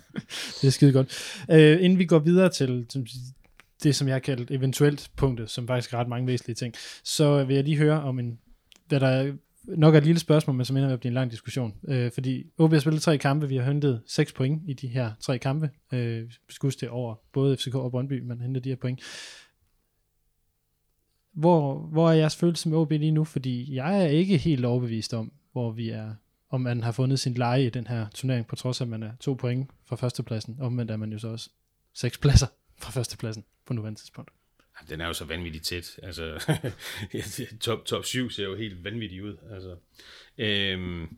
[0.61, 1.07] det er skide godt.
[1.49, 3.05] Uh, inden vi går videre til som,
[3.84, 6.73] det, som jeg har kaldt eventuelt punktet, som faktisk er ret mange væsentlige ting,
[7.03, 8.39] så vil jeg lige høre om en,
[8.88, 11.13] hvad der er nok er et lille spørgsmål, men som ender med at blive en
[11.13, 11.73] lang diskussion.
[11.88, 15.11] Øh, fordi OB har spillet tre kampe, vi har hentet seks point i de her
[15.19, 15.69] tre kampe.
[15.93, 16.30] Øh,
[16.61, 19.01] vi det over både FCK og Brøndby, man henter de her point.
[21.34, 23.23] Hvor, hvor er jeres følelse med OB lige nu?
[23.23, 26.13] Fordi jeg er ikke helt overbevist om, hvor vi er,
[26.49, 29.03] om man har fundet sin leje i den her turnering, på trods af, at man
[29.03, 30.57] er to point fra førstepladsen.
[30.59, 31.49] Omvendt er man jo så også
[31.93, 32.47] seks pladser
[32.82, 34.32] fra førstepladsen på nuværende tidspunkt.
[34.89, 35.99] Den er jo så vanvittigt tæt.
[36.03, 36.55] Altså,
[37.61, 39.38] top, top 7 ser jo helt vanvittigt ud.
[39.51, 39.75] Altså,
[40.38, 41.17] øhm,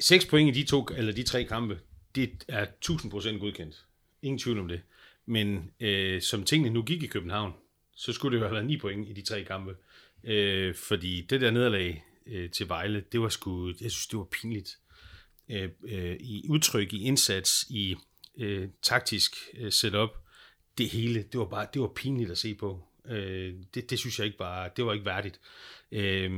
[0.00, 1.80] 6 point i de, to, eller de tre kampe,
[2.14, 3.84] det er 1000% godkendt.
[4.22, 4.80] Ingen tvivl om det.
[5.26, 7.52] Men øh, som tingene nu gik i København,
[7.96, 9.76] så skulle det jo have været 9 point i de tre kampe.
[10.24, 14.24] Øh, fordi det der nederlag øh, til Vejle, det var sgu, jeg synes, det var
[14.24, 14.78] pinligt.
[15.48, 17.96] Øh, øh, I udtryk, i indsats, i
[18.38, 20.10] øh, taktisk øh, setup,
[20.78, 22.80] det hele, det var bare, det var pinligt at se på.
[23.08, 25.40] Øh, det, det synes jeg ikke bare, det var ikke værdigt.
[25.92, 26.30] Øh,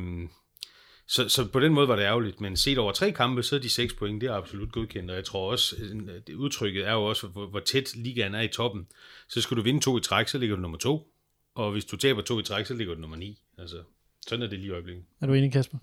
[1.06, 3.60] så, så på den måde var det ærgerligt, men set over tre kampe, så er
[3.60, 6.92] de seks point, det er absolut godkendt, og jeg tror også, øh, det udtrykket er
[6.92, 8.86] jo også, hvor, hvor tæt ligaen er i toppen.
[9.28, 11.14] Så skulle du vinde to i træk, så ligger du nummer to,
[11.54, 13.42] og hvis du taber to i træk, så ligger du nummer ni.
[13.58, 13.82] Altså,
[14.28, 15.04] sådan er det lige i øjeblikket.
[15.20, 15.78] Er du enig, Kasper?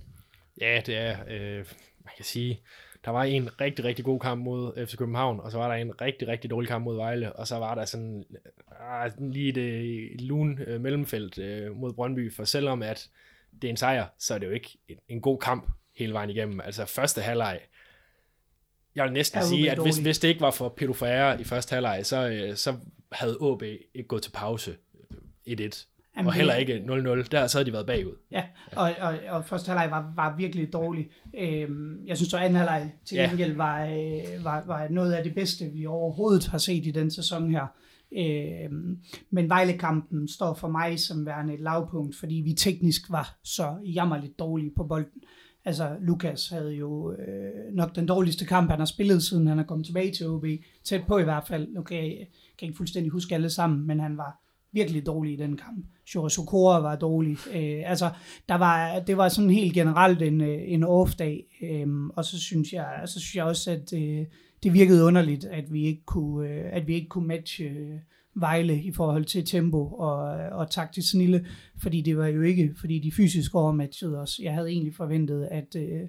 [0.61, 1.65] Ja, det er, øh,
[2.05, 2.61] man kan sige,
[3.05, 6.01] der var en rigtig, rigtig god kamp mod FC København, og så var der en
[6.01, 8.25] rigtig, rigtig dårlig kamp mod Vejle, og så var der sådan
[8.71, 13.09] øh, lige det et lun øh, mellemfelt øh, mod Brøndby, for selvom at
[13.61, 16.29] det er en sejr, så er det jo ikke en, en god kamp hele vejen
[16.29, 16.61] igennem.
[16.61, 17.59] Altså første halvleg,
[18.95, 21.73] jeg vil næsten sige, at hvis, hvis det ikke var for Pedro Ferreira i første
[21.73, 22.75] halvleg, så, øh, så
[23.11, 24.77] havde AB ikke gået til pause
[25.49, 25.96] 1-1.
[26.17, 27.27] Jamen, og heller ikke 0-0.
[27.31, 28.15] Der så havde de været bagud.
[28.31, 28.43] Ja,
[28.75, 31.09] og, og, og første halvleg var, var virkelig dårlig.
[31.39, 33.27] Øhm, jeg synes, at anden halvleg til Ja.
[33.29, 37.11] gengæld var, øh, var, var noget af det bedste, vi overhovedet har set i den
[37.11, 37.65] sæson her.
[38.17, 38.97] Øhm,
[39.31, 44.39] men Vejle-kampen står for mig som værende et lavpunkt, fordi vi teknisk var så jammerligt
[44.39, 45.21] dårlige på bolden.
[45.65, 49.63] Altså, Lukas havde jo øh, nok den dårligste kamp, han har spillet, siden han er
[49.63, 50.45] kommet tilbage til OB.
[50.83, 51.67] Tæt på i hvert fald.
[51.67, 52.17] Nu kan jeg, kan
[52.61, 54.39] jeg ikke fuldstændig huske alle sammen, men han var
[54.77, 55.85] virkelig dårlig i den kamp.
[56.07, 57.37] Shura Sokora var dårlig.
[57.53, 58.09] Øh, altså,
[58.49, 61.43] der var, det var sådan helt generelt en, øh, en off-dag.
[61.61, 64.25] Øh, og så synes, jeg, så synes jeg også, at øh,
[64.63, 67.99] det virkede underligt, at vi ikke kunne, øh, at vi ikke kunne matche øh,
[68.39, 71.45] Vejle i forhold til tempo og, øh, og taktisk snille,
[71.81, 74.39] fordi det var jo ikke, fordi de fysisk overmatchede os.
[74.43, 76.01] Jeg havde egentlig forventet, at, øh,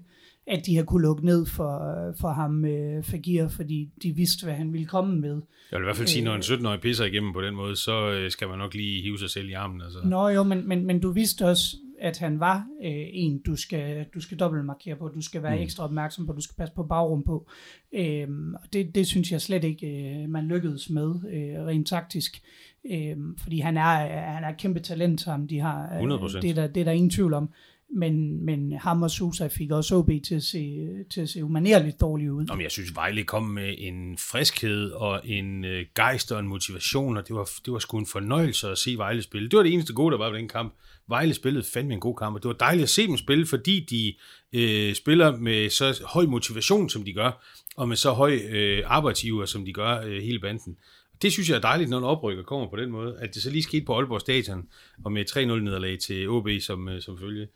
[0.48, 4.54] at de havde kunne lukke ned for, for ham, øh, Fagir, fordi de vidste, hvad
[4.54, 5.42] han ville komme med.
[5.70, 8.10] Jeg vil i hvert fald sige, når en 17-årig pisser igennem på den måde, så
[8.10, 9.80] øh, skal man nok lige hive sig selv i armen.
[9.80, 9.98] Altså.
[10.04, 14.06] Nå jo, men, men, men du vidste også, at han var øh, en, du skal,
[14.14, 15.62] du skal dobbeltmarkere på, du skal være mm.
[15.62, 17.48] ekstra opmærksom på, du skal passe på bagrum på.
[17.94, 22.42] Øhm, og det, det synes jeg slet ikke, øh, man lykkedes med øh, rent taktisk.
[22.90, 25.94] Øhm, fordi han er, han er et kæmpe talent, ham de har.
[25.94, 26.40] øh, 100%.
[26.40, 27.50] Det er, der, det er der ingen tvivl om.
[27.90, 32.00] Men, men ham og Susa fik også OB til at se, til at se umanerligt
[32.00, 32.44] dårligt ud.
[32.44, 36.48] Jamen, men jeg synes, Vejle kom med en friskhed og en øh, gejst og en
[36.48, 39.48] motivation, og det var, det var sgu en fornøjelse at se Vejle spille.
[39.48, 40.74] Det var det eneste gode, der var ved den kamp.
[41.08, 43.80] Vejle spillede fandme en god kamp, og det var dejligt at se dem spille, fordi
[43.80, 44.14] de
[44.52, 47.44] øh, spiller med så høj motivation, som de gør,
[47.76, 50.76] og med så høj øh, arbejdsgiver, som de gør øh, hele banden.
[51.22, 53.16] Det synes jeg er dejligt, når en oprykker kommer på den måde.
[53.20, 54.68] At det så lige skete på Aalborg Stadion,
[55.04, 57.46] og med 3-0-nederlag til OB som, øh, som følge.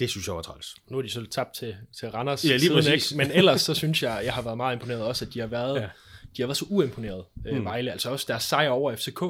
[0.00, 0.74] Det synes jeg var træls.
[0.88, 2.44] Nu er de så tabt til, til Randers.
[2.44, 3.10] Ja, lige præcis.
[3.12, 3.22] ikke?
[3.22, 5.76] Men ellers så synes jeg, jeg har været meget imponeret også, at de har været,
[5.80, 5.88] Ja.
[6.36, 7.64] de har været så uimponeret, øh, Mm.
[7.64, 7.92] Vejle.
[7.92, 9.22] Altså også deres sejr over FCK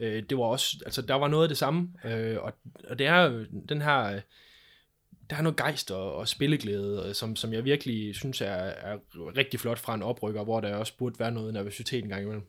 [0.00, 2.52] Øh, det var også, altså der var noget af det samme, øh, og,
[2.90, 4.20] og det er jo den her, øh,
[5.30, 8.96] der er noget gejst og, og spilleglæde, som, som jeg virkelig synes er, er
[9.36, 12.44] rigtig flot fra en oprykker, hvor der også burde være noget nervøsitet en gang imellem.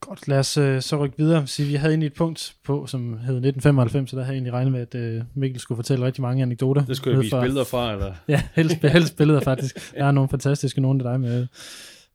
[0.00, 1.46] Godt, lad os øh, så rykke videre.
[1.46, 4.52] Så vi havde egentlig et punkt på, som hed 1995, så der havde jeg egentlig
[4.52, 6.84] regnet med, at øh, Mikkel skulle fortælle rigtig mange anekdoter.
[6.84, 8.14] Det skulle jeg vise fra- billeder fra, eller?
[8.28, 9.94] Ja, helst, helst billeder faktisk.
[9.94, 11.46] Der er nogle fantastiske nogle af dig med.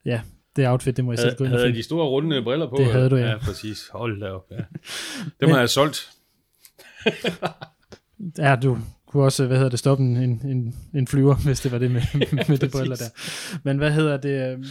[0.06, 0.22] Ja,
[0.56, 2.76] det outfit, det må jeg selv gå ind og havde de store runde briller på?
[2.80, 3.30] Det havde du, ja.
[3.30, 3.80] Ja, præcis.
[3.94, 4.56] Hold da op, ja.
[5.42, 6.10] Dem har jeg solgt.
[8.38, 11.78] Ja, du kunne også, hvad hedder det, stoppe en, en, en, flyver, hvis det var
[11.78, 12.02] det med,
[12.50, 13.10] med de briller der.
[13.64, 14.66] Men hvad hedder det?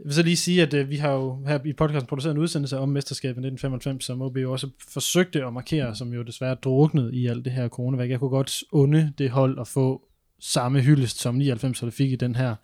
[0.00, 2.40] Jeg vil så lige sige, at øh, vi har jo her i podcasten produceret en
[2.40, 7.14] udsendelse om mesterskabet 1995, som OB jo også forsøgte at markere, som jo desværre druknede
[7.14, 8.10] i alt det her coronavæk.
[8.10, 10.02] Jeg kunne godt unde det hold at få
[10.38, 12.54] samme hyldest, som 99 det fik i den her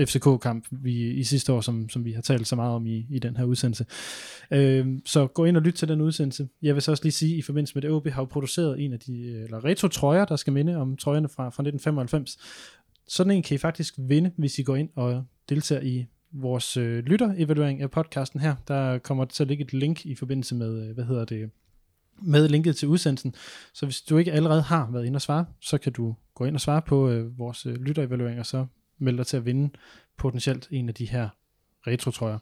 [0.00, 3.18] FCK-kamp vi, i sidste år, som, som vi har talt så meget om i, i
[3.18, 3.86] den her udsendelse.
[4.50, 6.48] Øh, så gå ind og lyt til den udsendelse.
[6.62, 8.92] Jeg vil så også lige sige, i forbindelse med det, OB har jo produceret en
[8.92, 12.38] af de, eller retro-trøjer, der skal minde om trøjerne fra, fra 1995.
[13.08, 17.04] Sådan en kan I faktisk vinde, hvis I går ind og deltager i vores øh,
[17.04, 18.54] lytter-evaluering af podcasten her.
[18.68, 21.50] Der kommer til at ligge et link i forbindelse med, øh, hvad hedder det,
[22.22, 23.34] med linket til udsendelsen.
[23.74, 26.54] Så hvis du ikke allerede har været inde og svare, så kan du gå ind
[26.54, 28.66] og svare på øh, vores øh, lytterevaluering, og så
[28.98, 29.70] melde dig til at vinde
[30.18, 31.28] potentielt en af de her
[31.86, 32.38] retro-trøjer.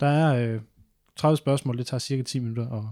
[0.00, 0.60] Der er øh,
[1.16, 2.84] 30 spørgsmål, det tager cirka 10 minutter at,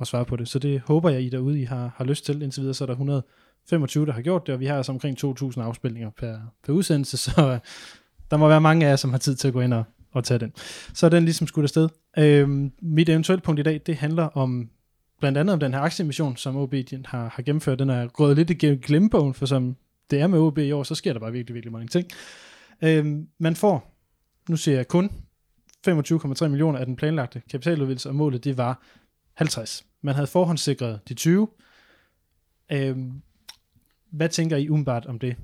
[0.00, 2.42] at svare på det, så det håber jeg, I derude I har, har lyst til.
[2.42, 5.24] Indtil videre så er der 125, der har gjort det, og vi har altså omkring
[5.24, 7.58] 2.000 afspilninger per, per udsendelse, så øh,
[8.30, 10.24] der må være mange af jer, som har tid til at gå ind og, og
[10.24, 10.52] tage den.
[10.94, 11.88] Så er den ligesom skudt afsted.
[12.18, 14.70] Øhm, mit eventuelt punkt i dag, det handler om
[15.20, 16.74] blandt andet om den her aktieemission, som OB
[17.04, 17.78] har, har gennemført.
[17.78, 19.76] Den er gået lidt igennem glemmebogen, for som
[20.10, 22.08] det er med OB i år, så sker der bare virkelig, virkelig mange ting.
[22.82, 23.96] Øhm, man får,
[24.48, 25.10] nu siger jeg kun,
[25.88, 28.82] 25,3 millioner af den planlagte kapitaludvidelse, og målet det var
[29.34, 29.86] 50.
[30.02, 31.48] Man havde forhåndssikret de 20.
[32.72, 33.22] Øhm,
[34.10, 35.36] hvad tænker I umiddelbart om det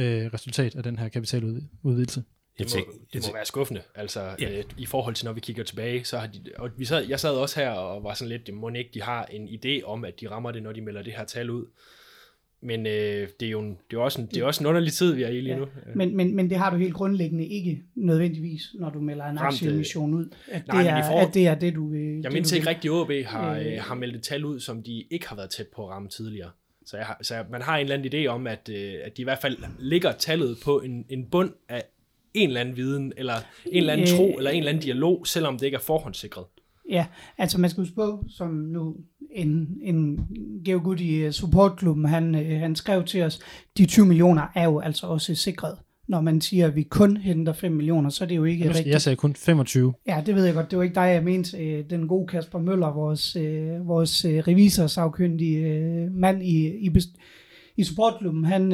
[0.00, 2.24] øh, resultat af den her kapitaludvidelse?
[2.58, 4.58] Det må, det må være skuffende, altså Ja.
[4.58, 7.20] øh, i forhold til når vi kigger tilbage, så har de, og vi sad, jeg
[7.20, 10.04] sad også her og var sådan lidt, det må ikke, de har en idé om,
[10.04, 11.66] at de rammer det, når de melder det her tal ud.
[12.60, 14.92] Men øh, det er jo en, det er også en, det er også en underlig
[14.92, 15.58] tid, vi er i lige Ja.
[15.60, 15.66] nu.
[15.94, 20.14] Men, men, men det har du helt grundlæggende ikke nødvendigvis, når du melder en aktieemission
[20.14, 20.28] ud.
[20.50, 22.20] At, Nej, det er, forhold- at det er det, du vil.
[22.22, 25.04] Jeg du ikke rigtig, at OB har, øh, har meldt et tal ud, som de
[25.10, 26.50] ikke har været tæt på at ramme tidligere.
[26.86, 29.22] Så, jeg har, så man har en eller anden idé om, at, øh, at de
[29.22, 31.82] i hvert fald ligger tallet på en, en bund af
[32.34, 33.34] en eller anden viden, eller
[33.66, 34.16] en eller anden Øh.
[34.16, 36.44] tro, eller en eller anden dialog, selvom det ikke er forhåndssikret.
[36.90, 37.06] Ja,
[37.38, 38.96] altså man skal huske på, som nu
[39.30, 40.28] en, en
[40.64, 43.40] geogud i øh, supportklubben, han, øh, han skrev til os,
[43.78, 45.78] de 20 millioner er jo altså også sikret.
[46.08, 48.86] Når man siger, at vi kun henter 5 millioner, så er det jo ikke rigtigt.
[48.86, 49.92] Jeg sagde kun 25.
[50.06, 50.70] Ja, det ved jeg godt.
[50.70, 51.58] Det var ikke dig, jeg mente.
[51.58, 56.90] Øh, Den gode Kasper Møller, vores, øh, vores øh, revisorsafkyndige mand i, i,
[57.76, 58.72] i supportklubben, han,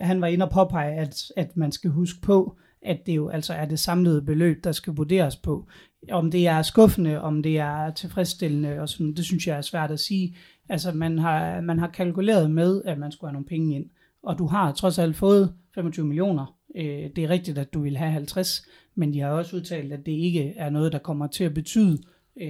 [0.00, 3.54] han var inde og påpege, at, at man skal huske på, at det jo altså
[3.54, 5.68] er det samlede beløb, der skal vurderes på.
[6.10, 9.90] Om det er skuffende, om det er tilfredsstillende, og sådan, det synes jeg er svært
[9.90, 10.36] at sige.
[10.68, 13.84] Altså, man har, man har kalkuleret med, at man skulle have nogle penge ind,
[14.22, 16.59] og du har trods alt fået 25 millioner.
[16.76, 18.62] Øh, det er rigtigt, at du vil have 50,
[18.94, 22.02] men de har også udtalt, at det ikke er noget, der kommer til at betyde
[22.40, 22.48] øh,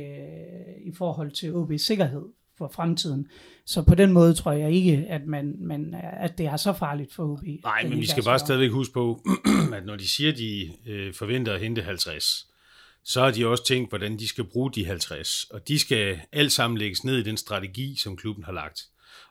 [0.85, 2.23] i forhold til OB's sikkerhed
[2.59, 3.27] for fremtiden.
[3.67, 7.15] Så på den måde tror jeg ikke, at, man, man, at det er så farligt
[7.15, 7.43] for OB.
[7.65, 9.21] Nej, men vi skal bare så- stadigvæk huske på,
[9.77, 12.47] at når de siger, at de øh, forventer at hente 50,
[13.05, 15.45] så har de også tænkt, hvordan de skal bruge de 50.
[15.51, 18.81] Og de skal alt sammen lægges ned i den strategi, som klubben har lagt.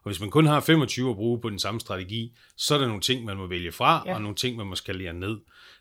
[0.03, 2.87] Og hvis man kun har 25 at bruge på den samme strategi, så er der
[2.87, 4.15] nogle ting, man må vælge fra, Ja.
[4.15, 5.37] og nogle ting, man må skalere ned.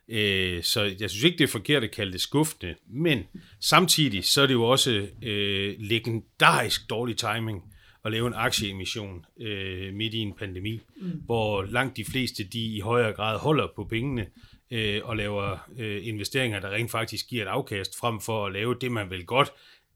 [0.09, 3.25] Øh, så jeg synes ikke, det er forkert at kalde det skuffende, men
[3.61, 7.63] samtidig så er det jo også øh, legendarisk dårlig timing
[8.05, 11.11] at lave en aktieemission øh, midt i en pandemi, mm.
[11.25, 14.27] hvor langt de fleste de i højere grad holder på pengene
[14.71, 18.75] øh, og laver øh, investeringer, der rent faktisk giver et afkast, frem for at lave
[18.81, 19.49] det, man vil godt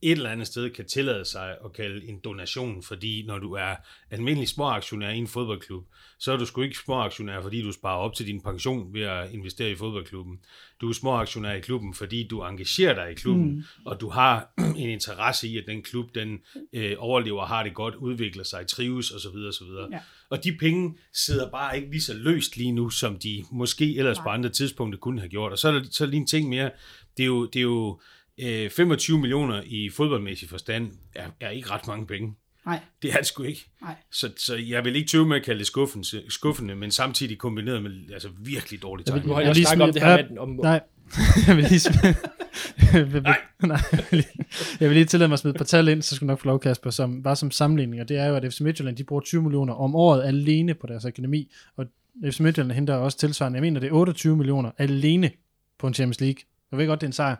[0.03, 3.75] et eller andet sted kan tillade sig at kalde en donation, fordi når du er
[4.11, 5.83] almindelig småaktionær i en fodboldklub,
[6.19, 9.31] så er du sgu ikke småaktionær, fordi du sparer op til din pension ved at
[9.31, 10.39] investere i fodboldklubben.
[10.81, 13.63] Du er småaktionær i klubben, fordi du engagerer dig i klubben, mm.
[13.85, 16.39] og du har en interesse i, at den klub, den
[16.73, 19.37] øh, overlever, har det godt, udvikler sig, trives osv.
[19.47, 19.67] osv.
[19.91, 19.99] Ja.
[20.29, 24.17] Og de penge sidder bare ikke lige så løst lige nu, som de måske ellers
[24.17, 24.23] Nej.
[24.23, 25.51] på andre tidspunkter kunne have gjort.
[25.51, 26.71] Og så er der, så er der lige en ting mere.
[27.17, 27.99] Det er jo, det er jo
[28.41, 32.33] øh, 25 millioner i fodboldmæssig forstand, er, er ikke ret mange penge.
[32.65, 33.65] Nej, Det er det sgu ikke.
[33.81, 33.95] nej.
[34.11, 37.83] Så, så jeg vil ikke tøve med at kalde det skuffende, skuffende men samtidig kombineret
[37.83, 39.27] med altså virkelig dårlig Jeg vil- timing.
[39.27, 40.81] Nu har Jeg jeg vil lige snakket om det her med, om, Nej,
[41.47, 43.37] jeg vil lige smide, Nej.
[43.63, 43.79] Nej.
[44.79, 46.39] jeg vil lige tillade mig at smide et par tal ind, så skal du nok
[46.39, 49.03] få lov, Kasper, som bare som sammenligning, og det er jo, at FC Midtjylland, de
[49.03, 51.85] bruger 20 millioner om året alene på deres akademi, og
[52.31, 55.31] FC Midtjylland henter også tilsvarende, jeg mener, det er 28 millioner alene
[55.79, 56.41] på en Champions League.
[56.71, 57.35] Jeg ved godt, det er en sejr,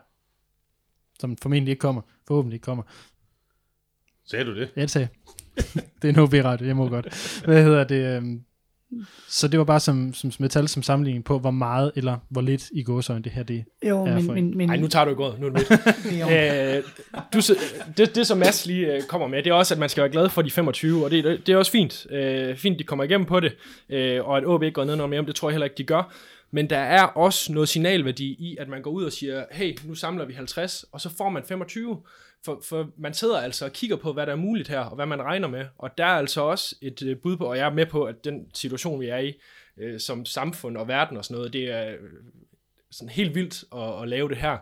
[1.20, 2.82] som formentlig ikke kommer, forhåbentlig ikke kommer.
[4.26, 4.68] Sagde du det?
[4.76, 5.08] Ja, det sagde
[6.02, 7.40] det er en HB-radio, jeg må godt.
[7.44, 8.16] Hvad hedder det?
[8.16, 8.40] øhm,
[9.28, 12.70] Så det var bare som, som metal som sammenligning på, hvor meget eller hvor lidt
[12.72, 15.10] i gåsøjne det her det Jo, Ja, men, for- men, men Nej, nu tager du
[15.10, 15.40] i gået.
[15.40, 15.70] Nu er det
[16.20, 16.82] er Øh,
[17.34, 17.40] du,
[17.96, 20.12] det, det, som Mads lige øh, kommer med, det er også, at man skal være
[20.12, 22.06] glad for de 25, og det, det er også fint.
[22.10, 23.56] Øh, fint, de kommer igennem på det,
[23.88, 25.84] øh, og at OB ikke går ned noget mere, det tror jeg heller ikke, de
[25.84, 26.12] gør.
[26.54, 29.94] Men der er også noget signalværdi i, at man går ud og siger, hey, nu
[29.94, 32.02] samler vi 50, og så får man 25.
[32.44, 35.06] For, for man sidder altså og kigger på, hvad der er muligt her, og hvad
[35.06, 35.66] man regner med.
[35.78, 38.24] Og der er altså også et øh, bud på, og jeg er med på, at
[38.24, 39.32] den situation, vi er i,
[39.78, 41.98] øh, som samfund og verden og sådan noget, det er øh,
[42.90, 44.58] sådan helt vildt at, at lave det her.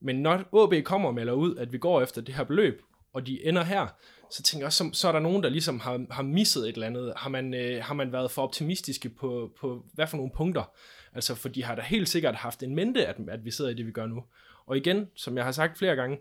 [0.00, 2.82] Men når AB kommer og melder ud, at vi går efter det her beløb,
[3.14, 3.86] og de ender her,
[4.30, 6.74] så tænker jeg også, så, så er der nogen, der ligesom har, har misset et
[6.74, 7.12] eller andet.
[7.16, 10.72] Har man, øh, har man været for optimistiske på, på hvad for nogle punkter?
[11.14, 13.74] Altså, for de har da helt sikkert haft en mente, at, at vi sidder i
[13.74, 14.24] det, vi gør nu.
[14.66, 16.18] Og igen, som jeg har sagt flere gange,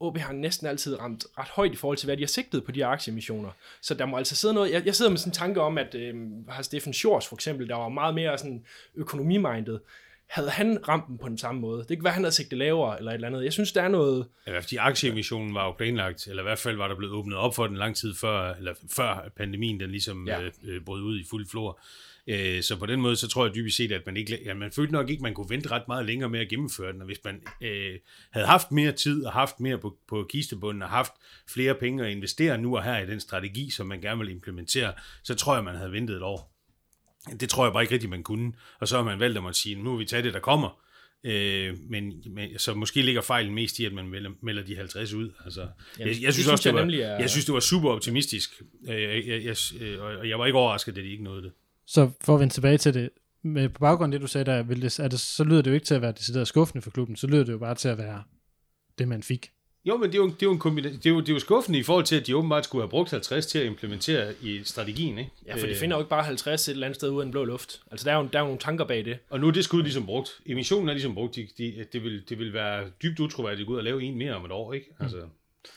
[0.00, 2.72] OB har næsten altid ramt ret højt i forhold til, hvad de har sigtet på
[2.72, 3.50] de her aktiemissioner.
[3.80, 4.72] Så der må altså sidde noget...
[4.72, 6.14] Jeg, jeg sidder med sådan en tanke om, at øh,
[6.48, 8.64] har Steffen Schors for eksempel, der var meget mere sådan
[8.94, 9.80] økonomimindet,
[10.28, 11.84] havde han ramt den på den samme måde?
[11.88, 13.44] Det kan være, han havde sigtet lavere eller et eller andet.
[13.44, 14.26] Jeg synes, der er noget...
[14.46, 17.54] Ja, fordi aktieemissionen var jo planlagt, eller i hvert fald var der blevet åbnet op
[17.54, 20.40] for den lang tid før, eller før pandemien den ligesom Ja.
[20.40, 20.46] ja.
[20.46, 21.80] øh, øh, brød ud i fuld flor.
[22.26, 24.72] Øh, så på den måde, så tror jeg dybest set, at man ikke, ja, man
[24.72, 27.18] følte nok ikke, man kunne vente ret meget længere med at gennemføre den, og hvis
[27.24, 27.98] man øh,
[28.30, 31.12] havde haft mere tid og haft mere på, på kistebunden og haft
[31.48, 34.92] flere penge at investere nu og her i den strategi, som man gerne vil implementere,
[35.22, 36.57] så tror jeg, man havde ventet et år.
[37.40, 38.52] Det tror jeg bare ikke rigtigt, man kunne.
[38.80, 40.80] Og så har man valgt at måtte sige, nu vil vi tage det, der kommer.
[41.24, 45.12] Øh, men, men, så måske ligger fejlen mest i, at man melder, melder de 50
[45.12, 45.30] ud.
[45.44, 45.60] Altså,
[45.98, 47.90] jeg, jeg, synes synes også, jeg det var, nemlig er- jeg synes, det var super
[47.90, 48.62] optimistisk.
[48.88, 51.42] Øh, jeg, jeg, jeg, øh, og og jeg var ikke overrasket, at de ikke nåede
[51.42, 51.52] det.
[51.86, 53.10] Så for at vende tilbage til det,
[53.42, 55.70] med, på baggrund af det, du sagde der, vil det, er det, så lyder det
[55.70, 57.88] jo ikke til at være decideret skuffende for klubben, så lyder det jo bare til
[57.88, 58.22] at være
[58.98, 59.50] det, man fik.
[59.88, 61.32] Jo, men det er jo, det er jo, en kombina- det er jo, det er
[61.32, 64.34] jo skuffende i forhold til, at de åbenbart skulle have brugt 50 til at implementere
[64.42, 65.18] i strategien.
[65.18, 65.30] Ikke?
[65.46, 67.32] Ja, for de finder jo ikke bare 50 et eller andet sted ud af den
[67.32, 67.80] blå luft.
[67.90, 69.18] Altså, der er jo, der er jo nogle tanker bag det.
[69.30, 70.40] Og nu er det skud ligesom brugt.
[70.46, 71.36] Emissionen er ligesom brugt.
[71.36, 74.18] De, de, det, vil, det vil være dybt utroværdigt at gå ud og lave en
[74.18, 74.72] mere om et år.
[74.72, 74.86] Ikke?
[75.00, 75.16] Altså,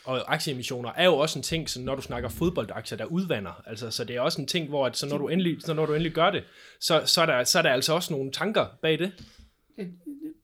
[0.06, 3.64] Og aktieemissioner er jo også en ting, så når du snakker fodboldaktier, der udvander.
[3.68, 5.86] Altså, så det er også en ting, hvor at, så når du endelig, så når
[5.86, 6.44] du endelig gør det,
[6.80, 9.12] så, så, er der, så er der altså også nogle tanker bag det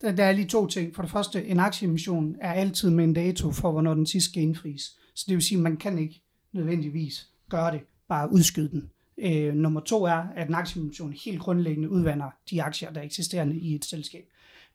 [0.02, 0.96] der, der er lige to ting.
[0.96, 4.44] For det første, en aktieemission er altid med en dato for, hvornår den sidst skal
[4.44, 4.84] indfries.
[5.16, 6.22] Så det vil sige, at man kan ikke
[6.54, 8.90] nødvendigvis gøre det, bare udskyde den.
[9.18, 13.58] Øh, nummer to er, at en aktieemission helt grundlæggende udvander de aktier, der er eksisterende
[13.58, 14.26] i et selskab.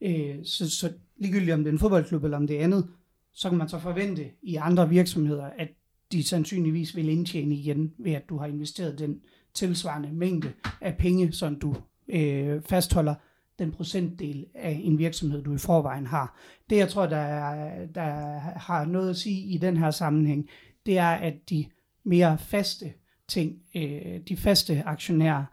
[0.00, 2.88] Øh, så, så ligegyldigt om det er en fodboldklub eller om det er andet,
[3.34, 5.68] så kan man så forvente i andre virksomheder, at
[6.12, 9.20] de sandsynligvis vil indtjene igen, ved at du har investeret den
[9.54, 11.76] tilsvarende mængde af penge, som du
[12.08, 13.14] øh, fastholder
[13.62, 16.38] den procentdel af en virksomhed, du i forvejen har.
[16.70, 20.48] Det, jeg tror, der, er, der har noget at sige i den her sammenhæng,
[20.86, 21.64] det er, at de
[22.04, 22.92] mere faste
[23.28, 25.44] ting, øh, de faste aktionærer,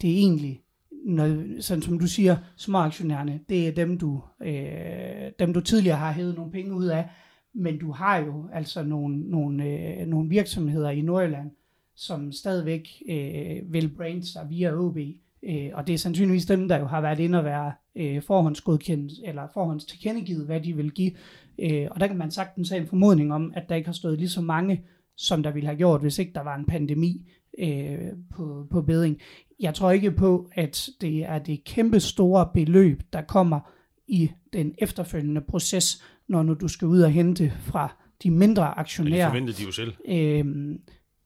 [0.00, 0.62] det er egentlig,
[1.04, 5.96] når, sådan som du siger, små aktionærerne, det er dem du, øh, dem, du tidligere
[5.96, 7.08] har hævet nogle penge ud af,
[7.54, 11.50] men du har jo altså nogle, nogle, øh, nogle virksomheder i Nordjylland,
[11.94, 14.98] som stadigvæk øh, vil brande sig via OB,
[15.42, 19.12] øh, og det er sandsynligvis dem, der jo har været inde og være øh, forhåndsgodkendt,
[19.24, 21.12] eller forhåndstilkendegivet, hvad de vil give.
[21.58, 24.18] Øh, og der kan man sagtens have en formodning om, at der ikke har stået
[24.18, 24.82] lige så mange,
[25.16, 27.98] som der ville have gjort, hvis ikke der var en pandemi øh,
[28.36, 29.20] på, på beding.
[29.60, 33.60] Jeg tror ikke på, at det er det kæmpe store beløb, der kommer
[34.08, 38.70] i den efterfølgende proces, når nu du skal ud og hente fra de mindre men
[38.70, 39.28] det aktionærer.
[39.28, 39.92] forventede de jo selv.
[40.08, 40.80] Øhm,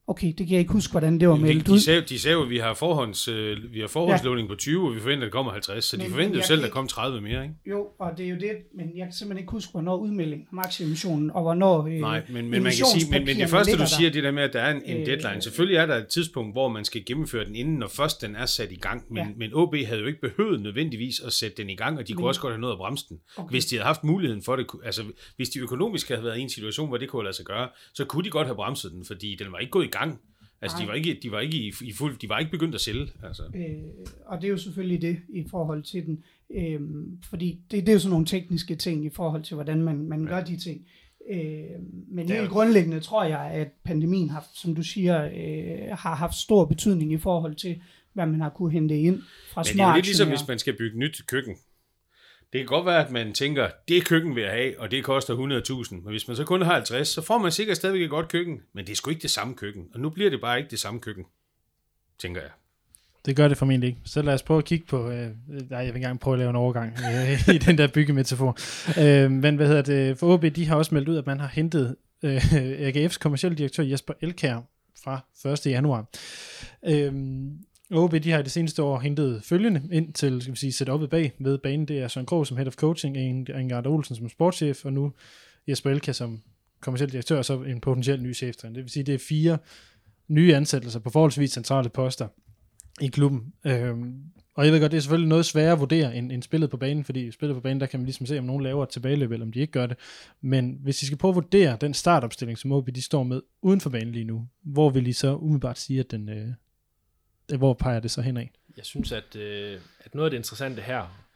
[0.07, 1.79] okay, det kan jeg ikke huske, hvordan det var de, meldt de, ud.
[1.79, 4.95] sagde, de sagde jo, at vi har, forhånds, øh, vi har forhåndslovning på 20, og
[4.95, 6.67] vi forventer, at der kommer 50, så de Men- forventede men jo selv, at der
[6.67, 7.43] ikke- kom 30 mere.
[7.43, 7.55] Ikke?
[7.71, 10.59] Jo, og det er jo det, men jeg kan simpelthen ikke huske, hvornår udmelding om
[10.59, 13.87] aktieemissionen, og hvornår øh, Nej, men, men man kan sige, men, men det første, du
[13.99, 15.43] siger, det der med, at der er en, en Øh, deadline.
[15.43, 18.47] Selvfølgelig er der et tidspunkt, hvor man skal gennemføre den, inden når først den er
[18.47, 19.05] sat i gang.
[19.09, 19.23] Men, Ja.
[19.23, 19.29] ja.
[19.37, 22.23] men OB havde jo ikke behøvet nødvendigvis at sætte den i gang, og de kunne
[22.23, 23.19] Men- også godt have nået at bremse den.
[23.37, 23.51] Okay.
[23.51, 25.03] Hvis de havde haft muligheden for det, altså
[25.37, 28.05] hvis de økonomisk havde været i en situation, hvor det kunne lade sig gøre, så
[28.05, 30.02] kunne de godt have bremset den, fordi den var ikke gået i gang.
[30.63, 32.81] Altså, de var ikke, de var ikke i, i fuld, de var ikke begyndt at
[32.81, 33.09] sælge.
[33.23, 33.43] Altså.
[33.55, 36.25] Øh, og det er jo selvfølgelig det i forhold til den.
[36.55, 36.81] Øh,
[37.31, 40.27] fordi det, det er jo sådan nogle tekniske ting i forhold til, hvordan man, man
[40.27, 40.87] gør de ting.
[41.31, 41.39] Øh,
[42.09, 46.65] men helt grundlæggende tror jeg, at pandemien har, som du siger, øh, har haft stor
[46.65, 49.23] betydning i forhold til, hvad man har kunne hente ind
[49.53, 51.57] fra Men det er jo lidt ligesom, hvis man skal bygge nyt køkken.
[52.53, 55.35] Det kan godt være, at man tænker, det køkken vil jeg have, og det koster
[55.87, 55.95] 100.000.
[55.95, 58.61] Men hvis man så kun har 50, så får man sikkert stadigvæk et godt køkken.
[58.73, 59.89] Men det er sgu ikke det samme køkken.
[59.95, 61.25] Og nu bliver det bare ikke det samme køkken,
[62.19, 62.51] tænker jeg.
[63.27, 64.01] Det gør det formentlig ikke.
[64.05, 65.11] Så lad os prøve at kigge på...
[65.11, 65.31] Øh,
[65.71, 68.57] nej, jeg vil gerne prøve at lave en overgang øh, i den der byggemetafor.
[69.01, 70.19] Øh, men hvad hedder det?
[70.19, 72.37] For OB, de har også meldt ud, at man har hentet øh,
[72.89, 74.61] AGF's kommercielle direktør Jesper Elkær
[75.05, 75.21] fra
[75.53, 75.67] 1.
[75.67, 76.07] januar.
[76.87, 77.13] Øh,
[77.93, 81.11] OB, de har i det seneste år hentet følgende ind til, skal vi sige, setupet
[81.11, 81.89] bag ved banen.
[81.89, 85.13] Det er Søren Krog som head of coaching, Engard Olsen som sportschef, og nu
[85.69, 86.41] Jesper Elkær som
[86.81, 88.55] kommerciel direktør, og så en potentiel ny chef.
[88.57, 89.59] Det vil sige, det er fire
[90.29, 92.29] nye ansættelser på forholdsvis centrale poster
[93.01, 93.53] i klubben.
[93.65, 94.23] Øhm,
[94.55, 96.77] og jeg ved godt, det er selvfølgelig noget sværere at vurdere end, end spillet på
[96.77, 99.33] banen, fordi spillet på banen, der kan man ligesom se, om nogen laver et tilbageløb,
[99.33, 99.97] eller om de ikke gør det.
[100.41, 103.81] Men hvis I skal prøve at vurdere den startopstilling, som OB de står med uden
[103.81, 106.49] for banen lige nu, hvor vil I så umiddelbart sige, at den, øh,
[107.59, 108.47] hvor peger det så henad?
[108.77, 111.29] Jeg synes, at, øh, at noget af det interessante her,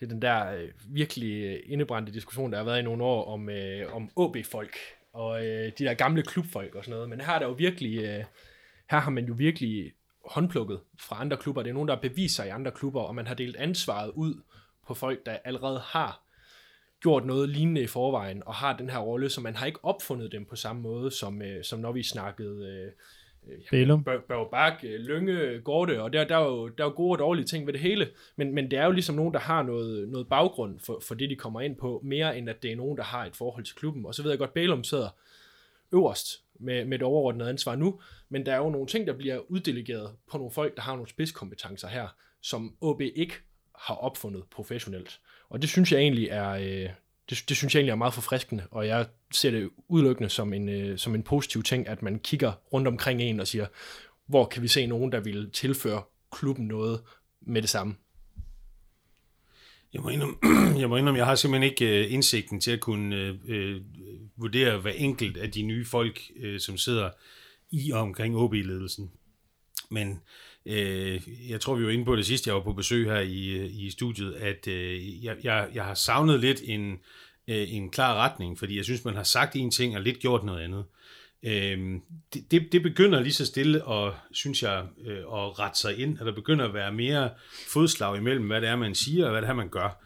[0.00, 3.32] det er den der øh, virkelig øh, indebrændte diskussion, der har været i nogle år
[3.32, 4.76] om, øh, om OB-folk,
[5.12, 7.08] og øh, de der gamle klubfolk og sådan noget.
[7.08, 8.24] Men her er der jo virkelig, øh,
[8.90, 9.92] her har man jo virkelig
[10.24, 11.62] håndplukket fra andre klubber.
[11.62, 14.42] Det er nogen, der beviser i andre klubber, og man har delt ansvaret ud
[14.86, 16.20] på folk, der allerede har
[17.00, 20.32] gjort noget lignende i forvejen, og har den her rolle, så man har ikke opfundet
[20.32, 22.92] dem på samme måde, som, øh, som når vi snakkede øh,
[23.70, 24.04] Bælum.
[24.04, 27.44] Børge Bak, Lønge, Gorte, og der, der, er jo, der er jo gode og dårlige
[27.44, 30.28] ting ved det hele, men, men det er jo ligesom nogen, der har noget, noget
[30.28, 33.02] baggrund for, for det, de kommer ind på, mere end at det er nogen, der
[33.02, 34.06] har et forhold til klubben.
[34.06, 35.08] Og så ved jeg godt, Bælum sidder
[35.92, 39.38] øverst med, med et overordnet ansvar nu, men der er jo nogle ting, der bliver
[39.48, 42.08] uddelegeret på nogle folk, der har nogle spidskompetencer her,
[42.40, 43.34] som OB ikke
[43.78, 45.20] har opfundet professionelt.
[45.48, 46.90] Og det synes jeg egentlig er, øh,
[47.30, 50.68] det, det synes jeg egentlig er meget forfriskende, og jeg ser det udelukkende som en,
[50.68, 53.66] øh, som en positiv ting, at man kigger rundt omkring en og siger,
[54.26, 56.02] hvor kan vi se nogen, der vil tilføre
[56.32, 57.00] klubben noget
[57.40, 57.94] med det samme.
[59.94, 60.36] Jeg må indrømme,
[60.80, 63.80] jeg, må indrømme, jeg har simpelthen ikke uh, indsigten til at kunne øh, øh,
[64.36, 67.10] vurdere hver enkelt af de nye folk, øh, som sidder
[67.70, 69.10] i og omkring OB-ledelsen.
[69.90, 70.20] Men
[70.66, 71.20] øh,
[71.50, 73.70] jeg tror, vi var inde på det sidste, jeg var på besøg her i, øh,
[73.74, 76.98] i studiet, at øh, jeg, jeg, jeg har savnet lidt en,
[77.48, 80.44] Øh, en klar retning, fordi jeg synes, man har sagt en ting og lidt gjort
[80.44, 80.84] noget andet.
[81.42, 82.00] Øhm,
[82.34, 86.20] det, det, det begynder lige så stille og synes jeg øh, at rette sig ind,
[86.20, 87.30] at der begynder at være mere
[87.68, 90.04] fodslag imellem, hvad det er, man siger, og hvad det er, man gør.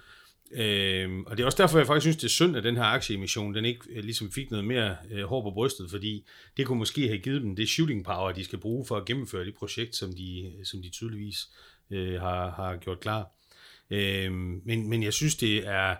[0.53, 2.85] Øhm, og det er også derfor, jeg faktisk synes, det er synd, at den her
[2.85, 6.25] aktieemission, den ikke øh, ligesom fik noget mere øh, hår på brystet, fordi
[6.57, 9.45] det kunne måske have givet dem det shooting power, de skal bruge for at gennemføre
[9.45, 11.49] det projekt, som de, som de tydeligvis
[11.91, 13.27] øh, har, har gjort klar.
[13.91, 15.97] Øhm, men, men jeg synes, det er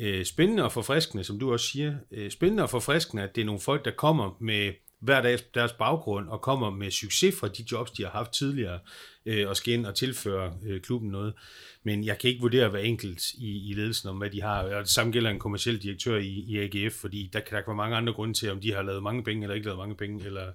[0.00, 3.46] øh, spændende og forfriskende, som du også siger, øh, spændende og forfriskende, at det er
[3.46, 7.64] nogle folk, der kommer med hver dag deres baggrund og kommer med succes fra de
[7.72, 8.78] jobs, de har haft tidligere,
[9.26, 11.34] øh, og skal ind og tilføre øh, klubben noget.
[11.82, 14.62] Men jeg kan ikke vurdere hver enkelt i, i ledelsen om, hvad de har.
[14.62, 17.76] Og det samme gælder en kommersiel direktør i, i AGF, fordi der kan der være
[17.76, 20.26] mange andre grunde til, om de har lavet mange penge eller ikke lavet mange penge,
[20.26, 20.52] eller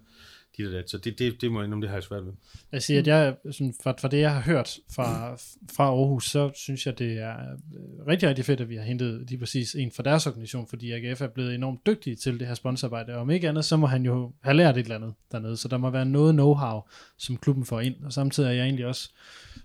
[0.57, 0.89] dit og dat.
[0.89, 2.33] Så det, det, det må jeg det har jeg svært ved.
[2.71, 5.35] Jeg siger, at jeg, sådan, fra, fra det, jeg har hørt fra,
[5.75, 9.29] fra Aarhus, så synes jeg, det er øh, rigtig, rigtig fedt, at vi har hentet
[9.29, 12.53] lige præcis en fra deres organisation, fordi AGF er blevet enormt dygtig til det her
[12.53, 15.57] sponsorarbejde, og om ikke andet, så må han jo have lært et eller andet dernede,
[15.57, 18.85] så der må være noget know-how, som klubben får ind, og samtidig er jeg egentlig
[18.85, 19.09] også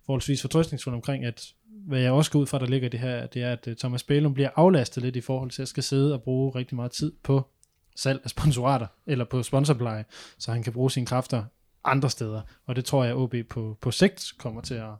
[0.07, 1.55] forholdsvis fortrøstningsfuld omkring, at
[1.87, 3.77] hvad jeg også går ud fra, der ligger i det her, det er, at øh,
[3.77, 6.77] Thomas Bælum bliver aflastet lidt i forhold til, at jeg skal sidde og bruge rigtig
[6.77, 7.49] meget tid på
[7.97, 10.05] salg af sponsorater, eller på sponsorpleje,
[10.39, 11.45] så han kan bruge sine kræfter
[11.85, 12.43] andre steder.
[12.67, 14.93] Og det tror jeg, OB på, på sigt kommer til at,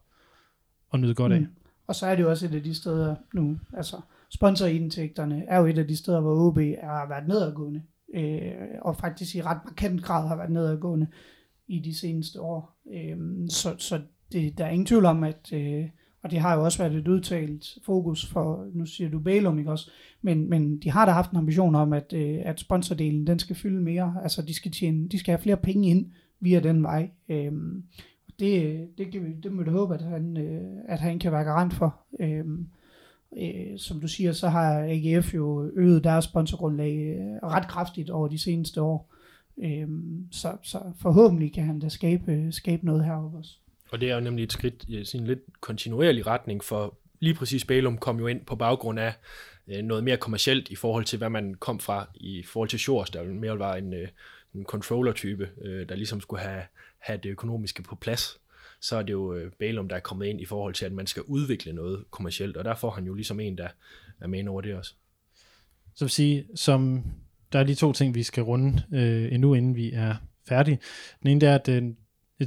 [0.95, 1.41] at nyde godt af.
[1.41, 1.49] Mm.
[1.87, 5.67] Og så er det jo også et af de steder nu, altså sponsorindtægterne er jo
[5.67, 7.83] et af de steder, hvor OB har været nedadgående,
[8.15, 8.53] øh,
[8.83, 11.07] og faktisk i ret markant grad har været nedadgående
[11.69, 12.81] i de seneste år.
[12.93, 13.17] Øh,
[13.49, 14.01] så så
[14.33, 15.85] det, der er ingen tvivl om, at, øh,
[16.23, 19.71] og det har jo også været et udtalt fokus for, nu siger du Bælum, ikke
[19.71, 19.91] også,
[20.23, 23.57] men, men de har da haft en ambition om, at, øh, at sponsordelen, den skal
[23.57, 26.07] fylde mere, altså de skal, tjene, de skal have flere penge ind
[26.41, 27.11] via den vej.
[27.29, 27.53] Øh,
[28.41, 31.45] det, det, kan vi, det må du håbe, at han, øh, at han kan være
[31.45, 32.01] garant for.
[32.21, 32.67] Øhm,
[33.39, 38.29] øh, som du siger, så har AGF jo øget deres sponsorgrundlag øh, ret kraftigt over
[38.29, 39.15] de seneste år.
[39.63, 43.59] Øhm, så, så forhåbentlig kan han da skabe, skabe noget heroppe også.
[43.93, 47.65] Og det er jo nemlig et skridt i sin lidt kontinuerlig retning, for lige præcis
[47.65, 49.15] Bælum kom jo ind på baggrund af
[49.69, 53.11] øh, noget mere kommercielt i forhold til, hvad man kom fra i forhold til Shores,
[53.11, 54.09] der mere var en, øh,
[54.55, 56.63] en controller-type, øh, der ligesom skulle have,
[56.99, 58.41] have det økonomiske på plads.
[58.81, 61.07] Så er det jo øh, Bælum, der er kommet ind i forhold til, at man
[61.07, 63.69] skal udvikle noget kommercielt, og der får han jo ligesom en, der
[64.21, 64.95] er med over det også.
[65.95, 67.05] Så vil sige, som
[67.53, 70.15] der er lige to ting, vi skal runde øh, endnu, inden vi er
[70.49, 70.79] færdige.
[71.23, 71.83] Den ene er, at øh,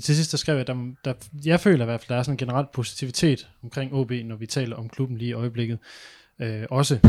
[0.02, 1.14] til sidst der skrev jeg, der, der,
[1.46, 4.48] jeg føler i hvert fald, der er sådan en generel positivitet omkring OB, når vi
[4.48, 5.80] taler om klubben lige i øjeblikket.
[6.42, 7.00] Øh, også,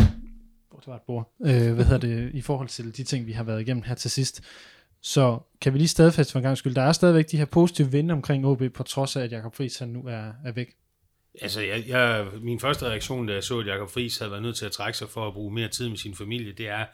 [0.70, 3.32] hvor det var et bord, øh, hvad hedder det, i forhold til de ting, vi
[3.32, 4.42] har været igennem her til sidst.
[5.02, 7.90] Så kan vi lige stadfæste for en gang skyld, der er stadigvæk de her positive
[7.90, 10.74] vinde omkring OB, på trods af, at Jakob Friis han nu er, er væk.
[11.40, 14.56] Altså, jeg, jeg, min første reaktion, da jeg så, at Jakob Friis havde været nødt
[14.56, 16.86] til at trække sig for at bruge mere tid med sin familie, det er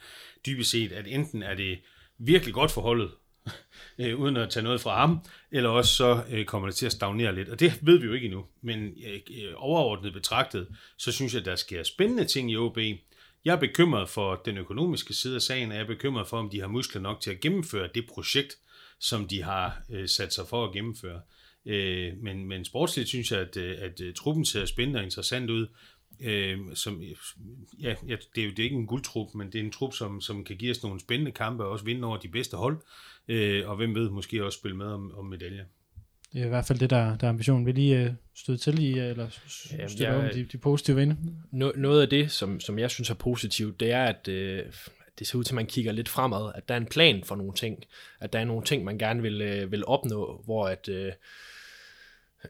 [0.46, 1.78] dybest set, at enten er det
[2.18, 3.10] virkelig godt for holdet,
[4.00, 5.18] øh, uden at tage noget fra ham,
[5.50, 7.48] eller også så øh, kommer det til at stagnere lidt.
[7.48, 8.44] Og det ved vi jo ikke endnu.
[8.62, 10.68] Men øh, overordnet betragtet,
[10.98, 12.78] så synes jeg, at der sker spændende ting i OB.
[13.44, 16.50] Jeg er bekymret for den økonomiske side af sagen, og jeg er bekymret for, om
[16.50, 18.56] de har muskler nok til at gennemføre det projekt,
[19.00, 21.20] som de har øh, sat sig for at gennemføre.
[21.66, 25.50] Øh, men, men sportsligt synes jeg, at, øh, at, at truppen ser spændende og interessant
[25.50, 25.66] ud.
[26.20, 27.02] Øh, som,
[27.80, 29.94] ja, ja, det, er jo det er ikke en guldtrup, men det er en trup,
[29.94, 32.76] som, som kan give os nogle spændende kampe og også vinde over de bedste hold.
[33.28, 35.64] Øh, og hvem ved, måske også spille med om, om medaljer.
[36.32, 37.66] Det er i hvert fald det, der, der er ambitionen.
[37.66, 39.28] Vil lige øh, støde til i, eller
[39.58, 41.16] støtte ja, om de, de positive vinde?
[41.50, 44.64] No, noget af det, som, som jeg synes er positivt, det er, at øh,
[45.18, 47.36] det ser ud til, at man kigger lidt fremad, at der er en plan for
[47.36, 47.84] nogle ting,
[48.20, 50.88] at der er nogle ting, man gerne vil, øh, vil opnå, hvor at...
[50.88, 51.12] Øh,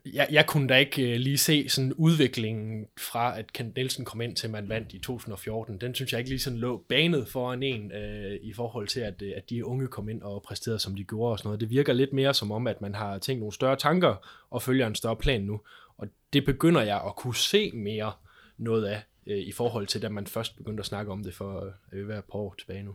[0.07, 4.21] jeg, jeg kunne da ikke øh, lige se sådan udviklingen fra, at Kent Nielsen kom
[4.21, 5.81] ind til, man vandt i 2014.
[5.81, 9.23] Den synes jeg ikke lige sådan lå banet foran en øh, i forhold til, at,
[9.23, 11.61] øh, at de unge kom ind og præsterede, som de gjorde og sådan noget.
[11.61, 14.87] Det virker lidt mere som om, at man har tænkt nogle større tanker og følger
[14.87, 15.61] en større plan nu.
[15.99, 18.13] Og det begynder jeg at kunne se mere
[18.59, 21.75] noget af øh, i forhold til, da man først begyndte at snakke om det for
[21.93, 22.95] øh, hver par år tilbage nu.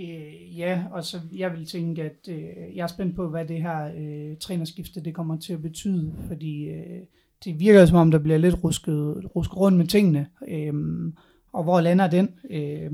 [0.00, 3.62] Øh, ja, og så jeg vil tænke, at øh, jeg er spændt på, hvad det
[3.62, 7.00] her øh, trænerskifte det kommer til at betyde, fordi øh,
[7.44, 10.74] det virker som om, der bliver lidt rusket, rusket rundt med tingene, øh,
[11.52, 12.28] og hvor lander den?
[12.50, 12.90] Øh,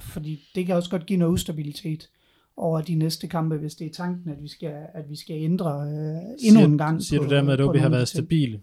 [0.00, 2.08] fordi det kan også godt give noget ustabilitet
[2.56, 5.80] over de næste kampe, hvis det er tanken, at vi skal, at vi skal ændre
[5.80, 7.02] øh, endnu siger, en gang.
[7.02, 8.60] Siger på, du dermed, at OB har været stabile?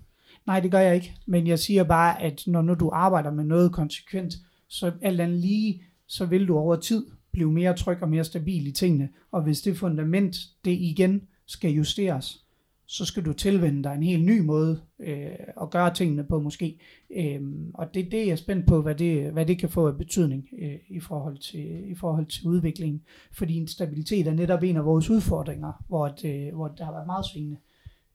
[0.47, 1.15] Nej, det gør jeg ikke.
[1.25, 4.33] Men jeg siger bare, at når, når du arbejder med noget konsekvent,
[4.69, 8.67] så alt andet lige, så vil du over tid blive mere tryg og mere stabil
[8.67, 9.09] i tingene.
[9.31, 10.35] Og hvis det fundament,
[10.65, 12.45] det igen skal justeres,
[12.85, 15.31] så skal du tilvende dig en helt ny måde øh,
[15.61, 16.79] at gøre tingene på måske.
[17.17, 17.41] Øh,
[17.73, 20.47] og det, det er jeg spændt på, hvad det, hvad det kan få af betydning
[20.61, 23.01] øh, i, forhold til, i forhold til udviklingen.
[23.31, 26.91] Fordi en stabilitet er netop en af vores udfordringer, hvor, øh, det, hvor der har
[26.91, 27.57] været meget svingende.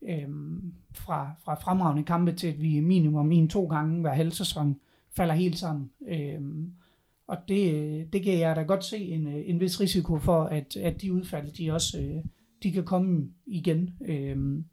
[0.08, 0.28] Øh,
[0.94, 4.76] fra, fra fremragende kampe til, at vi minimum en-to gange hver halv sæson
[5.16, 5.90] falder helt sammen.
[6.08, 6.40] Øh,
[7.26, 10.44] og det, øh, det kan jeg da godt se en, øh, en vis risiko for,
[10.44, 12.24] at, at de udfald, de også øh,
[12.64, 14.64] de kan komme igen, øh,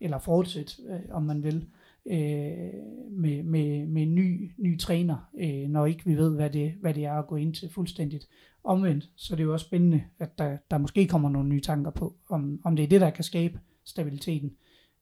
[0.00, 0.72] eller fortsætte,
[1.10, 1.66] om man vil,
[2.06, 2.72] øh,
[3.10, 6.94] med, med, med en ny, ny træner, øh, når ikke vi ved, hvad det, hvad
[6.94, 8.28] det er at gå ind til fuldstændigt.
[8.64, 11.60] Omvendt, så det er det jo også spændende, at der, der måske kommer nogle nye
[11.60, 14.52] tanker på, om, om det er det, der kan skabe stabiliteten.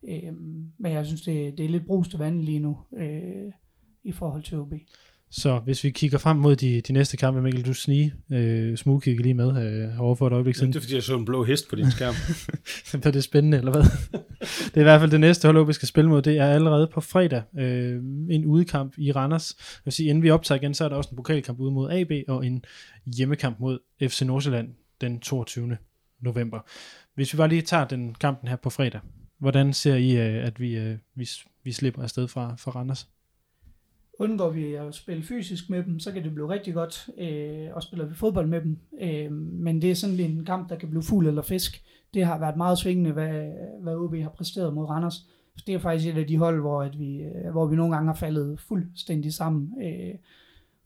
[0.09, 0.32] Øh,
[0.78, 3.52] men jeg synes, det, det er lidt brust vand lige nu øh,
[4.05, 4.72] i forhold til OB.
[5.36, 9.23] Så hvis vi kigger frem mod de, de næste kampe, Mikkel, du snige, øh, smugkigger
[9.23, 10.73] lige med øh, over for et øjeblik siden.
[10.73, 12.15] Det er fordi, jeg så en blå hest på din skærm.
[13.06, 13.82] er det spændende, eller hvad?
[14.65, 16.23] det er i hvert fald det næste hold, vi skal spille mod.
[16.23, 17.43] Det er allerede på fredag.
[17.59, 19.55] Øh, en udekamp i Randers.
[19.59, 21.90] Jeg vil sige, inden vi optager igen, så er der også en pokalkamp ude mod
[21.90, 22.65] AB, og en
[23.16, 24.69] hjemmekamp mod FC Nordsjælland
[25.01, 25.77] den 22.
[26.20, 26.59] november.
[27.15, 29.01] Hvis vi bare lige tager den kampen her på fredag,
[29.39, 31.28] hvordan ser I, øh, at vi, øh, vi,
[31.65, 33.09] vi slipper afsted fra, fra Randers?
[34.18, 37.82] Undgår vi at spille fysisk med dem, så kan det blive rigtig godt, øh, og
[37.82, 38.78] spiller vi fodbold med dem.
[39.00, 41.82] Øh, men det er sådan en kamp, der kan blive fugl eller fisk.
[42.14, 45.26] Det har været meget svingende, hvad, hvad OB har præsteret mod Randers.
[45.66, 48.06] Det er faktisk et af de hold, hvor, at vi, øh, hvor vi nogle gange
[48.06, 50.14] har faldet fuldstændig sammen, øh,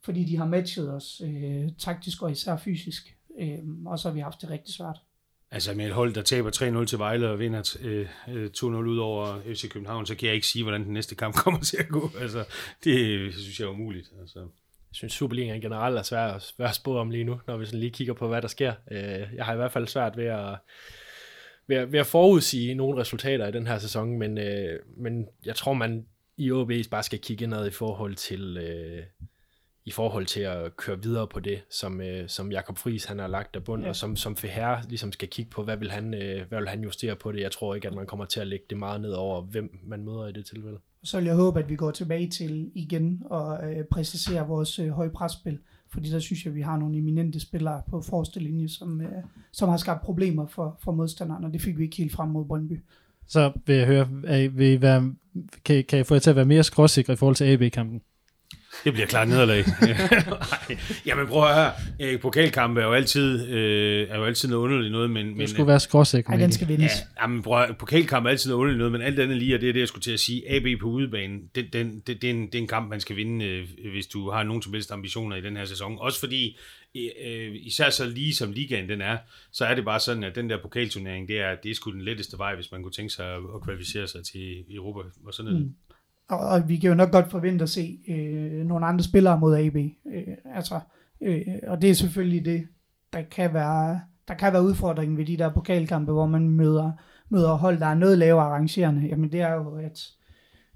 [0.01, 3.17] fordi de har matchet os øh, taktisk og især fysisk.
[3.39, 5.01] Øh, og så har vi haft det rigtig svært.
[5.51, 8.97] Altså med et hold, der taber 3-0 til Vejle og vinder øh, øh 2-0 ud
[8.97, 11.87] over FC København, så kan jeg ikke sige, hvordan den næste kamp kommer til at
[11.87, 12.11] gå.
[12.19, 12.45] Altså,
[12.83, 14.11] det øh, synes jeg er umuligt.
[14.21, 14.39] Altså.
[14.39, 17.65] Jeg synes, Superligaen generelt er svær at, svær at spå om lige nu, når vi
[17.65, 18.73] sådan lige kigger på, hvad der sker.
[18.91, 20.57] Øh, jeg har i hvert fald svært ved at,
[21.67, 25.55] ved at, ved at forudsige nogle resultater i den her sæson, men, øh, men jeg
[25.55, 26.05] tror, man
[26.37, 28.57] i OB bare skal kigge ned i forhold til...
[28.57, 29.03] Øh,
[29.85, 33.27] i forhold til at køre videre på det, som, øh, som Jakob Friis han har
[33.27, 33.89] lagt der bund, ja.
[33.89, 36.83] og som, som Feher ligesom skal kigge på, hvad vil, han, øh, hvad vil han
[36.83, 37.41] justere på det.
[37.41, 40.05] Jeg tror ikke, at man kommer til at lægge det meget ned over, hvem man
[40.05, 40.77] møder i det tilfælde.
[41.03, 44.89] Så vil jeg håbe, at vi går tilbage til igen og øh, præcisere vores øh,
[44.89, 45.59] høje presspil,
[45.93, 49.23] fordi der synes jeg, at vi har nogle eminente spillere på forreste linje, som, øh,
[49.51, 52.45] som har skabt problemer for, for modstanderne, og det fik vi ikke helt frem mod
[52.45, 52.83] Brøndby.
[53.27, 54.09] Så vil jeg høre,
[54.51, 55.13] vil I være,
[55.65, 58.01] kan, kan jeg få jer til at være mere skråsikre i forhold til AB-kampen?
[58.83, 59.63] Det bliver klart nederlag.
[61.05, 61.71] Jamen prøv at høre.
[61.99, 65.27] Erik, pokalkampe er jo altid, øh, er jo altid noget underligt noget, men...
[65.27, 66.31] men Det skulle være skråsikker.
[66.31, 66.91] Ej, den skal vindes.
[67.17, 69.61] Ja, jamen, prøv, at- pokalkamp er altid noget underligt noget, men alt andet lige, og
[69.61, 72.29] det er det, jeg skulle til at sige, AB på udebane, den, den, det, det,
[72.29, 74.73] er en, det er en kamp, man skal vinde, øh, hvis du har nogen som
[74.73, 75.97] helst ambitioner i den her sæson.
[75.99, 76.57] Også fordi,
[77.25, 79.17] øh, især så lige som ligaen den er,
[79.51, 82.01] så er det bare sådan, at den der pokalturnering, det er, det er sgu den
[82.01, 85.09] letteste vej, hvis man kunne tænke sig at, at kvalificere sig til Europa.
[85.25, 85.61] Og sådan det.
[85.61, 85.73] Mm.
[86.29, 89.57] Og, og vi kan jo nok godt forvente at se øh, nogle andre spillere mod
[89.57, 89.75] AB.
[89.75, 90.79] Øh, altså,
[91.21, 92.67] øh, og det er selvfølgelig det,
[93.13, 96.91] der kan være, der kan være udfordringen ved de der pokalkampe, hvor man møder,
[97.29, 99.07] møder hold, der er noget lavere arrangerende.
[99.07, 99.99] Jamen det er jo, at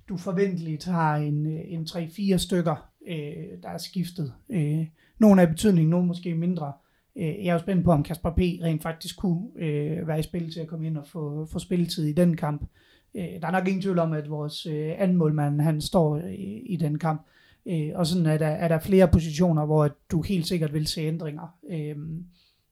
[0.10, 4.34] du forventeligt har en, øh, en 3-4 stykker, øh, der er skiftet.
[4.50, 4.86] Øh,
[5.20, 6.74] nogle af betydning, nogle måske mindre.
[7.18, 8.40] Øh, jeg er jo spændt på, om Kasper P.
[8.40, 12.06] rent faktisk kunne øh, være i spil til at komme ind og få, få spilletid
[12.06, 12.62] i den kamp.
[13.16, 16.64] Øh, der er nok ingen tvivl om, at vores øh, anden målmand, han står i,
[16.66, 17.22] i den kamp.
[17.66, 21.02] Øh, og sådan er der, er der flere positioner, hvor du helt sikkert vil se
[21.02, 21.58] ændringer.
[21.70, 21.96] Øh,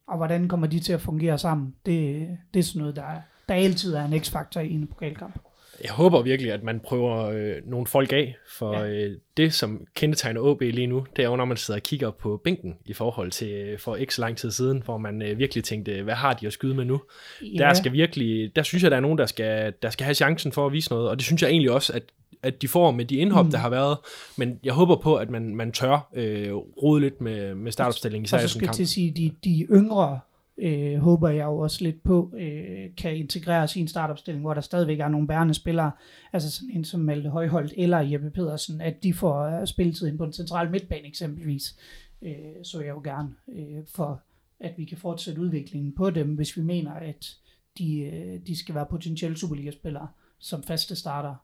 [0.06, 1.74] og hvordan kommer de til at fungere sammen?
[1.86, 3.04] Det, det er sådan noget, der,
[3.48, 5.38] der altid er en x-faktor i en pokalkamp.
[5.82, 8.86] Jeg håber virkelig, at man prøver øh, nogle folk af, for ja.
[8.86, 12.10] øh, det, som kendetegner OB lige nu, det er jo, når man sidder og kigger
[12.10, 15.38] på bænken i forhold til øh, for ikke så lang tid siden, hvor man øh,
[15.38, 17.02] virkelig tænkte, hvad har de at skyde med nu?
[17.42, 17.58] Ja.
[17.58, 20.52] Der skal virkelig, der synes jeg, der er nogen, der skal, der skal have chancen
[20.52, 22.02] for at vise noget, og det synes jeg egentlig også, at
[22.42, 23.50] at de får med de indhop, mm.
[23.50, 23.98] der har været.
[24.36, 28.34] Men jeg håber på, at man, man tør øh, rode lidt med, med startopstillingen.
[28.34, 30.20] Og så skal jeg til at sige, de, de yngre
[30.58, 35.00] øh, håber jeg jo også lidt på, øh, kan integrere sin startopstilling, hvor der stadigvæk
[35.00, 35.90] er nogle bærende spillere,
[36.32, 40.18] altså sådan en som Malte Højholdt eller Jeppe Pedersen, at de får øh, spilletid ind
[40.18, 41.76] på den centrale midtbane eksempelvis,
[42.22, 44.22] øh, så jeg jo gerne øh, for,
[44.60, 47.36] at vi kan fortsætte udviklingen på dem, hvis vi mener, at
[47.78, 50.08] de, øh, de skal være potentielle Superliga-spillere
[50.38, 51.34] som faste starter.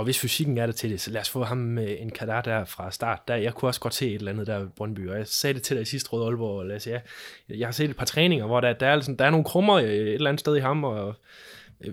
[0.00, 2.40] Og hvis fysikken er der til det, så lad os få ham med en kadar
[2.40, 3.28] der fra start.
[3.28, 5.54] Der, jeg kunne også godt se et eller andet der i Brøndby, og jeg sagde
[5.54, 7.00] det til dig i sidste råd Aalborg, og Lasse, ja,
[7.48, 9.78] jeg har set et par træninger, hvor der, der, er, sådan, der er nogle krummer
[9.78, 11.14] et eller andet sted i ham, og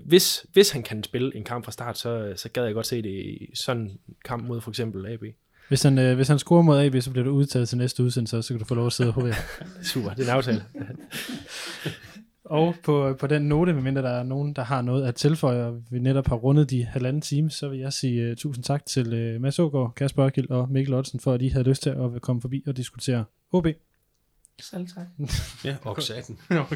[0.04, 3.02] hvis, hvis han kan spille en kamp fra start, så, så gad jeg godt se
[3.02, 5.22] det i sådan en kamp mod for eksempel AB.
[5.68, 8.42] Hvis han, øh, hvis han scorer mod AB, så bliver du udtaget til næste udsendelse,
[8.42, 9.34] så kan du få lov at sidde og hovere.
[9.82, 10.64] Super, det er en aftale.
[12.48, 15.82] Og på, på den note, medmindre der er nogen, der har noget at tilføje, og
[15.90, 19.34] vi netop har rundet de halvanden time, så vil jeg sige uh, tusind tak til
[19.34, 22.22] uh, Mads Ågaard, Kasper Ørkild og Mikkel Ottsen, for at I havde lyst til at
[22.22, 23.66] komme forbi og diskutere OB.
[24.60, 25.06] Selv tak.
[25.64, 25.76] Ja,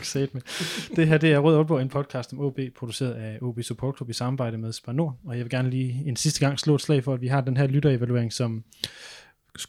[0.02, 0.42] sat med.
[0.96, 4.10] Det her det er Rød Aalborg, en podcast om OB, produceret af OB Support Club
[4.10, 5.18] i samarbejde med Spar Nord.
[5.24, 7.40] Og jeg vil gerne lige en sidste gang slå et slag for, at vi har
[7.40, 8.64] den her lytterevaluering, som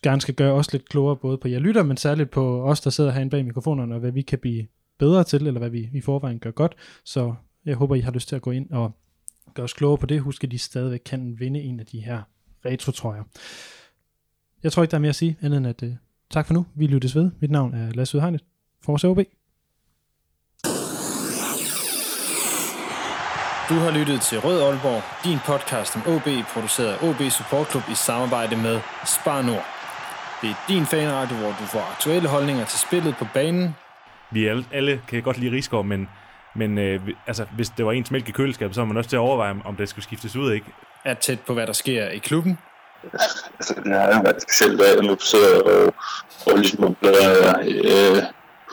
[0.01, 2.89] gerne skal gøre os lidt klogere, både på jer lytter, men særligt på os, der
[2.89, 4.67] sidder herinde bag mikrofonerne, og hvad vi kan blive
[5.03, 6.75] bedre til, eller hvad vi i forvejen gør godt.
[7.03, 7.33] Så
[7.65, 8.91] jeg håber, I har lyst til at gå ind og
[9.53, 10.21] gøre os klogere på det.
[10.21, 12.21] Husk, at de stadigvæk kan vinde en af de her
[12.65, 13.23] retro-trøjer.
[14.63, 15.89] Jeg tror ikke, der er mere at sige, andet end at uh,
[16.29, 16.65] tak for nu.
[16.75, 17.31] Vi lyttes ved.
[17.39, 18.43] Mit navn er Lasse Udhegnet.
[18.85, 19.19] Forse OB.
[23.69, 27.83] Du har lyttet til Rød Aalborg, din podcast om OB, produceret af OB Support Club
[27.91, 29.65] i samarbejde med Spar Nord.
[30.41, 33.75] Det er din fanradio, hvor du får aktuelle holdninger til spillet på banen,
[34.33, 36.09] vi alle, alle kan godt lide Rigsgaard, men,
[36.55, 39.15] men øh, altså, hvis det var ens mælk i køleskabet, så var man også til
[39.15, 40.65] at overveje, om det skulle skiftes ud, ikke?
[41.05, 42.57] er tæt på, hvad der sker i klubben,
[43.59, 45.93] altså, det har jo været specielt, at jeg nu sidder og,
[46.47, 48.23] og ligesom bladrer øh,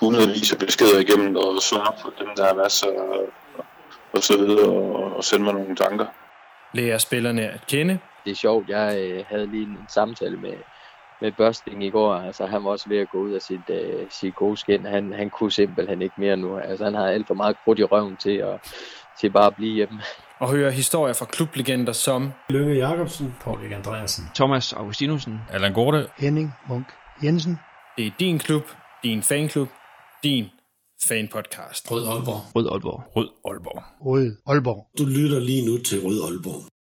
[0.01, 3.29] hundredvis af beskeder igennem og svarer på dem, der er masser og,
[4.13, 6.07] og så videre, og, og sende mig nogle tanker.
[6.73, 10.55] lærer spillerne at kende, det er sjovt, jeg øh, havde lige en, en samtale med,
[11.21, 12.15] med Børsting i går.
[12.15, 14.85] Altså, han var også ved at gå ud af sit, øh, sit gode skin.
[14.85, 16.59] Han, han kunne simpelthen ikke mere nu.
[16.59, 18.61] Altså, han har alt for meget krudt i røven til at,
[19.21, 20.01] til bare at blive hjemme.
[20.39, 24.25] og høre historier fra klublegender som Lønge Jacobsen, Paul Andreasen.
[24.35, 25.41] Thomas Augustinusen.
[25.51, 26.07] Allan Gorte.
[26.19, 26.87] Henning Munk
[27.25, 27.59] Jensen.
[27.97, 28.63] Det er din klub,
[29.05, 29.69] din fanklub,
[30.25, 30.45] din
[31.09, 31.91] fanpodcast.
[31.91, 32.41] Rød Aalborg.
[32.57, 33.03] Rød Aalborg.
[33.17, 33.83] Rød Aalborg.
[34.07, 34.87] Rød Aalborg.
[34.99, 36.71] Du lytter lige nu til Rød Aalborg.